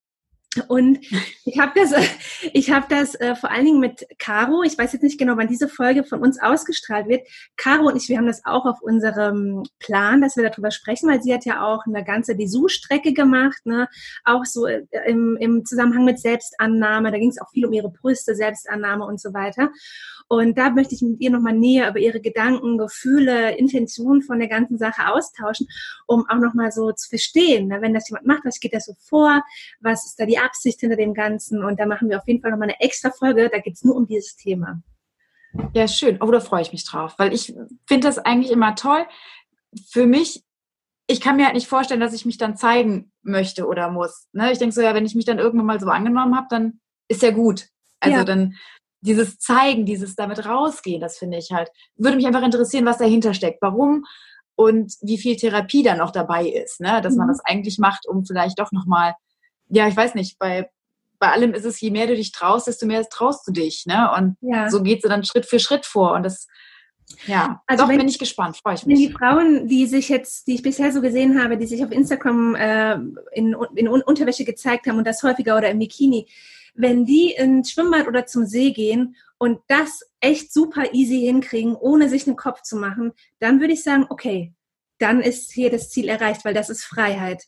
Und 0.69 1.01
ich 1.45 1.59
habe 1.59 1.73
das, 1.75 1.93
ich 2.53 2.71
habe 2.71 2.87
das 2.89 3.15
äh, 3.15 3.35
vor 3.35 3.51
allen 3.51 3.65
Dingen 3.65 3.81
mit 3.81 4.07
Caro. 4.19 4.63
Ich 4.63 4.77
weiß 4.77 4.93
jetzt 4.93 5.03
nicht 5.03 5.19
genau, 5.19 5.37
wann 5.37 5.49
diese 5.49 5.69
Folge 5.69 6.05
von 6.05 6.21
uns 6.21 6.41
ausgestrahlt 6.41 7.09
wird. 7.09 7.27
Caro 7.57 7.89
und 7.89 7.97
ich, 7.97 8.09
wir 8.09 8.19
haben 8.19 8.27
das 8.27 8.45
auch 8.45 8.67
auf 8.67 8.83
unserem 8.83 9.65
Plan, 9.79 10.21
dass 10.21 10.37
wir 10.37 10.49
darüber 10.49 10.71
sprechen, 10.71 11.09
weil 11.09 11.23
sie 11.23 11.35
hat 11.35 11.45
ja 11.45 11.65
auch 11.65 11.85
eine 11.87 12.05
ganze 12.05 12.37
Dessous-Strecke 12.37 13.13
gemacht, 13.13 13.65
ne? 13.65 13.89
Auch 14.25 14.45
so 14.45 14.67
äh, 14.67 14.85
im, 15.07 15.37
im 15.41 15.65
Zusammenhang 15.65 16.05
mit 16.05 16.19
Selbstannahme. 16.19 17.11
Da 17.11 17.19
ging 17.19 17.31
es 17.31 17.41
auch 17.41 17.51
viel 17.51 17.67
um 17.67 17.73
ihre 17.73 17.91
Brüste, 17.91 18.35
Selbstannahme 18.35 19.05
und 19.05 19.21
so 19.21 19.35
weiter. 19.35 19.71
Und 20.37 20.57
da 20.59 20.71
möchte 20.71 20.95
ich 20.95 21.03
mit 21.03 21.21
ihr 21.21 21.31
nochmal 21.31 21.55
näher 21.55 21.91
über 21.91 21.99
ihre 21.99 22.21
Gedanken, 22.21 22.79
Gefühle, 22.79 23.57
Intentionen 23.57 24.23
von 24.23 24.39
der 24.39 24.49
ganzen 24.49 24.79
Sache 24.79 25.09
austauschen, 25.13 25.67
um 26.07 26.25
auch 26.29 26.39
nochmal 26.39 26.73
so 26.73 26.93
zu 26.93 27.09
verstehen, 27.09 27.69
ne? 27.69 27.81
wenn 27.81 27.95
das 27.95 28.09
jemand 28.09 28.27
macht, 28.27 28.45
was 28.45 28.61
geht 28.61 28.75
da 28.75 28.81
so 28.81 28.95
vor, 29.09 29.43
was 29.81 30.07
ist 30.07 30.19
da 30.19 30.27
die 30.27 30.39
Absicht 30.39 30.81
hinter 30.81 30.97
dem 30.97 31.15
Ganzen. 31.15 31.65
Und 31.65 31.81
da 31.81 31.87
machen 31.87 32.09
wir 32.09 32.19
auf 32.19 32.29
jeden 32.29 32.41
Fall 32.41 32.51
nochmal 32.51 32.69
eine 32.69 32.81
extra 32.81 33.11
Folge, 33.11 33.49
da 33.51 33.59
geht 33.59 33.75
es 33.75 33.85
nur 33.85 33.97
um 33.97 34.07
dieses 34.07 34.37
Thema. 34.37 34.83
Ja, 35.73 35.87
schön. 35.87 36.19
Oh, 36.21 36.31
da 36.31 36.41
freue 36.41 36.63
ich 36.63 36.73
mich 36.73 36.85
drauf, 36.85 37.15
weil 37.19 37.33
ich 37.33 37.55
finde 37.87 38.09
das 38.09 38.19
eigentlich 38.19 38.51
immer 38.51 38.75
toll. 38.75 39.07
Für 39.89 40.07
mich, 40.07 40.45
ich 41.07 41.21
kann 41.21 41.37
mir 41.37 41.45
halt 41.45 41.55
nicht 41.55 41.69
vorstellen, 41.69 42.01
dass 42.01 42.15
ich 42.15 42.27
mich 42.27 42.39
dann 42.39 42.57
zeigen 42.57 43.13
möchte 43.23 43.67
oder 43.67 43.91
muss. 43.91 44.29
Ne? 44.33 44.53
Ich 44.53 44.59
denke 44.59 44.75
so, 44.75 44.81
ja, 44.81 44.95
wenn 44.95 45.07
ich 45.07 45.15
mich 45.15 45.25
dann 45.25 45.39
irgendwann 45.39 45.67
mal 45.67 45.81
so 45.81 45.89
angenommen 45.89 46.37
habe, 46.37 46.47
dann 46.51 46.81
ist 47.09 47.23
ja 47.23 47.31
gut. 47.31 47.69
Also 48.01 48.19
ja. 48.19 48.25
dann 48.25 48.55
dieses 49.05 49.39
Zeigen, 49.39 49.85
dieses 49.85 50.17
damit 50.17 50.47
rausgehen, 50.47 51.01
das 51.01 51.19
finde 51.19 51.39
ich 51.39 51.53
halt, 51.53 51.71
würde 51.97 52.17
mich 52.17 52.27
einfach 52.27 52.43
interessieren, 52.43 52.87
was 52.87 52.99
dahinter 52.99 53.35
steckt. 53.35 53.61
Warum 53.61 54.05
und 54.57 54.95
wie 55.03 55.19
viel 55.19 55.37
Therapie 55.37 55.83
da 55.83 55.95
noch 55.95 56.11
dabei 56.11 56.47
ist, 56.47 56.81
ne? 56.81 57.01
dass 57.03 57.15
mhm. 57.15 57.19
man 57.19 57.29
das 57.29 57.41
eigentlich 57.45 57.79
macht, 57.79 58.07
um 58.07 58.25
vielleicht 58.25 58.59
doch 58.59 58.73
nochmal, 58.73 59.15
ja, 59.69 59.89
ich 59.89 59.97
weiß 59.97 60.15
nicht, 60.15 60.39
bei, 60.39 60.71
bei 61.19 61.31
allem 61.31 61.55
ist 61.55 61.65
es, 61.65 61.81
je 61.81 61.91
mehr 61.91 62.07
du 62.07 62.15
dich 62.15 62.33
traust, 62.33 62.67
desto 62.67 62.87
mehr 62.87 63.07
traust 63.09 63.47
du 63.47 63.53
dich. 63.53 63.85
Ne? 63.87 64.11
Und 64.17 64.37
ja. 64.41 64.71
so 64.71 64.83
geht 64.83 65.05
es 65.05 65.09
dann 65.09 65.25
Schritt 65.25 65.47
für 65.47 65.59
Schritt 65.59 65.87
vor. 65.87 66.13
Und 66.13 66.23
das, 66.23 66.47
ja, 67.27 67.63
also 67.67 67.85
doch 67.85 67.91
wenn, 67.91 67.99
bin 67.99 68.09
ich 68.09 68.19
gespannt, 68.19 68.57
freue 68.57 68.75
ich 68.75 68.87
mich. 68.87 68.99
Die 68.99 69.13
Frauen, 69.13 69.67
die 69.69 69.87
sich 69.87 70.09
jetzt, 70.09 70.47
die 70.47 70.55
ich 70.55 70.63
bisher 70.63 70.93
so 70.93 71.01
gesehen 71.01 71.43
habe, 71.43 71.59
die 71.59 71.67
sich 71.67 71.85
auf 71.85 71.91
Instagram 71.91 72.55
äh, 72.55 72.95
in, 73.33 73.57
in 73.75 73.89
Unterwäsche 73.89 74.45
gezeigt 74.45 74.87
haben 74.87 74.99
und 74.99 75.07
das 75.07 75.23
häufiger 75.23 75.57
oder 75.57 75.71
im 75.71 75.79
Bikini, 75.79 76.27
wenn 76.75 77.05
die 77.05 77.33
ins 77.33 77.71
Schwimmbad 77.71 78.07
oder 78.07 78.27
zum 78.27 78.47
See 78.47 78.73
gehen 78.73 79.17
und 79.39 79.61
das 79.69 80.03
echt 80.21 80.53
super 80.53 80.93
easy 80.93 81.21
hinkriegen, 81.21 81.75
ohne 81.75 82.09
sich 82.09 82.27
einen 82.27 82.37
Kopf 82.37 82.63
zu 82.63 82.77
machen, 82.77 83.13
dann 83.39 83.61
würde 83.61 83.73
ich 83.73 83.83
sagen, 83.83 84.07
okay, 84.09 84.53
dann 84.99 85.21
ist 85.21 85.53
hier 85.53 85.71
das 85.71 85.91
Ziel 85.91 86.09
erreicht, 86.09 86.45
weil 86.45 86.55
das 86.55 86.71
ist 86.71 86.85
Freiheit. 86.85 87.45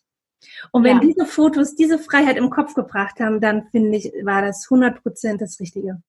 Und 0.71 0.85
wenn 0.85 1.01
ja. 1.01 1.03
diese 1.03 1.27
Fotos 1.27 1.75
diese 1.75 1.99
Freiheit 1.99 2.37
im 2.37 2.51
Kopf 2.51 2.75
gebracht 2.75 3.21
haben, 3.21 3.41
dann 3.41 3.69
finde 3.71 3.99
ich, 3.99 4.13
war 4.23 4.43
das 4.43 4.67
100 4.71 5.03
Prozent 5.03 5.41
das 5.41 5.59
Richtige. 5.59 6.03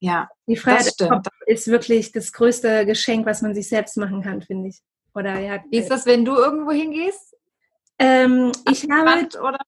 Ja, 0.00 0.28
die 0.46 0.56
Freiheit 0.56 0.94
im 1.00 1.08
Kopf 1.08 1.26
ist 1.46 1.66
wirklich 1.68 2.12
das 2.12 2.32
größte 2.32 2.86
Geschenk, 2.86 3.26
was 3.26 3.42
man 3.42 3.54
sich 3.54 3.68
selbst 3.68 3.96
machen 3.96 4.22
kann, 4.22 4.42
finde 4.42 4.68
ich. 4.68 4.80
Oder 5.14 5.40
ja. 5.40 5.64
Wie 5.70 5.78
ist 5.78 5.90
das, 5.90 6.06
wenn 6.06 6.24
du 6.24 6.36
irgendwo 6.36 6.70
hingehst? 6.70 7.34
Ähm, 7.98 8.52
ich 8.70 8.88
habe, 8.88 9.26
oder? 9.40 9.58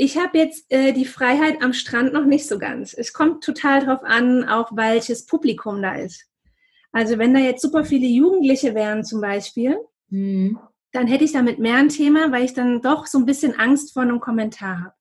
Ich 0.00 0.16
habe 0.16 0.38
jetzt 0.38 0.70
äh, 0.70 0.92
die 0.92 1.04
Freiheit 1.04 1.60
am 1.60 1.72
Strand 1.72 2.12
noch 2.12 2.24
nicht 2.24 2.46
so 2.46 2.60
ganz. 2.60 2.94
Es 2.94 3.12
kommt 3.12 3.42
total 3.42 3.84
drauf 3.84 4.04
an, 4.04 4.48
auch 4.48 4.70
welches 4.76 5.26
Publikum 5.26 5.82
da 5.82 5.96
ist. 5.96 6.24
Also 6.92 7.18
wenn 7.18 7.34
da 7.34 7.40
jetzt 7.40 7.62
super 7.62 7.84
viele 7.84 8.06
Jugendliche 8.06 8.76
wären 8.76 9.04
zum 9.04 9.20
Beispiel, 9.20 9.76
mhm. 10.08 10.56
dann 10.92 11.08
hätte 11.08 11.24
ich 11.24 11.32
damit 11.32 11.58
mehr 11.58 11.78
ein 11.78 11.88
Thema, 11.88 12.30
weil 12.30 12.44
ich 12.44 12.54
dann 12.54 12.80
doch 12.80 13.06
so 13.06 13.18
ein 13.18 13.26
bisschen 13.26 13.58
Angst 13.58 13.92
vor 13.92 14.02
einem 14.02 14.20
Kommentar 14.20 14.84
habe. 14.84 14.94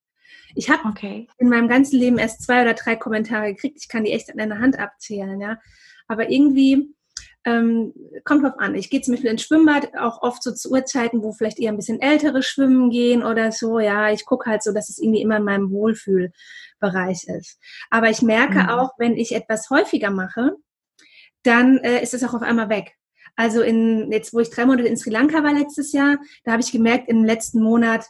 Ich 0.55 0.71
habe 0.71 0.89
okay. 0.89 1.27
in 1.37 1.49
meinem 1.49 1.67
ganzen 1.67 1.99
Leben 1.99 2.17
erst 2.17 2.41
zwei 2.41 2.63
oder 2.63 2.73
drei 2.73 2.95
Kommentare 2.95 3.53
gekriegt. 3.53 3.77
Ich 3.79 3.89
kann 3.89 4.03
die 4.03 4.13
echt 4.13 4.33
an 4.33 4.39
einer 4.39 4.57
Hand 4.57 4.79
abzählen, 4.79 5.39
ja. 5.39 5.59
Aber 6.07 6.31
irgendwie 6.31 6.95
ähm, 7.47 7.93
kommt 8.25 8.43
drauf 8.43 8.55
an. 8.57 8.75
Ich 8.75 8.89
gehe 8.89 9.01
zum 9.01 9.13
Beispiel 9.13 9.31
ins 9.31 9.43
Schwimmbad, 9.43 9.95
auch 9.97 10.21
oft 10.21 10.43
so 10.43 10.51
zu 10.51 10.69
Uhrzeiten, 10.69 11.23
wo 11.23 11.31
vielleicht 11.31 11.59
eher 11.59 11.71
ein 11.71 11.77
bisschen 11.77 12.01
ältere 12.01 12.43
schwimmen 12.43 12.89
gehen 12.89 13.23
oder 13.23 13.53
so. 13.53 13.79
Ja, 13.79 14.11
ich 14.11 14.25
gucke 14.25 14.49
halt 14.49 14.61
so, 14.61 14.73
dass 14.73 14.89
es 14.89 14.99
irgendwie 14.99 15.21
immer 15.21 15.37
in 15.37 15.45
meinem 15.45 15.71
Wohlfühlbereich 15.71 17.23
ist. 17.29 17.57
Aber 17.89 18.09
ich 18.09 18.21
merke 18.21 18.63
mhm. 18.63 18.69
auch, 18.69 18.91
wenn 18.97 19.15
ich 19.15 19.33
etwas 19.33 19.69
häufiger 19.69 20.11
mache, 20.11 20.57
dann 21.43 21.77
äh, 21.77 22.03
ist 22.03 22.13
es 22.13 22.23
auch 22.25 22.33
auf 22.33 22.41
einmal 22.41 22.67
weg. 22.67 22.95
Also 23.37 23.61
in, 23.61 24.11
jetzt, 24.11 24.33
wo 24.33 24.39
ich 24.39 24.49
drei 24.49 24.65
Monate 24.65 24.89
in 24.89 24.97
Sri 24.97 25.09
Lanka 25.11 25.41
war 25.41 25.53
letztes 25.53 25.93
Jahr, 25.93 26.17
da 26.43 26.51
habe 26.51 26.61
ich 26.61 26.73
gemerkt, 26.73 27.07
im 27.07 27.23
letzten 27.23 27.61
Monat 27.61 28.05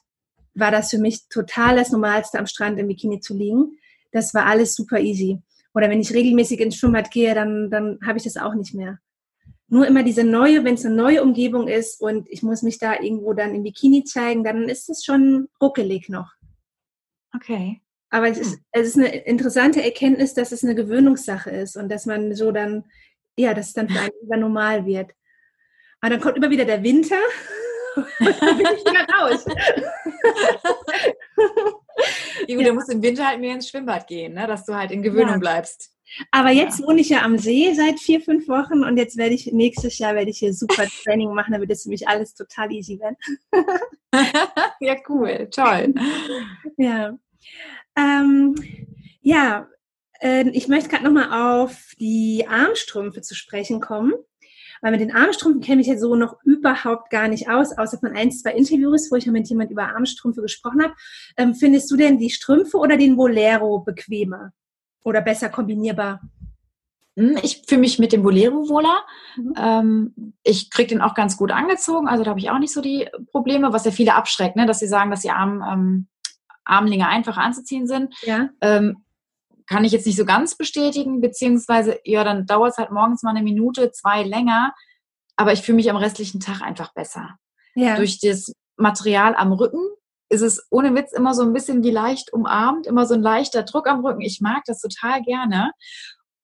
war 0.56 0.72
das 0.72 0.90
für 0.90 0.98
mich 0.98 1.28
total 1.30 1.76
das 1.76 1.92
Normalste, 1.92 2.40
am 2.40 2.48
Strand 2.48 2.80
im 2.80 2.88
Bikini 2.88 3.20
zu 3.20 3.36
liegen. 3.36 3.78
Das 4.12 4.34
war 4.34 4.48
alles 4.48 4.74
super 4.74 5.00
easy. 5.00 5.44
Oder 5.76 5.92
wenn 5.92 6.02
ich 6.02 6.12
regelmäßig 6.12 6.60
ins 6.60 6.78
Schwimmbad 6.78 7.12
gehe, 7.12 7.36
dann, 7.36 7.70
dann 7.70 8.00
habe 8.04 8.18
ich 8.18 8.24
das 8.24 8.38
auch 8.38 8.56
nicht 8.56 8.74
mehr. 8.74 8.98
Nur 9.70 9.86
immer 9.86 10.04
diese 10.04 10.24
neue, 10.24 10.64
wenn 10.64 10.76
es 10.76 10.86
eine 10.86 10.96
neue 10.96 11.22
Umgebung 11.22 11.68
ist 11.68 12.02
und 12.02 12.30
ich 12.30 12.42
muss 12.42 12.62
mich 12.62 12.78
da 12.78 13.02
irgendwo 13.02 13.34
dann 13.34 13.54
im 13.54 13.64
Bikini 13.64 14.06
zeigen, 14.06 14.44
dann 14.44 14.70
ist 14.70 14.90
es 14.90 15.04
schon 15.04 15.50
ruckelig 15.62 16.08
noch. 16.08 16.32
Okay. 17.36 17.82
Aber 18.10 18.30
es 18.30 18.38
ist, 18.38 18.62
es 18.72 18.88
ist 18.88 18.98
eine 18.98 19.14
interessante 19.26 19.84
Erkenntnis, 19.84 20.34
dass 20.34 20.54
es 20.54 20.64
eine 20.64 20.76
Gewöhnungssache 20.76 21.50
ist 21.50 21.76
und 21.76 21.90
dass 21.90 22.06
man 22.06 22.34
so 22.34 22.52
dann, 22.52 22.86
ja, 23.38 23.54
dass 23.54 23.68
es 23.68 23.74
dann 23.74 23.90
für 23.90 24.00
einen 24.00 24.12
wieder 24.22 24.38
normal 24.38 24.86
wird. 24.86 25.12
Aber 26.00 26.12
dann 26.12 26.22
kommt 26.22 26.38
immer 26.38 26.50
wieder 26.50 26.64
der 26.64 26.82
Winter 26.84 27.20
und 27.96 28.42
dann 28.42 28.58
bin 28.58 28.68
ich 28.68 28.86
wieder 28.86 29.06
raus. 29.20 29.46
ja. 32.48 32.64
Du 32.64 32.74
musst 32.74 32.90
im 32.90 33.02
Winter 33.02 33.28
halt 33.28 33.42
mehr 33.42 33.56
ins 33.56 33.68
Schwimmbad 33.68 34.08
gehen, 34.08 34.36
ne? 34.36 34.48
dass 34.48 34.66
du 34.66 34.74
halt 34.74 34.92
in 34.92 35.02
Gewöhnung 35.02 35.34
ja. 35.34 35.40
bleibst. 35.40 35.97
Aber 36.32 36.52
jetzt 36.52 36.80
ja. 36.80 36.88
wohne 36.88 37.02
ich 37.02 37.10
ja 37.10 37.22
am 37.24 37.38
See 37.38 37.74
seit 37.74 38.00
vier, 38.00 38.22
fünf 38.22 38.48
Wochen 38.48 38.84
und 38.84 38.98
jetzt 38.98 39.18
werde 39.18 39.36
ich 39.36 39.52
nächstes 39.52 39.98
Jahr 39.98 40.16
werde 40.16 40.32
ich 40.32 40.40
hier 40.40 40.54
super 40.54 40.86
Training 41.04 41.34
machen, 41.34 41.54
damit 41.54 41.70
es 41.72 41.84
für 41.84 41.90
mich 41.90 42.08
alles 42.08 42.34
total 42.34 42.72
easy 42.72 43.00
wird. 43.00 43.16
ja, 44.80 44.96
cool, 45.10 45.50
toll. 45.52 45.94
Ja. 46.78 47.18
Ähm, 47.96 48.56
ja, 49.22 49.68
äh, 50.22 50.48
ich 50.50 50.68
möchte 50.68 50.90
gerade 50.90 51.06
nochmal 51.06 51.60
auf 51.60 51.94
die 52.00 52.46
Armstrümpfe 52.48 53.22
zu 53.22 53.36
sprechen 53.36 53.80
kommen. 53.80 54.14
Weil 54.82 54.92
mit 54.92 55.02
den 55.02 55.12
Armstrümpfen 55.12 55.62
kenne 55.62 55.82
ich 55.82 55.88
ja 55.88 55.98
so 55.98 56.16
noch 56.16 56.38
überhaupt 56.44 57.10
gar 57.10 57.28
nicht 57.28 57.50
aus, 57.50 57.76
außer 57.76 57.98
von 57.98 58.16
ein, 58.16 58.32
zwei 58.32 58.52
Interviews, 58.52 59.10
wo 59.12 59.16
ich 59.16 59.26
mit 59.26 59.50
jemand 59.50 59.72
über 59.72 59.88
Armstrümpfe 59.88 60.42
gesprochen 60.42 60.84
habe. 60.84 60.94
Ähm, 61.36 61.56
findest 61.56 61.90
du 61.90 61.96
denn 61.96 62.20
die 62.20 62.30
Strümpfe 62.30 62.78
oder 62.78 62.96
den 62.96 63.16
Bolero 63.16 63.80
bequemer 63.80 64.54
oder 65.04 65.22
besser 65.22 65.50
kombinierbar? 65.50 66.22
Hm, 67.18 67.38
ich 67.42 67.64
fühle 67.68 67.82
mich 67.82 67.98
mit 67.98 68.14
dem 68.14 68.22
Bolero 68.22 68.70
wohler. 68.70 69.04
Mhm. 69.36 69.54
Ähm, 69.58 70.34
ich 70.44 70.70
kriege 70.70 70.90
den 70.90 71.02
auch 71.02 71.16
ganz 71.16 71.36
gut 71.36 71.52
angezogen, 71.52 72.08
also 72.08 72.24
da 72.24 72.30
habe 72.30 72.40
ich 72.40 72.50
auch 72.50 72.60
nicht 72.60 72.74
so 72.74 72.82
die 72.82 73.10
Probleme, 73.32 73.74
was 73.74 73.86
ja 73.86 73.92
viele 73.92 74.14
abschreckt, 74.14 74.56
ne? 74.56 74.66
dass 74.66 74.80
sie 74.80 74.88
sagen, 74.88 75.10
dass 75.10 75.22
die 75.22 75.32
Arm, 75.32 75.64
ähm, 75.68 76.08
Armlinge 76.64 77.08
einfacher 77.08 77.42
anzuziehen 77.42 77.88
sind. 77.88 78.14
Ja. 78.22 78.50
Ähm, 78.62 79.04
kann 79.66 79.84
ich 79.84 79.92
jetzt 79.92 80.06
nicht 80.06 80.18
so 80.18 80.26
ganz 80.26 80.56
bestätigen, 80.56 81.20
beziehungsweise, 81.20 82.00
ja, 82.06 82.24
dann 82.24 82.46
dauert 82.46 82.72
es 82.72 82.78
halt 82.78 82.92
morgens 82.92 83.24
mal 83.24 83.32
eine 83.32 83.44
Minute, 83.44 83.92
zwei 83.92 84.24
länger, 84.24 84.74
aber 85.36 85.52
ich 85.52 85.62
fühle 85.62 85.76
mich 85.76 85.90
am 85.90 85.98
restlichen 85.98 86.40
Tag 86.40 86.62
einfach 86.62 86.94
besser. 86.94 87.38
Ja. 87.76 87.96
Durch 87.96 88.20
das 88.20 88.54
Material 88.78 89.36
am 89.36 89.52
Rücken 89.52 89.82
ist 90.30 90.42
es 90.42 90.68
ohne 90.70 90.94
Witz 90.96 91.14
immer 91.14 91.34
so 91.34 91.44
ein 91.44 91.54
bisschen 91.54 91.84
wie 91.84 91.92
leicht 91.92 92.34
umarmt, 92.34 92.88
immer 92.88 93.06
so 93.06 93.14
ein 93.14 93.22
leichter 93.22 93.64
Druck 93.64 93.88
am 93.88 94.06
Rücken. 94.06 94.22
Ich 94.22 94.42
mag 94.42 94.64
das 94.66 94.82
total 94.82 95.22
gerne. 95.22 95.72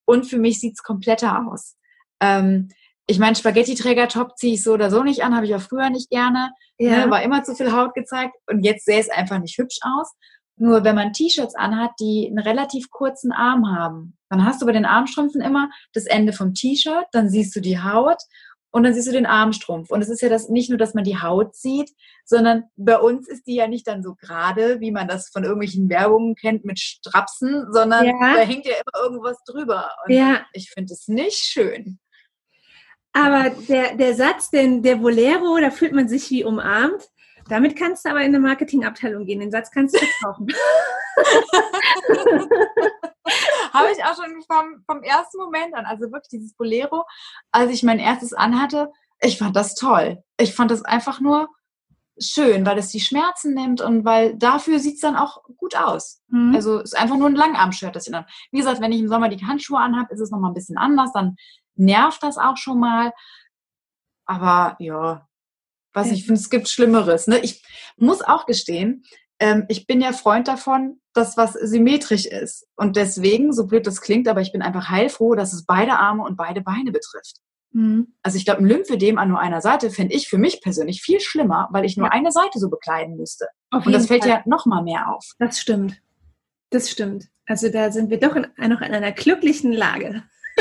Und 0.06 0.26
für 0.26 0.38
mich 0.38 0.60
sieht 0.60 0.74
es 0.74 0.84
kompletter 0.84 1.46
aus. 1.48 1.76
Ähm, 2.22 2.70
ich 3.06 3.20
meine, 3.20 3.36
Spaghetti-Träger-Top 3.36 4.38
ziehe 4.38 4.54
ich 4.54 4.64
so 4.64 4.74
oder 4.74 4.90
so 4.90 5.04
nicht 5.04 5.24
an, 5.24 5.36
habe 5.36 5.46
ich 5.46 5.56
auch 5.56 5.62
früher 5.62 5.90
nicht 5.90 6.10
gerne. 6.10 6.54
Ja. 6.78 7.06
Ne, 7.06 7.12
war 7.12 7.22
immer 7.22 7.44
zu 7.44 7.56
viel 7.56 7.72
Haut 7.74 7.94
gezeigt 7.94 8.36
und 8.48 8.64
jetzt 8.64 8.86
sähe 8.86 9.00
es 9.00 9.10
einfach 9.10 9.40
nicht 9.40 9.58
hübsch 9.58 9.80
aus. 9.82 10.14
Nur 10.56 10.84
wenn 10.84 10.96
man 10.96 11.14
T-Shirts 11.14 11.56
anhat, 11.56 11.92
die 12.00 12.28
einen 12.28 12.40
relativ 12.40 12.90
kurzen 12.90 13.32
Arm 13.32 13.76
haben, 13.76 14.18
dann 14.30 14.46
hast 14.46 14.62
du 14.62 14.66
bei 14.66 14.72
den 14.72 14.86
Armstrümpfen 14.86 15.42
immer 15.42 15.70
das 15.94 16.06
Ende 16.06 16.32
vom 16.32 16.54
T-Shirt, 16.54 17.06
dann 17.12 17.30
siehst 17.30 17.56
du 17.56 17.60
die 17.60 17.80
Haut 17.82 18.22
und 18.74 18.84
dann 18.84 18.94
siehst 18.96 19.08
du 19.08 19.12
den 19.12 19.28
Armstrumpf. 19.28 19.92
Und 19.92 20.02
es 20.02 20.10
ist 20.10 20.22
ja 20.22 20.30
das 20.30 20.50
nicht 20.50 20.70
nur, 20.70 20.80
dass 20.80 20.96
man 20.96 21.04
die 21.04 21.22
Haut 21.22 21.56
sieht, 21.56 21.92
sondern 22.26 22.64
bei 22.76 22.98
uns 22.98 23.28
ist 23.28 23.46
die 23.46 23.54
ja 23.54 23.68
nicht 23.68 23.88
dann 23.88 24.02
so 24.02 24.16
gerade, 24.16 24.80
wie 24.80 24.92
man 24.92 25.08
das 25.08 25.30
von 25.30 25.44
irgendwelchen 25.44 25.90
Werbungen 25.90 26.34
kennt 26.34 26.66
mit 26.66 26.80
Strapsen, 26.80 27.72
sondern 27.72 28.06
ja. 28.06 28.14
da 28.20 28.40
hängt 28.40 28.66
ja 28.66 28.74
immer 28.74 29.06
irgendwas 29.06 29.38
drüber. 29.46 29.92
Und 30.04 30.16
ja. 30.16 30.44
ich 30.54 30.72
finde 30.72 30.92
es 30.92 31.08
nicht 31.08 31.38
schön. 31.38 32.00
Aber 33.12 33.52
der, 33.70 33.96
der 33.96 34.16
Satz, 34.16 34.50
den, 34.50 34.82
der 34.82 34.96
Bolero, 34.96 35.60
da 35.62 35.70
fühlt 35.70 35.94
man 35.94 36.10
sich 36.10 36.32
wie 36.32 36.44
umarmt. 36.44 37.10
Damit 37.50 37.78
kannst 37.78 38.06
du 38.06 38.10
aber 38.10 38.22
in 38.22 38.34
eine 38.34 38.40
Marketingabteilung 38.40 39.28
gehen. 39.28 39.40
Den 39.40 39.52
Satz 39.52 39.70
kannst 39.70 39.96
du 39.96 40.00
verkaufen. 40.00 40.48
Habe 43.74 43.92
ich 43.92 44.04
auch 44.04 44.16
schon 44.16 44.42
vom, 44.44 44.84
vom 44.86 45.04
ersten 45.04 45.38
Moment 45.38 45.74
an, 45.74 45.86
also 45.86 46.12
wirklich 46.12 46.30
dieses 46.30 46.54
Bolero, 46.54 47.06
als 47.52 47.72
ich 47.72 47.84
mein 47.84 48.00
erstes 48.00 48.34
anhatte, 48.34 48.92
ich 49.22 49.38
fand 49.38 49.56
das 49.56 49.76
toll. 49.76 50.24
Ich 50.40 50.54
fand 50.54 50.72
das 50.72 50.84
einfach 50.84 51.20
nur 51.20 51.50
schön, 52.20 52.66
weil 52.66 52.78
es 52.78 52.90
die 52.90 53.00
Schmerzen 53.00 53.54
nimmt 53.54 53.82
und 53.82 54.06
weil 54.06 54.36
dafür 54.36 54.80
sieht 54.80 54.96
es 54.96 55.02
dann 55.02 55.16
auch 55.16 55.44
gut 55.58 55.76
aus. 55.76 56.22
Mhm. 56.28 56.54
Also 56.54 56.80
es 56.80 56.94
ist 56.94 57.00
einfach 57.00 57.18
nur 57.18 57.30
ein 57.30 57.36
Langarm-Shirt, 57.36 57.96
das 57.96 58.06
ich 58.06 58.14
dann. 58.14 58.26
Wie 58.52 58.60
gesagt, 58.60 58.82
wenn 58.82 58.92
ich 58.92 59.00
im 59.00 59.08
Sommer 59.08 59.30
die 59.30 59.44
Handschuhe 59.46 59.80
anhabe, 59.80 60.14
ist 60.14 60.20
es 60.20 60.32
nochmal 60.32 60.52
ein 60.52 60.56
bisschen 60.56 60.78
anders, 60.78 61.12
dann 61.14 61.36
nervt 61.76 62.22
das 62.22 62.38
auch 62.38 62.58
schon 62.58 62.80
mal. 62.80 63.14
Aber 64.26 64.76
ja, 64.80 65.28
was 65.94 66.12
ich 66.12 66.26
finde, 66.26 66.40
es 66.40 66.50
gibt 66.50 66.70
Schlimmeres. 66.70 67.28
Ne? 67.28 67.40
Ich 67.40 67.64
muss 67.98 68.22
auch 68.22 68.46
gestehen, 68.46 69.04
ähm, 69.40 69.66
ich 69.70 69.88
bin 69.88 70.02
ja 70.02 70.12
Freund 70.12 70.48
davon, 70.48 71.00
dass 71.14 71.38
was 71.38 71.54
symmetrisch 71.54 72.26
ist. 72.26 72.68
Und 72.76 72.96
deswegen, 72.96 73.54
so 73.54 73.68
blöd 73.68 73.86
das 73.86 74.02
klingt, 74.02 74.28
aber 74.28 74.42
ich 74.42 74.52
bin 74.52 74.62
einfach 74.62 74.90
heilfroh, 74.90 75.36
dass 75.36 75.54
es 75.54 75.66
beide 75.66 75.94
Arme 75.94 76.24
und 76.24 76.38
beide 76.38 76.62
Beine 76.62 76.92
betrifft. 76.92 77.38
Mhm. 77.72 78.14
Also 78.22 78.38
ich 78.38 78.46
glaube, 78.46 78.62
ein 78.62 78.68
Lymphedem 78.68 79.18
an 79.18 79.30
nur 79.30 79.40
einer 79.40 79.62
Seite 79.62 79.90
fände 79.90 80.14
ich 80.14 80.30
für 80.30 80.38
mich 80.38 80.62
persönlich 80.62 81.02
viel 81.02 81.20
schlimmer, 81.20 81.70
weil 81.72 81.86
ich 81.86 81.98
nur 81.98 82.08
ja. 82.08 82.14
eine 82.14 82.32
Seite 82.32 82.60
so 82.60 82.70
bekleiden 82.70 83.18
müsste. 83.18 83.48
Auf 83.72 83.86
und 83.86 83.92
das 83.92 84.08
fällt 84.08 84.24
Fall. 84.24 84.30
ja 84.32 84.42
noch 84.46 84.66
mal 84.66 84.84
mehr 84.84 85.10
auf. 85.10 85.26
Das 85.40 85.60
stimmt. 85.60 86.00
Das 86.70 86.90
stimmt. 86.90 87.28
Also 87.46 87.70
da 87.70 87.92
sind 87.92 88.10
wir 88.10 88.20
doch 88.20 88.36
in, 88.36 88.48
noch 88.58 88.82
in 88.82 88.94
einer 88.94 89.12
glücklichen 89.12 89.74
Lage. 89.74 90.24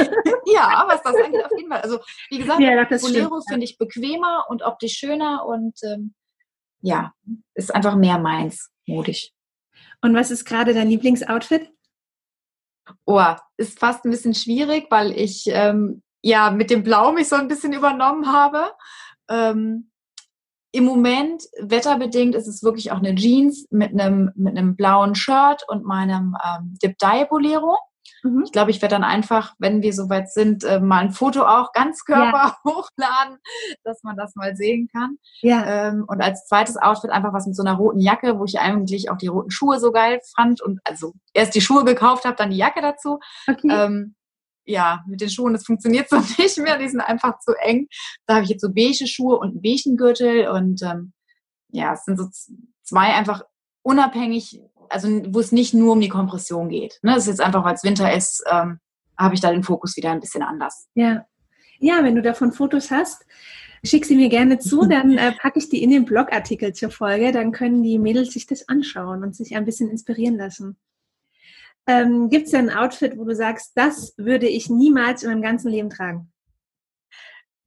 ja, 0.47 0.85
was 0.89 1.03
das 1.03 1.15
angeht, 1.15 1.45
auf 1.45 1.51
jeden 1.57 1.71
Fall. 1.71 1.83
Also, 1.83 1.99
wie 2.31 2.39
gesagt, 2.39 2.61
ja, 2.61 2.85
Bolero 2.85 3.43
finde 3.47 3.65
ich 3.65 3.77
bequemer 3.77 4.47
und 4.49 4.63
optisch 4.63 4.95
schöner 4.95 5.45
und 5.47 5.79
ähm, 5.85 6.15
ja, 6.83 7.15
ist 7.55 7.75
einfach 7.75 7.97
mehr 7.97 8.19
meins, 8.19 8.71
modig. 8.87 9.33
Und 10.03 10.15
was 10.15 10.31
ist 10.31 10.45
gerade 10.45 10.75
dein 10.75 10.89
Lieblingsoutfit? 10.89 11.71
Oh, 13.07 13.23
ist 13.57 13.79
fast 13.79 14.05
ein 14.05 14.11
bisschen 14.11 14.35
schwierig, 14.35 14.87
weil 14.91 15.13
ich 15.13 15.45
ähm, 15.47 16.03
ja 16.23 16.51
mit 16.51 16.71
dem 16.71 16.83
Blau 16.83 17.13
mich 17.13 17.29
so 17.29 17.37
ein 17.37 17.49
bisschen 17.49 17.73
übernommen 17.73 18.33
habe. 18.33 18.73
Ähm, 19.31 19.91
Im 20.73 20.85
Moment, 20.85 21.45
wetterbedingt, 21.61 22.35
ist 22.35 22.49
es 22.49 22.63
wirklich 22.63 22.91
auch 22.91 22.99
eine 22.99 23.15
Jeans 23.15 23.67
mit 23.71 23.93
einem, 23.93 24.33
mit 24.35 24.59
einem 24.59 24.75
blauen 24.75 25.15
Shirt 25.15 25.63
und 25.69 25.85
meinem 25.85 26.37
ähm, 26.45 26.75
Dip 26.83 26.99
Dye 26.99 27.27
Bolero. 27.29 27.79
Mhm. 28.23 28.43
Ich 28.45 28.53
glaube, 28.53 28.71
ich 28.71 28.81
werde 28.83 28.95
dann 28.95 29.05
einfach, 29.05 29.55
wenn 29.59 29.83
wir 29.83 29.93
soweit 29.93 30.31
sind, 30.31 30.65
äh, 30.65 30.81
mal 30.81 31.01
ein 31.01 31.13
Foto 31.13 31.43
auch 31.45 31.73
ganz 31.73 32.05
Körper 32.05 32.23
ja. 32.33 32.57
hochladen, 32.65 33.39
dass 33.85 34.03
man 34.03 34.17
das 34.17 34.35
mal 34.35 34.57
sehen 34.57 34.89
kann. 34.93 35.17
Ja. 35.41 35.65
Ähm, 35.67 36.05
und 36.07 36.21
als 36.21 36.47
zweites 36.47 36.77
Outfit 36.77 37.11
einfach 37.11 37.33
was 37.33 37.47
mit 37.47 37.57
so 37.57 37.63
einer 37.63 37.75
roten 37.75 38.01
Jacke, 38.01 38.39
wo 38.39 38.45
ich 38.45 38.59
eigentlich 38.61 39.11
auch 39.11 39.19
die 39.19 39.29
roten 39.29 39.51
Schuhe 39.51 39.79
so 39.79 39.93
geil 39.93 40.21
fand 40.37 40.61
und 40.63 40.81
also 40.85 41.15
erst 41.35 41.55
die 41.55 41.61
Schuhe 41.61 41.85
gekauft 41.85 42.25
habe, 42.25 42.37
dann 42.37 42.51
die 42.51 42.57
Jacke 42.57 42.81
dazu. 42.81 43.19
Okay. 43.49 43.69
Ähm, 43.71 44.15
ja, 44.65 45.03
mit 45.09 45.21
den 45.21 45.31
Schuhen, 45.31 45.53
das 45.53 45.65
funktioniert 45.65 46.09
so 46.11 46.17
nicht 46.17 46.59
mehr, 46.59 46.79
die 46.79 46.89
sind 46.89 47.01
einfach 47.01 47.39
zu 47.41 47.53
eng. 47.61 47.89
Da 48.27 48.35
habe 48.35 48.45
ich 48.45 48.51
jetzt 48.51 48.63
so 48.63 48.73
beige 48.73 49.07
Schuhe 49.07 49.39
und 49.39 49.51
einen 49.51 49.63
beigen 49.63 49.97
Gürtel 49.97 50.49
und 50.49 50.83
ähm, 50.83 51.13
ja, 51.69 51.95
es 51.95 52.05
sind 52.05 52.19
so 52.19 52.29
zwei 52.83 53.15
einfach 53.15 53.43
unabhängig 53.83 54.63
also 54.93 55.09
wo 55.29 55.41
es 55.41 55.53
nicht 55.53 55.75
nur 55.75 55.93
um 55.93 56.01
die 56.01 56.09
Kompression 56.09 56.69
geht. 56.69 56.99
Ne? 57.03 57.15
Das 57.15 57.25
ist 57.25 57.31
jetzt 57.31 57.41
einfach, 57.41 57.65
weil 57.65 57.75
es 57.75 57.85
Winter 57.85 58.15
ist, 58.15 58.45
ähm, 58.51 58.79
habe 59.19 59.35
ich 59.35 59.41
da 59.41 59.51
den 59.51 59.63
Fokus 59.63 59.97
wieder 59.97 60.11
ein 60.11 60.21
bisschen 60.21 60.43
anders. 60.43 60.89
Ja. 60.95 61.27
Ja, 61.79 62.05
wenn 62.05 62.15
du 62.15 62.23
davon 62.23 62.53
Fotos 62.53 62.91
hast, 62.91 63.25
schick 63.85 64.05
sie 64.05 64.17
mir 64.17 64.29
gerne 64.29 64.59
zu, 64.59 64.87
dann 64.89 65.17
äh, 65.17 65.33
packe 65.33 65.59
ich 65.59 65.69
die 65.69 65.83
in 65.83 65.91
den 65.91 66.05
Blogartikel 66.05 66.73
zur 66.75 66.91
Folge, 66.91 67.33
dann 67.33 67.53
können 67.53 67.83
die 67.83 67.99
Mädels 67.99 68.33
sich 68.33 68.47
das 68.47 68.69
anschauen 68.69 69.25
und 69.25 69.35
sich 69.35 69.57
ein 69.57 69.65
bisschen 69.65 69.91
inspirieren 69.91 70.37
lassen. 70.37 70.77
Ähm, 71.87 72.29
Gibt 72.29 72.47
es 72.47 72.53
denn 72.53 72.71
ein 72.71 72.77
Outfit, 72.77 73.19
wo 73.19 73.25
du 73.25 73.35
sagst, 73.35 73.73
das 73.75 74.15
würde 74.17 74.47
ich 74.47 74.71
niemals 74.71 75.25
in 75.25 75.31
meinem 75.31 75.43
ganzen 75.43 75.71
Leben 75.71 75.91
tragen? 75.91 76.33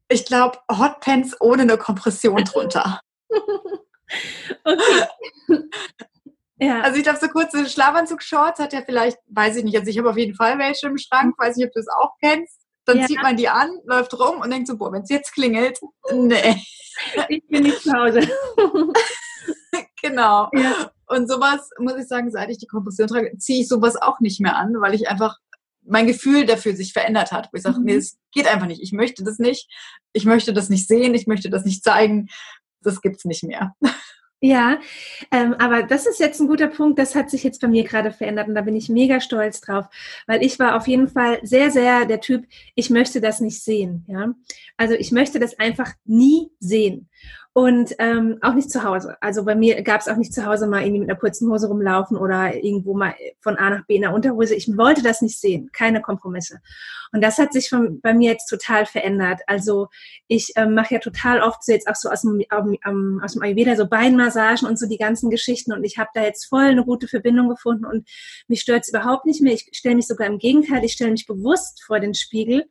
Ich 0.08 0.26
glaube, 0.26 0.60
Hotpants 0.72 1.36
ohne 1.42 1.64
eine 1.64 1.78
Kompression 1.78 2.44
drunter. 2.46 3.02
okay. 4.64 5.08
Ja. 6.58 6.82
Also 6.82 6.98
ich 6.98 7.04
glaube, 7.04 7.20
so 7.20 7.28
kurze 7.28 7.68
Schlafanzug-Shorts 7.68 8.60
hat 8.60 8.74
ja 8.74 8.82
vielleicht, 8.86 9.18
weiß 9.28 9.58
ich 9.58 9.64
nicht, 9.64 9.78
also 9.78 9.90
ich 9.90 9.98
habe 9.98 10.10
auf 10.10 10.18
jeden 10.18 10.36
Fall 10.36 10.58
welche 10.58 10.88
im 10.88 10.98
Schrank, 10.98 11.36
weiß 11.38 11.58
nicht, 11.58 11.68
ob 11.68 11.74
du 11.74 11.80
es 11.80 11.88
auch 11.90 12.12
kennst. 12.22 12.62
Dann 12.86 13.00
ja. 13.00 13.08
zieht 13.08 13.22
man 13.22 13.36
die 13.36 13.50
an, 13.50 13.70
läuft 13.86 14.18
rum 14.20 14.42
und 14.42 14.52
denkt 14.52 14.68
so, 14.68 14.78
boah, 14.78 14.92
wenn 14.92 15.02
es 15.02 15.10
jetzt 15.10 15.34
klingelt, 15.34 15.80
nee. 16.12 16.62
Ich 17.30 17.46
bin 17.48 17.64
nicht 17.64 17.82
zu 17.82 17.92
Hause. 17.92 18.22
genau. 20.02 20.50
Ja. 20.54 20.92
Und 21.08 21.30
sowas, 21.30 21.70
muss 21.80 21.96
ich 21.96 22.08
sagen, 22.08 22.32
seit 22.32 22.50
ich 22.50 22.58
die 22.58 22.68
Kompression 22.68 23.08
trage, 23.08 23.38
ziehe 23.38 23.62
ich 23.62 23.68
sowas 23.68 23.96
auch 23.96 24.20
nicht 24.20 24.40
mehr 24.40 24.56
an, 24.56 24.80
weil 24.80 24.94
ich 24.94 25.10
einfach 25.10 25.38
mein 25.82 26.08
Gefühl 26.08 26.46
dafür 26.46 26.76
sich 26.76 26.94
verändert 26.94 27.32
hat, 27.32 27.50
wo 27.52 27.58
ich 27.58 27.64
sage, 27.64 27.80
mhm. 27.80 27.86
nee, 27.86 27.96
es 27.96 28.18
geht 28.32 28.48
einfach 28.48 28.68
nicht. 28.68 28.82
Ich 28.82 28.92
möchte 28.92 29.24
das 29.24 29.40
nicht. 29.40 29.70
Ich 30.14 30.26
möchte 30.26 30.54
das 30.54 30.70
nicht 30.70 30.88
sehen. 30.88 31.14
Ich 31.14 31.28
möchte 31.28 31.50
das 31.50 31.66
nicht 31.66 31.84
zeigen. 31.84 32.28
Das 32.82 33.02
gibt's 33.02 33.26
nicht 33.26 33.44
mehr. 33.44 33.74
Ja, 34.46 34.80
ähm, 35.32 35.56
aber 35.56 35.82
das 35.82 36.06
ist 36.06 36.20
jetzt 36.20 36.40
ein 36.40 36.48
guter 36.48 36.68
Punkt. 36.68 37.00
Das 37.00 37.16
hat 37.16 37.32
sich 37.32 37.44
jetzt 37.44 37.62
bei 37.62 37.68
mir 37.68 37.84
gerade 37.84 38.12
verändert 38.12 38.48
und 38.48 38.54
da 38.54 38.62
bin 38.62 38.76
ich 38.76 38.90
mega 38.90 39.20
stolz 39.20 39.60
drauf, 39.60 39.88
weil 40.28 40.44
ich 40.44 40.60
war 40.60 40.76
auf 40.76 40.88
jeden 40.88 41.08
Fall 41.08 41.40
sehr, 41.42 41.72
sehr 41.72 42.06
der 42.06 42.22
Typ, 42.22 42.46
ich 42.76 42.92
möchte 42.92 43.22
das 43.22 43.40
nicht 43.40 43.64
sehen. 43.64 44.06
Ja, 44.08 44.36
also 44.78 44.94
ich 44.94 45.12
möchte 45.12 45.40
das 45.40 45.58
einfach 45.58 45.94
nie 46.06 46.52
sehen 46.60 47.10
und 47.58 47.96
ähm, 48.00 48.38
auch 48.42 48.54
nicht 48.54 48.70
zu 48.70 48.84
Hause. 48.84 49.16
Also 49.22 49.46
bei 49.46 49.56
mir 49.56 49.82
gab 49.82 50.02
es 50.02 50.10
auch 50.10 50.18
nicht 50.18 50.34
zu 50.34 50.46
Hause 50.46 50.68
mal 50.68 50.82
irgendwie 50.82 51.00
mit 51.00 51.10
einer 51.10 51.18
kurzen 51.18 51.50
Hose 51.50 51.68
rumlaufen 51.68 52.18
oder 52.18 52.54
irgendwo 52.54 52.98
mal 52.98 53.16
von 53.40 53.56
A 53.56 53.70
nach 53.70 53.86
B 53.86 53.96
in 53.96 54.02
der 54.02 54.14
Unterhose. 54.14 54.56
Ich 54.56 54.68
wollte 54.76 55.02
das 55.02 55.22
nicht 55.22 55.40
sehen, 55.40 55.70
keine 55.72 56.02
Kompromisse. 56.02 56.60
Und 57.14 57.24
das 57.24 57.38
hat 57.38 57.54
sich 57.54 57.70
von, 57.70 58.02
bei 58.02 58.14
mir 58.14 58.30
jetzt 58.30 58.48
total 58.48 58.86
verändert. 58.86 59.40
Also 59.48 59.88
ich 60.28 60.52
ähm, 60.58 60.74
mache 60.74 60.96
ja 60.96 61.00
total 61.00 61.40
oft 61.40 61.64
so 61.64 61.72
jetzt 61.72 61.88
auch 61.88 61.96
so 61.96 62.10
aus 62.10 62.24
dem, 62.24 62.44
um, 62.86 63.22
aus 63.24 63.34
dem 63.36 63.42
Ayurveda 63.42 63.78
so 63.78 63.88
Beinmassagen 63.88 64.68
und 64.68 64.78
so 64.78 64.86
die 64.86 64.98
ganzen 64.98 65.30
Geschichten 65.30 65.72
und 65.72 65.86
ich 65.86 65.98
habe 65.98 66.10
da 66.14 66.24
jetzt 66.24 66.48
voll 66.48 66.66
eine 66.66 66.84
gute 66.84 67.08
Verbindung 67.08 67.48
gefunden 67.48 67.86
und 67.86 68.06
mich 68.50 68.60
stört 68.60 68.86
überhaupt 68.90 69.26
nicht 69.26 69.42
mehr. 69.42 69.54
Ich 69.54 69.70
stelle 69.72 69.96
mich 69.96 70.08
sogar 70.08 70.28
im 70.28 70.40
Gegenteil, 70.40 70.84
ich 70.84 70.92
stelle 70.92 71.12
mich 71.12 71.26
bewusst 71.26 71.82
vor 71.86 72.02
den 72.02 72.16
Spiegel 72.16 72.66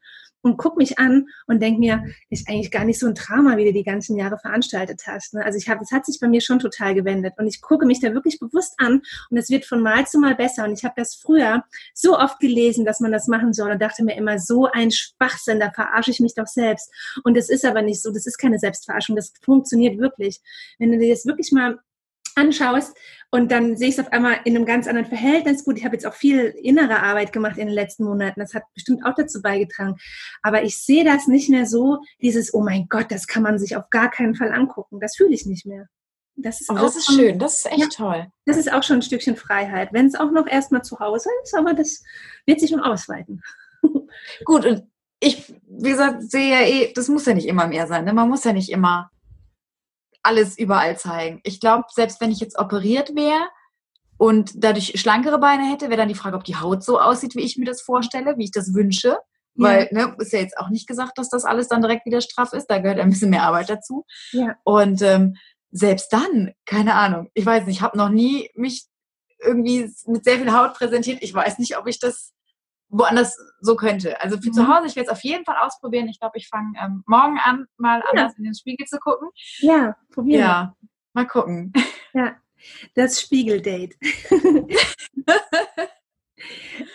und 0.45 0.59
guck 0.59 0.77
mich 0.77 0.99
an 0.99 1.27
und 1.47 1.61
denk 1.61 1.79
mir, 1.79 2.05
ist 2.29 2.49
eigentlich 2.49 2.71
gar 2.71 2.85
nicht 2.85 3.01
so 3.01 3.07
ein 3.07 3.15
Drama, 3.15 3.57
wie 3.57 3.65
du 3.65 3.73
die 3.73 3.83
ganzen 3.83 4.17
Jahre 4.17 4.39
veranstaltet 4.39 5.03
hast. 5.07 5.35
Ne? 5.35 5.45
Also 5.45 5.59
ich 5.59 5.69
habe, 5.69 5.83
es 5.83 5.91
hat 5.91 6.05
sich 6.05 6.21
bei 6.21 6.29
mir 6.29 6.43
schon 6.43 6.59
total 6.59 6.95
gewendet 6.95 7.35
und 7.39 7.47
ich 7.47 7.63
gucke 7.63 7.87
mich 7.87 8.01
da 8.01 8.13
wirklich 8.13 8.39
bewusst 8.39 8.75
an 8.77 9.01
und 9.31 9.37
es 9.39 9.49
wird 9.49 9.65
von 9.65 9.81
Mal 9.81 10.07
zu 10.07 10.19
Mal 10.19 10.35
besser. 10.35 10.65
Und 10.65 10.73
ich 10.73 10.85
habe 10.85 10.95
das 10.97 11.15
früher 11.15 11.65
so 11.95 12.19
oft 12.19 12.39
gelesen, 12.41 12.85
dass 12.85 13.01
man 13.01 13.11
das 13.11 13.27
machen 13.27 13.55
soll 13.55 13.71
und 13.71 13.81
dachte 13.81 14.05
mir 14.05 14.17
immer, 14.17 14.39
so 14.39 14.69
ein 14.71 14.91
Schwachsinn, 14.91 15.61
da 15.61 15.71
verarsche 15.71 16.11
ich 16.11 16.21
mich 16.21 16.35
doch 16.35 16.47
selbst. 16.47 16.91
Und 17.25 17.37
das 17.37 17.49
ist 17.49 17.65
aber 17.65 17.81
nicht 17.81 18.03
so, 18.03 18.13
das 18.13 18.27
ist 18.27 18.37
keine 18.37 18.59
Selbstverarschung, 18.59 19.17
das 19.17 19.33
funktioniert 19.43 19.99
wirklich. 19.99 20.41
Wenn 20.79 20.93
du 20.93 20.99
dir 20.99 21.13
das 21.15 21.25
wirklich 21.25 21.53
mal 21.53 21.79
anschaust 22.37 22.97
und 23.35 23.51
dann 23.51 23.77
sehe 23.77 23.89
ich 23.89 23.99
es 23.99 24.05
auf 24.05 24.13
einmal 24.13 24.39
in 24.45 24.55
einem 24.55 24.65
ganz 24.65 24.87
anderen 24.87 25.09
Verhältnis. 25.09 25.65
Gut, 25.65 25.77
ich 25.77 25.85
habe 25.85 25.97
jetzt 25.97 26.07
auch 26.07 26.15
viel 26.15 26.55
innere 26.63 27.03
Arbeit 27.03 27.33
gemacht 27.33 27.59
in 27.59 27.67
den 27.67 27.75
letzten 27.75 28.05
Monaten. 28.05 28.39
Das 28.39 28.55
hat 28.55 28.63
bestimmt 28.75 29.05
auch 29.05 29.15
dazu 29.17 29.43
beigetragen. 29.43 29.97
Aber 30.43 30.63
ich 30.63 30.79
sehe 30.79 31.05
das 31.05 31.27
nicht 31.27 31.51
mehr 31.51 31.67
so, 31.67 31.99
dieses, 32.23 32.55
oh 32.55 32.63
mein 32.63 32.87
Gott, 32.89 33.07
das 33.11 33.27
kann 33.27 33.43
man 33.43 33.59
sich 33.59 33.77
auf 33.77 33.91
gar 33.91 34.09
keinen 34.09 34.37
Fall 34.37 34.53
angucken. 34.53 35.01
Das 35.01 35.17
fühle 35.17 35.35
ich 35.35 35.47
nicht 35.47 35.67
mehr. 35.67 35.89
Das 36.37 36.61
ist, 36.61 36.71
oh, 36.71 36.75
das 36.75 36.95
ist 36.95 37.07
schon, 37.07 37.17
schön, 37.17 37.39
das 37.41 37.57
ist 37.57 37.67
echt 37.67 37.79
ja, 37.79 37.89
toll. 37.89 38.27
Das 38.45 38.57
ist 38.57 38.73
auch 38.73 38.85
schon 38.85 38.99
ein 38.99 39.03
Stückchen 39.03 39.35
Freiheit, 39.35 39.93
wenn 39.93 40.07
es 40.07 40.15
auch 40.15 40.31
noch 40.31 40.47
erstmal 40.47 40.83
zu 40.83 41.01
Hause 41.01 41.29
ist, 41.43 41.57
aber 41.57 41.75
das 41.75 42.05
wird 42.47 42.61
sich 42.61 42.71
schon 42.71 42.81
ausweiten. 42.81 43.43
Gut, 44.45 44.65
und 44.65 44.85
ich, 45.19 45.55
wie 45.67 45.91
gesagt, 45.91 46.23
sehe 46.23 46.51
ja 46.51 46.61
eh, 46.67 46.93
das 46.93 47.09
muss 47.09 47.27
ja 47.27 47.35
nicht 47.35 47.49
immer 47.49 47.67
mehr 47.67 47.87
sein. 47.87 48.05
Ne? 48.05 48.13
Man 48.13 48.29
muss 48.29 48.45
ja 48.45 48.53
nicht 48.53 48.71
immer 48.71 49.11
alles 50.25 50.59
überall 50.59 50.97
zeigen. 50.99 51.41
Ich 51.45 51.61
glaube, 51.61 51.85
selbst 51.93 52.21
wenn 52.21 52.33
ich 52.33 52.41
jetzt 52.41 52.59
operiert 52.59 53.15
wäre 53.15 53.49
und 54.17 54.53
dadurch 54.57 54.99
schlankere 55.01 55.39
Beine 55.39 55.71
hätte, 55.71 55.87
wäre 55.87 55.99
dann 55.99 56.09
die 56.09 56.15
Frage, 56.15 56.37
ob 56.37 56.45
die 56.45 56.57
Haut 56.57 56.83
so 56.83 57.01
aussieht, 57.01 57.35
wie 57.35 57.43
ich 57.43 57.57
mir 57.57 57.67
das 57.67 57.83
vorstelle, 57.83 58.37
wie 58.37 58.45
ich 58.45 58.53
das 58.53 58.75
wünsche. 58.75 59.19
Ja. 59.57 59.69
Weil, 59.69 59.89
ne, 59.93 60.15
ist 60.19 60.33
ja 60.33 60.41
jetzt 60.41 60.59
auch 60.59 60.69
nicht 60.69 60.89
gesagt, 60.89 61.17
dass 61.17 61.29
das 61.29 61.45
alles 61.45 61.69
dann 61.69 61.83
direkt 61.83 62.07
wieder 62.07 62.21
straff 62.21 62.53
ist. 62.53 62.67
Da 62.67 62.79
gehört 62.79 62.99
ein 62.99 63.11
bisschen 63.11 63.31
mehr 63.31 63.45
Arbeit 63.45 63.71
dazu. 63.71 64.05
Ja. 64.33 64.57
Und 64.65 65.01
ähm, 65.03 65.37
selbst 65.71 66.13
dann, 66.13 66.53
keine 66.67 66.95
Ahnung, 66.95 67.31
ich 67.35 67.47
weiß 67.47 67.67
nicht, 67.67 67.77
ich 67.77 67.83
habe 67.83 67.99
noch 67.99 68.09
nie 68.09 68.51
mich 68.55 68.87
irgendwie 69.41 69.91
mit 70.07 70.25
sehr 70.25 70.39
viel 70.39 70.53
Haut 70.53 70.75
präsentiert. 70.75 71.19
Ich 71.23 71.35
weiß 71.35 71.59
nicht, 71.59 71.77
ob 71.79 71.87
ich 71.87 71.99
das 71.99 72.34
woanders 72.97 73.37
so 73.61 73.77
könnte. 73.77 74.21
Also 74.21 74.39
für 74.39 74.49
mhm. 74.49 74.55
zu 74.55 74.69
Hause, 74.69 74.87
ich 74.87 74.97
werde 74.97 75.09
es 75.09 75.13
auf 75.13 75.25
jeden 75.25 75.45
Fall 75.45 75.57
ausprobieren. 75.59 76.09
Ich 76.09 76.21
glaube, 76.21 76.39
ich 76.39 76.49
fange 76.49 76.73
ähm, 76.81 77.03
morgen 77.07 77.39
an, 77.43 77.67
mal 77.77 78.01
ja. 78.01 78.05
anders 78.11 78.39
in 78.39 78.45
den 78.45 78.55
Spiegel 78.55 78.87
zu 78.87 78.99
gucken. 78.99 79.29
Ja, 79.59 79.97
probieren. 80.13 80.41
Ja, 80.41 80.77
mal 81.13 81.27
gucken. 81.27 81.73
Ja, 82.17 82.37
das 82.95 83.21
Spiegeldate. 83.21 83.97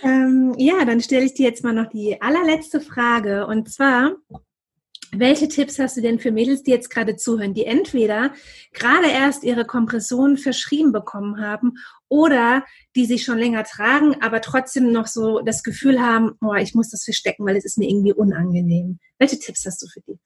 ähm, 0.02 0.56
ja, 0.58 0.86
dann 0.86 1.02
stelle 1.02 1.26
ich 1.26 1.34
dir 1.34 1.46
jetzt 1.46 1.62
mal 1.62 1.74
noch 1.74 1.88
die 1.88 2.22
allerletzte 2.22 2.80
Frage. 2.80 3.46
Und 3.46 3.70
zwar, 3.70 4.14
welche 5.12 5.48
Tipps 5.48 5.80
hast 5.80 5.98
du 5.98 6.02
denn 6.02 6.20
für 6.20 6.32
Mädels, 6.32 6.64
die 6.64 6.72
jetzt 6.72 6.90
gerade 6.90 7.16
zuhören, 7.16 7.54
die 7.54 7.66
entweder 7.66 8.32
gerade 8.74 9.08
erst 9.08 9.44
ihre 9.44 9.66
Kompression 9.66 10.38
verschrieben 10.38 10.92
bekommen 10.92 11.42
haben 11.42 11.74
oder 12.08 12.64
die 12.96 13.06
sich 13.06 13.24
schon 13.24 13.38
länger 13.38 13.64
tragen, 13.64 14.22
aber 14.22 14.42
trotzdem 14.42 14.92
noch 14.92 15.08
so 15.08 15.40
das 15.40 15.64
Gefühl 15.64 16.02
haben, 16.02 16.34
oh, 16.42 16.54
ich 16.54 16.76
muss 16.76 16.90
das 16.90 17.04
verstecken, 17.04 17.46
weil 17.46 17.58
es 17.58 17.66
ist 17.66 17.78
mir 17.78 17.90
irgendwie 17.90 18.14
unangenehm. 18.14 19.00
Welche 19.18 19.40
Tipps 19.40 19.66
hast 19.66 19.82
du 19.82 19.88
für 19.88 20.02
die? 20.02 20.20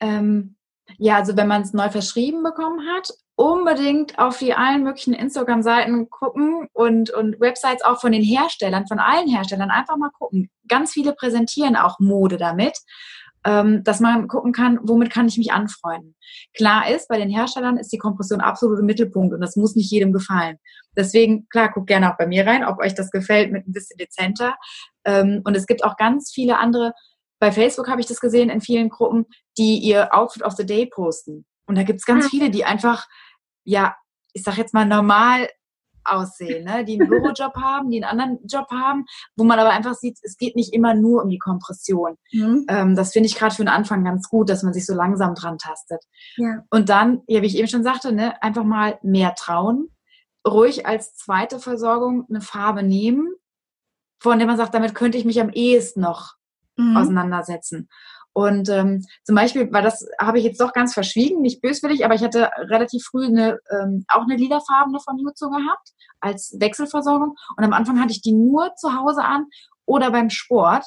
Ähm, 0.00 0.56
ja, 0.96 1.16
also 1.16 1.36
wenn 1.36 1.48
man 1.48 1.62
es 1.62 1.72
neu 1.72 1.90
verschrieben 1.90 2.42
bekommen 2.42 2.88
hat, 2.88 3.10
unbedingt 3.36 4.18
auf 4.18 4.38
die 4.38 4.54
allen 4.54 4.84
möglichen 4.84 5.14
Instagram-Seiten 5.14 6.08
gucken 6.10 6.68
und, 6.72 7.10
und 7.10 7.40
Websites 7.40 7.84
auch 7.84 8.00
von 8.00 8.12
den 8.12 8.22
Herstellern, 8.22 8.86
von 8.86 8.98
allen 8.98 9.28
Herstellern 9.28 9.70
einfach 9.70 9.96
mal 9.96 10.10
gucken. 10.10 10.50
Ganz 10.66 10.92
viele 10.92 11.12
präsentieren 11.12 11.76
auch 11.76 11.98
Mode 11.98 12.36
damit 12.36 12.78
ähm, 13.44 13.84
dass 13.84 14.00
man 14.00 14.28
gucken 14.28 14.52
kann, 14.52 14.78
womit 14.82 15.10
kann 15.10 15.28
ich 15.28 15.38
mich 15.38 15.52
anfreunden. 15.52 16.14
Klar 16.54 16.90
ist, 16.90 17.08
bei 17.08 17.18
den 17.18 17.30
Herstellern 17.30 17.76
ist 17.76 17.92
die 17.92 17.98
Kompression 17.98 18.40
absolut 18.40 18.78
im 18.78 18.86
Mittelpunkt 18.86 19.34
und 19.34 19.40
das 19.40 19.56
muss 19.56 19.76
nicht 19.76 19.90
jedem 19.90 20.12
gefallen. 20.12 20.56
Deswegen, 20.96 21.48
klar, 21.48 21.70
guckt 21.70 21.86
gerne 21.86 22.12
auch 22.12 22.16
bei 22.18 22.26
mir 22.26 22.46
rein, 22.46 22.64
ob 22.64 22.78
euch 22.80 22.94
das 22.94 23.10
gefällt 23.10 23.52
mit 23.52 23.66
ein 23.66 23.72
bisschen 23.72 23.98
dezenter. 23.98 24.56
Ähm, 25.04 25.42
und 25.44 25.56
es 25.56 25.66
gibt 25.66 25.84
auch 25.84 25.96
ganz 25.96 26.30
viele 26.32 26.58
andere, 26.58 26.92
bei 27.40 27.52
Facebook 27.52 27.88
habe 27.88 28.00
ich 28.00 28.06
das 28.06 28.20
gesehen 28.20 28.50
in 28.50 28.60
vielen 28.60 28.88
Gruppen, 28.88 29.26
die 29.56 29.78
ihr 29.78 30.14
Outfit 30.14 30.42
of 30.42 30.54
the 30.54 30.66
Day 30.66 30.86
posten. 30.86 31.46
Und 31.66 31.76
da 31.76 31.84
gibt 31.84 32.00
es 32.00 32.06
ganz 32.06 32.26
ah. 32.26 32.28
viele, 32.28 32.50
die 32.50 32.64
einfach, 32.64 33.06
ja, 33.64 33.94
ich 34.32 34.42
sag 34.42 34.56
jetzt 34.56 34.74
mal 34.74 34.86
normal 34.86 35.48
aussehen, 36.10 36.64
ne? 36.64 36.84
die 36.84 37.00
einen 37.00 37.08
Bürojob 37.08 37.54
haben, 37.56 37.90
die 37.90 38.02
einen 38.02 38.20
anderen 38.20 38.46
Job 38.46 38.70
haben, 38.70 39.04
wo 39.36 39.44
man 39.44 39.58
aber 39.58 39.70
einfach 39.70 39.94
sieht, 39.94 40.18
es 40.22 40.36
geht 40.36 40.56
nicht 40.56 40.72
immer 40.72 40.94
nur 40.94 41.22
um 41.22 41.28
die 41.28 41.38
Kompression. 41.38 42.16
Mhm. 42.32 42.66
Ähm, 42.68 42.96
das 42.96 43.12
finde 43.12 43.28
ich 43.28 43.36
gerade 43.36 43.54
für 43.54 43.62
den 43.62 43.68
Anfang 43.68 44.04
ganz 44.04 44.28
gut, 44.28 44.48
dass 44.48 44.62
man 44.62 44.72
sich 44.72 44.86
so 44.86 44.94
langsam 44.94 45.34
dran 45.34 45.58
tastet. 45.58 46.02
Ja. 46.36 46.64
Und 46.70 46.88
dann, 46.88 47.22
ja, 47.26 47.42
wie 47.42 47.46
ich 47.46 47.58
eben 47.58 47.68
schon 47.68 47.82
sagte, 47.82 48.12
ne, 48.12 48.42
einfach 48.42 48.64
mal 48.64 48.98
mehr 49.02 49.34
trauen, 49.34 49.88
ruhig 50.46 50.86
als 50.86 51.14
zweite 51.14 51.58
Versorgung 51.58 52.26
eine 52.28 52.40
Farbe 52.40 52.82
nehmen, 52.82 53.28
von 54.20 54.38
der 54.38 54.46
man 54.46 54.56
sagt, 54.56 54.74
damit 54.74 54.94
könnte 54.94 55.18
ich 55.18 55.24
mich 55.24 55.40
am 55.40 55.50
ehesten 55.50 56.00
noch 56.00 56.34
mhm. 56.76 56.96
auseinandersetzen. 56.96 57.88
Und 58.38 58.68
ähm, 58.68 59.04
zum 59.24 59.34
Beispiel, 59.34 59.68
weil 59.72 59.82
das 59.82 60.06
habe 60.20 60.38
ich 60.38 60.44
jetzt 60.44 60.60
doch 60.60 60.72
ganz 60.72 60.94
verschwiegen, 60.94 61.42
nicht 61.42 61.60
böswillig, 61.60 62.04
aber 62.04 62.14
ich 62.14 62.22
hatte 62.22 62.48
relativ 62.56 63.02
früh 63.02 63.26
eine, 63.26 63.58
ähm, 63.68 64.04
auch 64.06 64.22
eine 64.22 64.36
lilafarbene 64.36 65.00
von 65.00 65.18
Jutsu 65.18 65.50
gehabt 65.50 65.90
als 66.20 66.56
Wechselversorgung. 66.60 67.34
Und 67.56 67.64
am 67.64 67.72
Anfang 67.72 68.00
hatte 68.00 68.12
ich 68.12 68.22
die 68.22 68.32
nur 68.32 68.76
zu 68.76 68.94
Hause 68.94 69.24
an 69.24 69.46
oder 69.86 70.12
beim 70.12 70.30
Sport. 70.30 70.84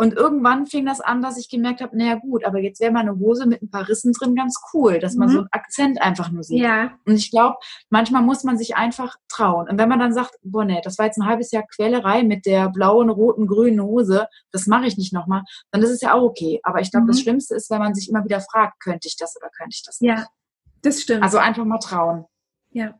Und 0.00 0.14
irgendwann 0.14 0.66
fing 0.66 0.86
das 0.86 1.00
an, 1.00 1.22
dass 1.22 1.36
ich 1.38 1.50
gemerkt 1.50 1.80
habe, 1.80 1.96
naja 1.98 2.14
gut, 2.14 2.44
aber 2.44 2.60
jetzt 2.60 2.78
wäre 2.80 2.92
meine 2.92 3.18
Hose 3.18 3.46
mit 3.46 3.62
ein 3.62 3.70
paar 3.70 3.88
Rissen 3.88 4.12
drin 4.12 4.36
ganz 4.36 4.54
cool, 4.72 5.00
dass 5.00 5.16
man 5.16 5.28
mhm. 5.28 5.32
so 5.32 5.38
einen 5.40 5.48
Akzent 5.50 6.00
einfach 6.00 6.30
nur 6.30 6.44
sieht. 6.44 6.60
Ja. 6.60 6.92
Und 7.04 7.16
ich 7.16 7.32
glaube, 7.32 7.56
manchmal 7.90 8.22
muss 8.22 8.44
man 8.44 8.56
sich 8.56 8.76
einfach 8.76 9.16
trauen. 9.28 9.68
Und 9.68 9.76
wenn 9.76 9.88
man 9.88 9.98
dann 9.98 10.12
sagt, 10.12 10.36
boah 10.44 10.64
nee, 10.64 10.80
das 10.84 10.98
war 10.98 11.06
jetzt 11.06 11.18
ein 11.18 11.26
halbes 11.26 11.50
Jahr 11.50 11.64
Quälerei 11.64 12.22
mit 12.22 12.46
der 12.46 12.68
blauen, 12.68 13.10
roten, 13.10 13.48
grünen 13.48 13.82
Hose, 13.82 14.28
das 14.52 14.68
mache 14.68 14.86
ich 14.86 14.96
nicht 14.96 15.12
nochmal, 15.12 15.42
dann 15.72 15.82
ist 15.82 15.90
es 15.90 16.00
ja 16.00 16.14
auch 16.14 16.22
okay. 16.22 16.60
Aber 16.62 16.80
ich 16.80 16.92
glaube, 16.92 17.04
mhm. 17.04 17.08
das 17.08 17.20
Schlimmste 17.20 17.56
ist, 17.56 17.68
wenn 17.68 17.80
man 17.80 17.96
sich 17.96 18.08
immer 18.08 18.22
wieder 18.24 18.40
fragt, 18.40 18.78
könnte 18.80 19.08
ich 19.08 19.16
das 19.16 19.34
oder 19.36 19.50
könnte 19.50 19.74
ich 19.74 19.82
das 19.84 20.00
nicht. 20.00 20.10
Ja, 20.10 20.26
das 20.82 21.00
stimmt. 21.02 21.24
Also 21.24 21.38
einfach 21.38 21.64
mal 21.64 21.78
trauen. 21.78 22.24
Ja. 22.70 22.94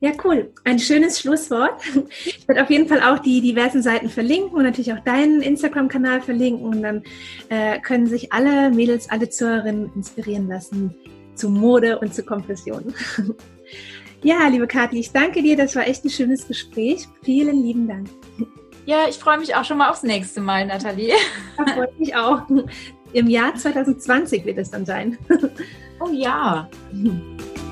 Ja, 0.00 0.12
cool. 0.24 0.52
Ein 0.64 0.78
schönes 0.78 1.20
Schlusswort. 1.20 1.82
Ich 2.24 2.48
werde 2.48 2.62
auf 2.62 2.70
jeden 2.70 2.88
Fall 2.88 3.02
auch 3.02 3.18
die 3.18 3.42
diversen 3.42 3.82
Seiten 3.82 4.08
verlinken 4.08 4.56
und 4.56 4.62
natürlich 4.62 4.92
auch 4.92 5.00
deinen 5.00 5.42
Instagram-Kanal 5.42 6.22
verlinken. 6.22 6.66
Und 6.66 6.82
dann 6.82 7.02
äh, 7.50 7.78
können 7.80 8.06
sich 8.06 8.32
alle 8.32 8.70
Mädels, 8.70 9.10
alle 9.10 9.28
Zuhörerinnen 9.28 9.92
inspirieren 9.94 10.48
lassen 10.48 10.94
zu 11.34 11.50
Mode 11.50 11.98
und 11.98 12.14
zu 12.14 12.22
Kompression. 12.22 12.94
Ja, 14.22 14.46
liebe 14.48 14.66
Kathi, 14.66 14.98
ich 14.98 15.12
danke 15.12 15.42
dir. 15.42 15.56
Das 15.56 15.74
war 15.74 15.86
echt 15.86 16.04
ein 16.04 16.10
schönes 16.10 16.46
Gespräch. 16.46 17.08
Vielen 17.22 17.62
lieben 17.62 17.88
Dank. 17.88 18.06
Ja, 18.84 19.08
ich 19.08 19.16
freue 19.16 19.38
mich 19.38 19.54
auch 19.54 19.64
schon 19.64 19.78
mal 19.78 19.88
aufs 19.88 20.02
nächste 20.02 20.42
Mal, 20.42 20.66
Nathalie. 20.66 21.14
Da 21.56 21.64
freue 21.72 21.88
ich 21.92 21.98
mich 21.98 22.14
auch. 22.16 22.42
Im 23.14 23.28
Jahr 23.28 23.54
2020 23.54 24.44
wird 24.44 24.58
es 24.58 24.70
dann 24.70 24.84
sein. 24.84 25.16
Oh 26.00 26.10
ja. 26.12 26.68